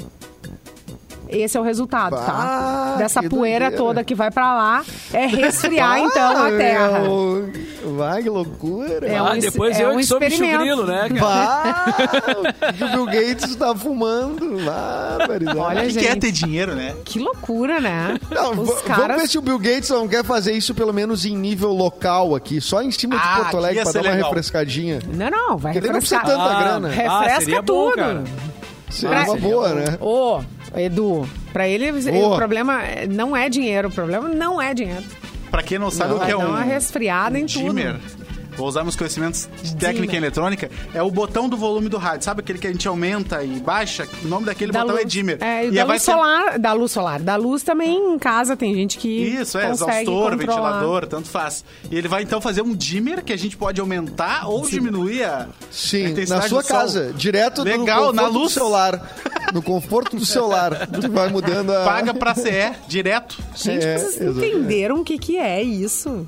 Esse 1.31 1.57
é 1.57 1.61
o 1.61 1.62
resultado, 1.64 2.16
tá? 2.16 2.33
Bah, 2.33 2.95
Dessa 2.99 3.20
que 3.20 3.29
poeira 3.29 3.66
doideira. 3.66 3.76
toda 3.85 4.05
que 4.05 4.14
vai 4.14 4.31
pra 4.31 4.55
lá 4.55 4.85
é 5.12 5.26
resfriar 5.26 5.99
então 6.01 6.47
a 6.47 6.51
Terra. 6.51 7.01
Meu, 7.01 7.53
Vai, 7.97 8.22
que 8.22 8.29
loucura. 8.29 9.07
É 9.07 9.16
ah, 9.16 9.33
um 9.33 9.39
depois 9.39 9.79
é 9.79 9.85
eu 9.85 9.91
um 9.93 9.97
que 9.97 10.05
sou 10.05 10.18
bicho 10.20 10.39
grilo, 10.39 10.85
né, 10.87 11.09
cara? 11.09 11.20
Vá, 11.20 12.45
o 12.81 12.89
Bill 12.91 13.07
Gates 13.07 13.51
está 13.51 13.74
fumando. 13.74 14.59
Vá, 14.59 15.16
barbaridade. 15.18 15.59
Olha, 15.59 15.83
que, 15.83 15.91
gente. 15.91 16.03
que 16.05 16.09
é 16.11 16.16
ter 16.16 16.33
dinheiro, 16.33 16.74
né? 16.74 16.95
Que 17.05 17.18
loucura, 17.18 17.81
né? 17.81 18.18
Não, 18.31 18.51
Os 18.51 18.57
v- 18.59 18.64
Vamos 18.64 18.83
caras 18.83 19.20
ver 19.20 19.29
se 19.29 19.39
o 19.39 19.43
Bill 19.43 19.59
Gates 19.59 19.89
não 19.91 20.07
quer 20.09 20.24
fazer 20.24 20.53
isso 20.53 20.74
pelo 20.74 20.93
menos 20.93 21.24
em 21.24 21.37
nível 21.37 21.72
local 21.72 22.35
aqui, 22.35 22.61
só 22.61 22.83
em 22.83 22.91
cima 22.91 23.16
de 23.16 23.22
Ah, 23.24 23.37
Porto 23.37 23.57
Alegre 23.57 23.83
pra 23.83 23.93
dar 23.93 24.01
uma 24.03 24.11
legal. 24.11 24.29
refrescadinha. 24.29 24.99
Não, 25.14 25.31
não, 25.31 25.57
vai 25.57 25.72
Porque 25.72 25.81
daí 25.87 25.93
não 25.93 26.01
precisa 26.01 26.20
refrescar. 26.20 26.47
tanta 26.47 26.62
grana. 26.62 26.89
Refresca 26.89 27.41
seria 27.41 27.62
bom, 27.62 27.64
tudo. 27.91 27.97
cara. 27.97 28.24
Seria 28.91 29.22
uma 29.24 29.36
boa, 29.36 29.74
né? 29.74 29.99
Ô, 30.01 30.41
Edu, 30.76 31.28
pra 31.53 31.68
ele 31.68 31.91
Ô. 31.91 32.32
o 32.32 32.36
problema 32.36 32.82
é- 32.82 33.07
não 33.07 33.36
é 33.36 33.49
dinheiro, 33.49 33.89
o 33.89 33.93
problema 33.93 34.28
não 34.28 34.61
é 34.61 34.72
dinheiro. 34.74 35.05
Pra 35.51 35.62
quem 35.62 35.78
não 35.78 35.91
sabe 35.91 36.12
o 36.14 36.20
que 36.20 36.30
é 36.30 36.36
um 36.36 36.47
uma 36.49 36.62
resfriada 36.62 37.39
em 37.39 37.47
dimmer, 37.47 37.95
tudo. 37.95 38.17
Vou 38.59 38.68
usar 38.68 38.82
meus 38.82 38.96
conhecimentos 38.96 39.48
de 39.62 39.74
técnica 39.76 40.09
Dimmer. 40.12 40.24
eletrônica, 40.24 40.70
é 40.92 41.02
o 41.02 41.11
botão 41.11 41.48
do 41.48 41.56
volume 41.56 41.88
do 41.88 41.96
rádio. 41.96 42.24
Sabe 42.24 42.40
aquele 42.40 42.59
que 42.59 42.66
a 42.66 42.72
gente 42.72 42.86
aumenta 42.86 43.42
e 43.42 43.59
baixa? 43.61 44.06
O 44.22 44.28
nome 44.28 44.44
daquele 44.46 44.72
Da 44.72 44.80
botão 44.80 44.96
luz, 44.96 45.04
é 45.06 45.09
dimmer. 45.09 45.38
É, 45.42 45.66
e 45.66 45.70
da 45.70 45.84
vai 45.84 45.96
luz 45.96 46.02
ser- 46.02 46.11
solar, 46.12 46.59
da 46.59 46.72
luz 46.72 46.92
solar. 46.92 47.20
Da 47.20 47.36
luz 47.36 47.62
também 47.62 47.96
em 48.14 48.18
casa 48.18 48.56
tem 48.56 48.74
gente 48.74 48.98
que 48.98 49.09
Isso, 49.09 49.56
é, 49.59 49.68
consegue 49.68 50.02
exaustor, 50.02 50.30
controlar. 50.36 50.36
ventilador, 50.72 51.06
tanto 51.06 51.28
faz. 51.28 51.64
E 51.90 51.96
ele 51.96 52.09
vai 52.09 52.22
então 52.24 52.40
fazer 52.40 52.61
um 52.62 52.74
dimmer 52.74 53.22
que 53.22 53.32
a 53.32 53.38
gente 53.38 53.56
pode 53.56 53.80
aumentar 53.80 54.48
ou 54.48 54.68
diminuir 54.68 55.22
a 55.24 55.46
Sim, 55.70 56.06
intensidade 56.09 56.42
na 56.42 56.48
sua 56.48 56.62
do 56.62 56.66
sol. 56.66 56.76
casa, 56.76 57.12
direto 57.16 57.62
Legal, 57.62 58.12
na 58.12 58.26
luz. 58.26 58.34
do 58.34 58.48
celular. 58.48 59.14
No 59.54 59.62
conforto 59.62 60.16
do 60.16 60.26
celular. 60.26 60.86
Tu 61.00 61.11
vai 61.11 61.28
mudando 61.28 61.70
a... 61.70 61.84
Paga 61.84 62.12
pra 62.12 62.34
CE, 62.34 62.72
direto. 62.88 63.38
Gente, 63.54 63.86
É, 63.86 63.96
vocês 63.98 64.20
exatamente. 64.20 64.46
entenderam 64.56 65.00
o 65.00 65.04
que, 65.04 65.16
que 65.16 65.36
é 65.36 65.62
isso? 65.62 66.26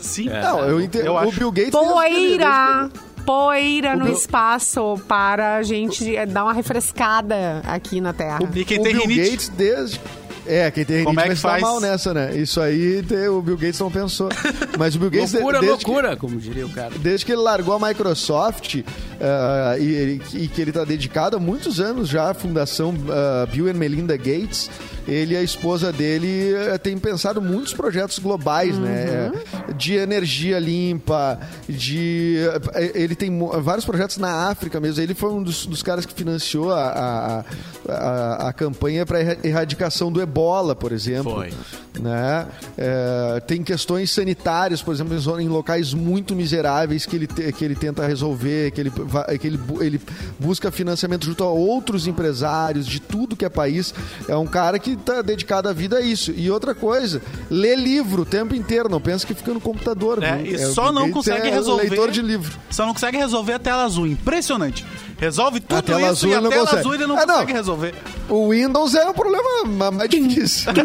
Sim. 0.00 0.26
Não, 0.28 0.60
eu 0.64 0.80
entendo. 0.80 1.06
Eu 1.06 1.12
o 1.14 1.18
acho. 1.18 1.32
Bill 1.38 1.52
Gates... 1.52 1.70
Poeira! 1.72 2.90
Poeira 3.24 3.96
no 3.96 4.06
Bill- 4.06 4.14
espaço 4.14 5.00
para 5.06 5.56
a 5.56 5.62
gente 5.62 6.14
dar 6.26 6.44
uma 6.44 6.52
refrescada 6.52 7.60
aqui 7.66 8.00
na 8.00 8.12
Terra. 8.12 8.38
E 8.54 8.64
quem 8.64 8.80
o 8.80 8.82
tem 8.82 8.92
Bill 8.94 9.02
rinite? 9.06 9.30
Gates 9.30 9.48
desde... 9.50 10.00
É, 10.46 10.68
quem 10.70 10.84
tem 10.86 11.04
Como 11.04 11.20
rinite 11.20 11.38
é 11.38 11.42
vai 11.42 11.56
que 11.56 11.60
faz? 11.60 11.62
mal 11.62 11.80
nessa, 11.80 12.14
né? 12.14 12.34
Isso 12.34 12.60
aí 12.60 13.02
te- 13.02 13.28
o 13.28 13.40
Bill 13.42 13.56
Gates 13.58 13.78
não 13.78 13.90
pensou. 13.90 14.30
Mas 14.78 14.96
o 14.96 14.98
Bill 14.98 15.10
Gates... 15.10 15.34
Loucura, 15.34 15.60
desde 15.60 15.84
que- 15.84 15.90
loucura, 15.90 16.16
como 16.16 16.36
diria 16.38 16.66
o 16.66 16.70
cara. 16.70 16.92
desde 16.98 17.26
que 17.26 17.32
ele 17.32 17.42
largou 17.42 17.74
a 17.74 17.88
Microsoft 17.88 18.82
ah, 19.20 19.76
e, 19.78 20.20
e 20.34 20.48
que 20.48 20.60
ele 20.60 20.70
está 20.70 20.84
dedicado 20.84 21.36
há 21.36 21.40
muitos 21.40 21.80
anos 21.80 22.08
já 22.08 22.30
à 22.30 22.34
fundação 22.34 22.94
ah, 23.10 23.46
Bill 23.50 23.68
and 23.68 23.74
Melinda 23.74 24.16
Gates, 24.16 24.70
ele 25.08 25.34
e 25.34 25.36
a 25.36 25.42
esposa 25.42 25.92
dele 25.92 26.52
eh, 26.54 26.78
têm 26.78 26.96
pensado 26.98 27.40
muitos 27.42 27.72
projetos 27.74 28.18
globais, 28.18 28.76
né? 28.78 29.32
De 29.76 29.94
energia 29.94 30.58
limpa, 30.58 31.38
de... 31.68 32.36
eh, 32.74 32.92
Ele 32.94 33.14
tem 33.16 33.30
vários 33.62 33.84
projetos 33.84 34.18
na 34.18 34.48
África 34.48 34.78
mesmo. 34.78 35.02
Ele 35.02 35.14
foi 35.14 35.32
um 35.32 35.42
dos, 35.42 35.66
dos 35.66 35.82
caras 35.82 36.04
que 36.06 36.12
financiou 36.14 36.70
a, 36.70 37.44
a, 37.88 37.92
a, 37.92 38.48
a 38.48 38.52
campanha 38.52 39.04
para 39.04 39.20
erradicação 39.42 40.12
do 40.12 40.20
ebola, 40.20 40.76
por 40.76 40.92
exemplo 40.92 41.32
Foi. 41.34 41.52
né? 42.00 42.46
É, 42.78 43.40
tem 43.46 43.64
questões 43.64 44.10
sanitárias, 44.10 44.80
por 44.82 44.94
exemplo, 44.94 45.16
em 45.40 45.48
locais 45.48 45.92
muito 45.94 46.36
miseráveis 46.36 47.04
que 47.06 47.16
ele, 47.16 47.26
te- 47.26 47.50
que 47.52 47.64
ele 47.64 47.74
tenta 47.74 48.06
resolver, 48.06 48.70
que, 48.70 48.80
ele, 48.80 48.90
que 49.40 49.46
ele, 49.46 49.58
ele 49.80 50.00
busca 50.38 50.70
financiamento 50.70 51.24
junto 51.26 51.42
a 51.44 51.50
outros 51.50 52.06
empresários 52.06 52.86
de 52.86 53.00
tudo 53.00 53.36
que 53.36 53.44
é 53.44 53.48
país. 53.48 53.92
É 54.28 54.36
um 54.36 54.46
cara 54.46 54.78
que 54.78 54.92
está 54.92 55.22
dedicado 55.22 55.68
a 55.68 55.72
vida 55.72 55.98
a 55.98 56.00
isso. 56.00 56.32
E 56.36 56.50
outra 56.50 56.74
coisa, 56.74 57.20
lê 57.50 57.74
livro 57.74 58.22
o 58.22 58.24
tempo 58.26 58.54
inteiro, 58.54 58.88
não 58.88 59.00
pensa 59.00 59.26
que 59.26 59.34
fica 59.34 59.52
no 59.52 59.60
computador. 59.60 60.22
É, 60.22 60.42
e 60.42 60.54
É, 60.54 60.66
só 60.66 60.90
não 60.92 61.10
consegue 61.10 61.48
é 61.48 61.50
resolver. 61.50 61.88
leitor 61.88 62.10
de 62.10 62.22
livro. 62.22 62.56
Só 62.70 62.86
não 62.86 62.92
consegue 62.92 63.16
resolver 63.16 63.54
a 63.54 63.58
tela 63.58 63.84
azul. 63.84 64.06
Impressionante. 64.06 64.84
Resolve 65.18 65.60
tudo 65.60 65.78
A 65.78 65.82
tela 65.82 66.00
isso 66.00 66.10
azul 66.10 66.30
e 66.30 66.34
a 66.34 66.40
não 66.40 66.48
tela 66.50 66.60
consegue. 66.62 66.80
azul 66.80 66.94
ele 66.94 67.06
não 67.06 67.16
Ah, 67.18 67.26
não. 67.26 67.34
consegue 67.34 67.52
resolver. 67.52 67.94
O 68.28 68.48
Windows 68.50 68.94
é 68.94 69.06
o 69.08 69.12
problema 69.12 69.64
ma- 69.66 69.90
mais 69.90 70.08
difícil. 70.08 70.72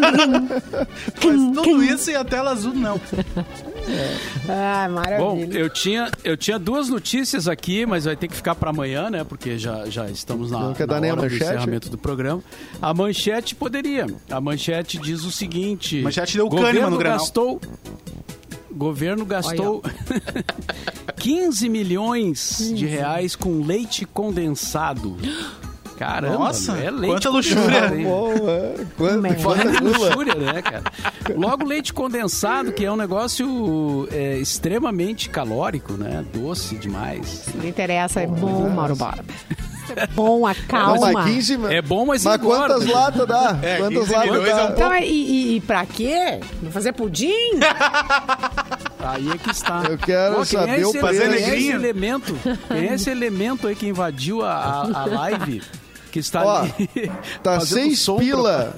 Mas 1.24 1.64
tudo 1.64 1.84
isso 1.84 2.12
e 2.12 2.16
a 2.16 2.24
tela 2.24 2.52
azul 2.52 2.74
não. 2.74 3.00
Ah, 4.50 4.88
Bom, 4.88 4.94
maravilha. 5.36 5.58
eu 5.60 5.70
tinha, 5.70 6.10
eu 6.24 6.36
tinha 6.36 6.58
duas 6.60 6.90
notícias 6.90 7.48
aqui, 7.48 7.86
mas 7.86 8.06
vai 8.06 8.16
ter 8.16 8.28
que 8.28 8.36
ficar 8.36 8.56
para 8.56 8.70
amanhã, 8.70 9.10
né? 9.10 9.24
Porque 9.24 9.58
já, 9.58 9.86
já 9.86 10.10
estamos 10.10 10.52
na, 10.52 10.60
Não 10.60 10.74
quer 10.74 10.88
na 10.88 10.94
dar 10.96 11.02
nem 11.02 11.12
a 11.12 11.14
hora 11.14 11.22
do 11.22 11.32
manchete? 11.32 11.44
encerramento 11.52 11.90
do 11.90 11.98
programa. 11.98 12.44
A 12.82 12.94
manchete 12.94 13.56
poderia. 13.56 14.08
A 14.30 14.42
manchete 14.42 14.98
diz 14.98 15.24
o 15.24 15.32
seguinte: 15.32 16.02
Manchete 16.02 16.36
deu 16.38 16.48
governo 16.50 16.68
cânima 16.72 16.90
no 16.90 16.98
Grenal. 16.98 17.20
gastou 17.20 17.62
Governo 18.72 19.26
gastou 19.26 19.82
15 21.18 21.70
milhões 21.70 22.74
de 22.76 22.86
reais 22.86 23.34
com 23.36 23.62
leite 23.64 24.06
condensado. 24.06 25.16
Caramba, 25.98 26.38
Nossa, 26.38 26.74
é 26.74 26.92
leite 26.92 27.14
quanta 27.14 27.30
luxúria. 27.30 27.90
Bom, 28.04 28.34
é. 28.50 28.86
Quanta, 28.98 29.18
Merda. 29.22 29.44
quanta 29.44 29.84
luxúria, 29.84 30.36
né, 30.36 30.62
cara? 30.62 30.84
Logo, 31.36 31.66
leite 31.66 31.94
condensado, 31.94 32.72
que 32.74 32.84
é 32.84 32.92
um 32.92 32.98
negócio 32.98 34.08
é, 34.12 34.38
extremamente 34.38 35.30
calórico, 35.30 35.94
né? 35.94 36.26
Doce 36.34 36.76
demais. 36.76 37.46
Não 37.56 37.66
interessa, 37.66 38.22
é 38.22 38.28
bom, 38.28 38.70
Mauro 38.70 38.96
Borba. 38.96 39.24
É 39.96 40.08
bom, 40.08 40.48
acalma. 40.48 40.96
Não, 40.96 41.14
mas 41.14 41.26
15, 41.26 41.60
É 41.70 41.80
bom, 41.80 42.08
mas 42.08 42.24
Mas 42.26 42.42
engorda. 42.42 42.74
quantas 42.74 42.88
latas 42.90 43.28
dá? 43.28 43.60
É, 43.62 43.78
quantas 43.78 44.00
15 44.08 44.14
latas 44.14 44.44
dá? 44.44 44.50
é 44.50 44.66
um 44.66 44.70
Então, 44.72 44.96
e, 44.96 45.04
e, 45.06 45.56
e 45.58 45.62
pra 45.62 45.86
quê? 45.86 46.40
Vai 46.64 46.72
fazer 46.72 46.92
pudim? 46.94 47.30
Aí 49.00 49.30
é 49.30 49.38
que 49.38 49.52
está. 49.52 49.84
Eu 49.88 49.98
quero 50.00 50.36
quem 50.38 50.46
saber 50.46 50.82
é 50.82 50.88
o 50.88 50.92
preço. 50.92 51.22
quem 51.22 51.44
é 51.44 51.58
esse 51.58 51.70
elemento? 51.72 52.36
Quem 52.68 52.90
é 52.90 52.94
esse 52.96 53.10
elemento 53.12 53.68
aí 53.68 53.76
que 53.76 53.88
invadiu 53.88 54.42
a, 54.44 54.54
a, 54.56 55.02
a 55.04 55.06
live? 55.06 55.62
Que 56.16 56.20
está 56.20 56.46
Ó, 56.46 56.60
ali 56.62 57.12
Tá 57.44 57.60
seis 57.60 58.00
som 58.00 58.16
pila. 58.18 58.74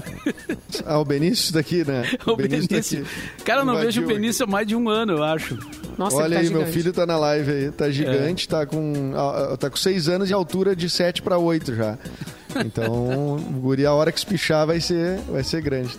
Ah, 0.88 0.98
o 0.98 1.06
Benício 1.06 1.54
daqui, 1.54 1.84
né? 1.86 2.02
pro- 2.18 2.34
O 2.34 2.36
Benício 2.36 2.64
tá 2.68 2.74
Benício. 2.74 3.02
aqui. 3.04 3.44
Cara, 3.44 3.62
eu 3.62 3.66
não 3.66 3.74
Invadiu 3.74 4.02
vejo 4.02 4.04
o 4.04 4.08
Benício 4.08 4.44
há 4.44 4.48
mais 4.48 4.66
de 4.66 4.76
um 4.76 4.90
ano, 4.90 5.18
eu 5.18 5.24
acho. 5.24 5.56
Nossa, 6.00 6.16
Olha 6.16 6.26
ele 6.26 6.34
tá 6.34 6.40
aí, 6.42 6.50
meu 6.50 6.60
gigante. 6.62 6.72
filho 6.80 6.94
tá 6.94 7.06
na 7.06 7.16
live 7.20 7.52
aí. 7.52 7.72
Tá 7.72 7.92
gigante, 7.92 8.50
tá 8.50 8.66
com. 8.66 9.12
Tá 9.60 9.70
com 9.70 9.78
seis 9.78 10.10
anos 10.10 10.32
e 10.32 10.34
altura 10.34 10.76
de 10.76 10.90
7 10.90 11.22
para 11.22 11.38
8 11.38 11.76
já. 11.76 11.96
Então, 12.66 13.36
o 13.36 13.40
guri, 13.62 13.86
a 13.86 13.94
hora 13.94 14.12
que 14.12 14.18
espichar 14.18 14.66
vai 14.66 14.82
ser, 14.82 15.20
vai 15.30 15.44
ser 15.44 15.62
grande. 15.62 15.96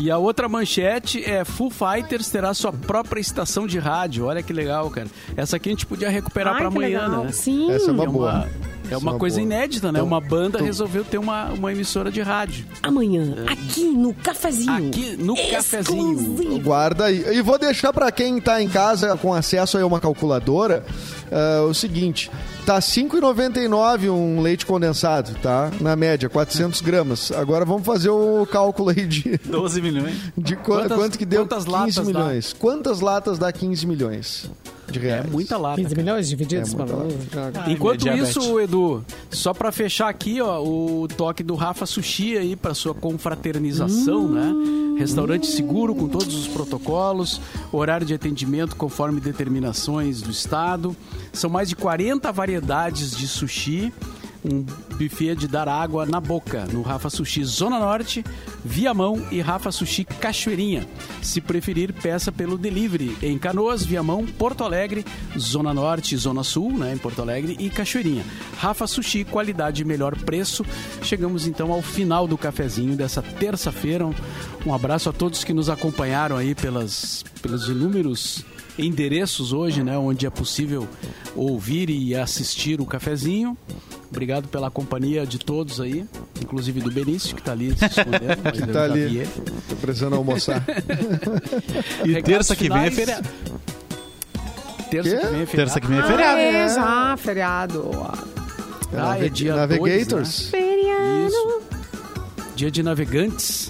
E 0.00 0.10
a 0.10 0.18
outra 0.18 0.48
manchete 0.48 1.22
é 1.24 1.44
Full 1.44 1.70
Fighters 1.70 2.28
terá 2.28 2.52
sua 2.54 2.72
própria 2.72 3.20
estação 3.20 3.68
de 3.68 3.78
rádio. 3.78 4.24
Olha 4.24 4.42
que 4.42 4.52
legal, 4.52 4.90
cara. 4.90 5.06
Essa 5.36 5.54
aqui 5.58 5.68
a 5.68 5.72
gente 5.72 5.86
podia 5.86 6.10
recuperar 6.10 6.56
que 6.56 6.64
amanhã, 6.64 7.02
legal. 7.06 7.24
né? 7.26 7.30
Sim. 7.30 7.70
Essa 7.70 7.90
é 7.90 7.92
uma 7.92 8.02
é 8.02 8.06
boa. 8.08 8.32
uma, 8.32 8.48
é 8.90 8.96
uma 8.96 9.12
uma 9.12 9.18
coisa 9.18 9.36
boa. 9.36 9.44
inédita, 9.46 9.90
né? 9.92 9.98
Então- 9.98 10.06
uma 10.06 10.20
banda 10.20 10.56
então- 10.58 10.66
resolveu 10.66 11.04
ter 11.04 11.18
uma, 11.18 11.46
uma 11.52 11.72
emissora 11.72 12.10
de 12.10 12.20
rádio. 12.20 12.64
Amanhã, 12.82 13.34
aqui 13.46 13.84
no 13.84 14.12
cafezinho. 14.14 14.88
Aqui 14.88 15.16
no 15.16 15.34
cafezinho. 15.50 16.60
Guarda 16.60 17.06
aí. 17.06 17.24
E 17.36 17.42
vou 17.42 17.58
deixar 17.58 17.92
para 17.92 18.10
quem 18.12 18.40
tá 18.40 18.60
em 18.62 18.68
casa 18.68 19.16
com 19.16 19.32
acesso 19.32 19.78
a 19.78 19.86
uma 19.86 20.00
calculadora 20.00 20.84
ah, 21.32 21.62
o 21.68 21.74
seguinte: 21.74 22.30
tá 22.66 22.78
5,99 22.80 24.10
um 24.10 24.40
leite 24.40 24.66
condensado, 24.66 25.34
tá? 25.42 25.70
Na 25.80 25.96
média, 25.96 26.28
400 26.28 26.80
gramas. 26.80 27.32
Agora 27.32 27.64
vamos 27.64 27.84
fazer 27.84 28.10
o 28.10 28.46
cálculo 28.50 28.90
aí 28.90 29.06
de, 29.06 29.38
12 29.44 29.80
milhões. 29.80 30.14
de 30.36 30.56
qu- 30.56 30.62
Quantas- 30.64 30.98
quanto 30.98 31.18
que 31.18 31.24
deu 31.24 31.42
quantas 31.42 31.64
15 31.64 31.70
latas 31.76 31.94
dá? 31.96 32.02
milhões. 32.04 32.52
Quantas 32.58 33.00
latas 33.00 33.38
dá 33.38 33.52
15 33.52 33.86
milhões 33.86 34.50
de 34.90 34.98
É 34.98 35.02
reais? 35.02 35.30
muita 35.30 35.56
lata. 35.56 35.80
15 35.80 35.94
milhões 35.96 36.28
divididos 36.28 36.72
É 36.72 36.76
para 36.76 36.96
muito 36.96 37.70
Enquanto 37.70 38.08
isso. 38.08 38.60
Edu, 38.60 39.04
só 39.30 39.52
pra 39.54 39.70
fechar 39.72 40.08
aqui, 40.08 40.40
ó, 40.40 40.62
o 40.62 41.08
toque 41.08 41.42
do 41.42 41.54
Rafa 41.54 41.86
Sushi 41.86 42.36
aí 42.36 42.56
pra 42.56 42.74
sua 42.74 42.94
confraternização, 42.94 44.28
né? 44.28 44.52
Restaurante 44.98 45.46
seguro 45.48 45.94
com 45.94 46.06
todos 46.06 46.34
os 46.36 46.46
protocolos, 46.46 47.40
horário 47.72 48.06
de 48.06 48.14
atendimento 48.14 48.76
conforme 48.76 49.20
determinações 49.20 50.22
do 50.22 50.30
estado. 50.30 50.96
São 51.32 51.50
mais 51.50 51.68
de 51.68 51.74
40 51.74 52.30
variedades 52.30 53.10
de 53.16 53.26
sushi. 53.26 53.92
Um 54.44 54.62
buffet 54.96 55.34
de 55.34 55.48
dar 55.48 55.68
água 55.68 56.04
na 56.04 56.20
boca 56.20 56.66
no 56.66 56.82
Rafa 56.82 57.08
Sushi 57.08 57.44
Zona 57.44 57.78
Norte, 57.78 58.24
Viamão 58.64 59.26
e 59.30 59.40
Rafa 59.40 59.72
Sushi 59.72 60.04
Cachoeirinha. 60.04 60.86
Se 61.22 61.40
preferir, 61.40 61.92
peça 61.92 62.30
pelo 62.30 62.58
delivery 62.58 63.16
em 63.22 63.38
Canoas, 63.38 63.84
Viamão, 63.84 64.26
Porto 64.26 64.62
Alegre, 64.62 65.04
Zona 65.38 65.72
Norte, 65.72 66.16
Zona 66.16 66.42
Sul, 66.42 66.76
né, 66.76 66.92
em 66.94 66.98
Porto 66.98 67.22
Alegre 67.22 67.56
e 67.58 67.70
Cachoeirinha. 67.70 68.24
Rafa 68.58 68.86
Sushi, 68.86 69.24
qualidade 69.24 69.82
e 69.82 69.84
melhor 69.84 70.16
preço. 70.16 70.64
Chegamos 71.02 71.46
então 71.46 71.72
ao 71.72 71.82
final 71.82 72.26
do 72.26 72.36
cafezinho 72.36 72.96
dessa 72.96 73.22
terça-feira. 73.22 74.06
Um, 74.06 74.14
um 74.66 74.74
abraço 74.74 75.08
a 75.08 75.12
todos 75.12 75.44
que 75.44 75.54
nos 75.54 75.70
acompanharam 75.70 76.36
aí 76.36 76.54
pelas, 76.54 77.24
pelos 77.40 77.68
inúmeros 77.68 78.44
endereços 78.78 79.52
hoje, 79.52 79.82
né, 79.82 79.96
onde 79.96 80.26
é 80.26 80.30
possível 80.30 80.88
ouvir 81.36 81.88
e 81.90 82.14
assistir 82.14 82.80
o 82.80 82.86
cafezinho. 82.86 83.56
Obrigado 84.10 84.46
pela 84.48 84.70
companhia 84.70 85.26
de 85.26 85.38
todos 85.38 85.80
aí, 85.80 86.04
inclusive 86.40 86.80
do 86.80 86.90
Benício, 86.90 87.34
que 87.34 87.40
está 87.40 87.52
ali 87.52 87.76
se 87.76 87.84
escondendo. 87.84 88.38
mas 88.44 88.52
Que 88.60 88.66
tá 88.66 88.86
já 88.88 88.94
ali. 88.94 89.28
Tô 89.68 89.76
precisando 89.76 90.14
almoçar. 90.16 90.64
E 92.04 92.12
Recados 92.12 92.24
terça 92.30 92.56
que 92.56 92.68
vem 92.68 92.84
é 92.84 92.90
feriado. 92.92 93.28
Terça 94.90 95.16
que 95.16 95.26
vem 95.26 95.40
é 95.42 95.46
feriado. 95.46 95.50
Terça 95.56 95.80
que 95.80 95.86
vem 95.88 95.98
é 95.98 96.00
Ah, 96.00 96.06
feriado. 96.06 96.38
é, 96.38 96.68
já, 96.68 97.16
feriado. 97.16 97.90
Ah, 98.96 99.18
é 99.18 99.28
dia 99.28 99.56
Navigators. 99.56 100.48
Feriado. 100.50 101.26
Isso. 101.26 101.60
Dia 102.54 102.70
de 102.70 102.82
navegantes, 102.84 103.68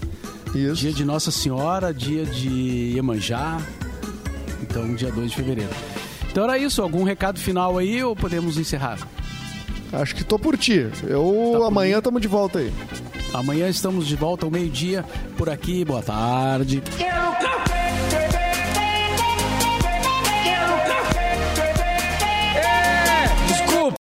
Isso. 0.54 0.74
dia 0.74 0.92
de 0.92 1.04
Nossa 1.06 1.30
Senhora, 1.30 1.94
dia 1.94 2.26
de 2.26 2.92
Iemanjá. 2.96 3.58
Então, 4.74 4.92
dia 4.92 5.12
2 5.12 5.30
de 5.30 5.36
fevereiro. 5.36 5.70
Então 6.28 6.42
era 6.42 6.58
isso, 6.58 6.82
algum 6.82 7.04
recado 7.04 7.38
final 7.38 7.78
aí 7.78 8.02
ou 8.02 8.16
podemos 8.16 8.58
encerrar? 8.58 8.98
Acho 9.92 10.16
que 10.16 10.24
tô 10.24 10.36
por 10.36 10.58
ti. 10.58 10.88
Eu 11.04 11.50
Tá 11.52 11.58
por 11.60 11.66
amanhã 11.66 12.00
tamo 12.02 12.18
de 12.18 12.26
volta 12.26 12.58
aí. 12.58 12.72
Amanhã 13.32 13.68
estamos 13.68 14.04
de 14.04 14.16
volta 14.16 14.44
ao 14.44 14.50
meio-dia 14.50 15.04
por 15.38 15.48
aqui. 15.48 15.84
Boa 15.84 16.02
tarde. 16.02 16.82
Quero 16.98 17.32
café! 17.34 17.83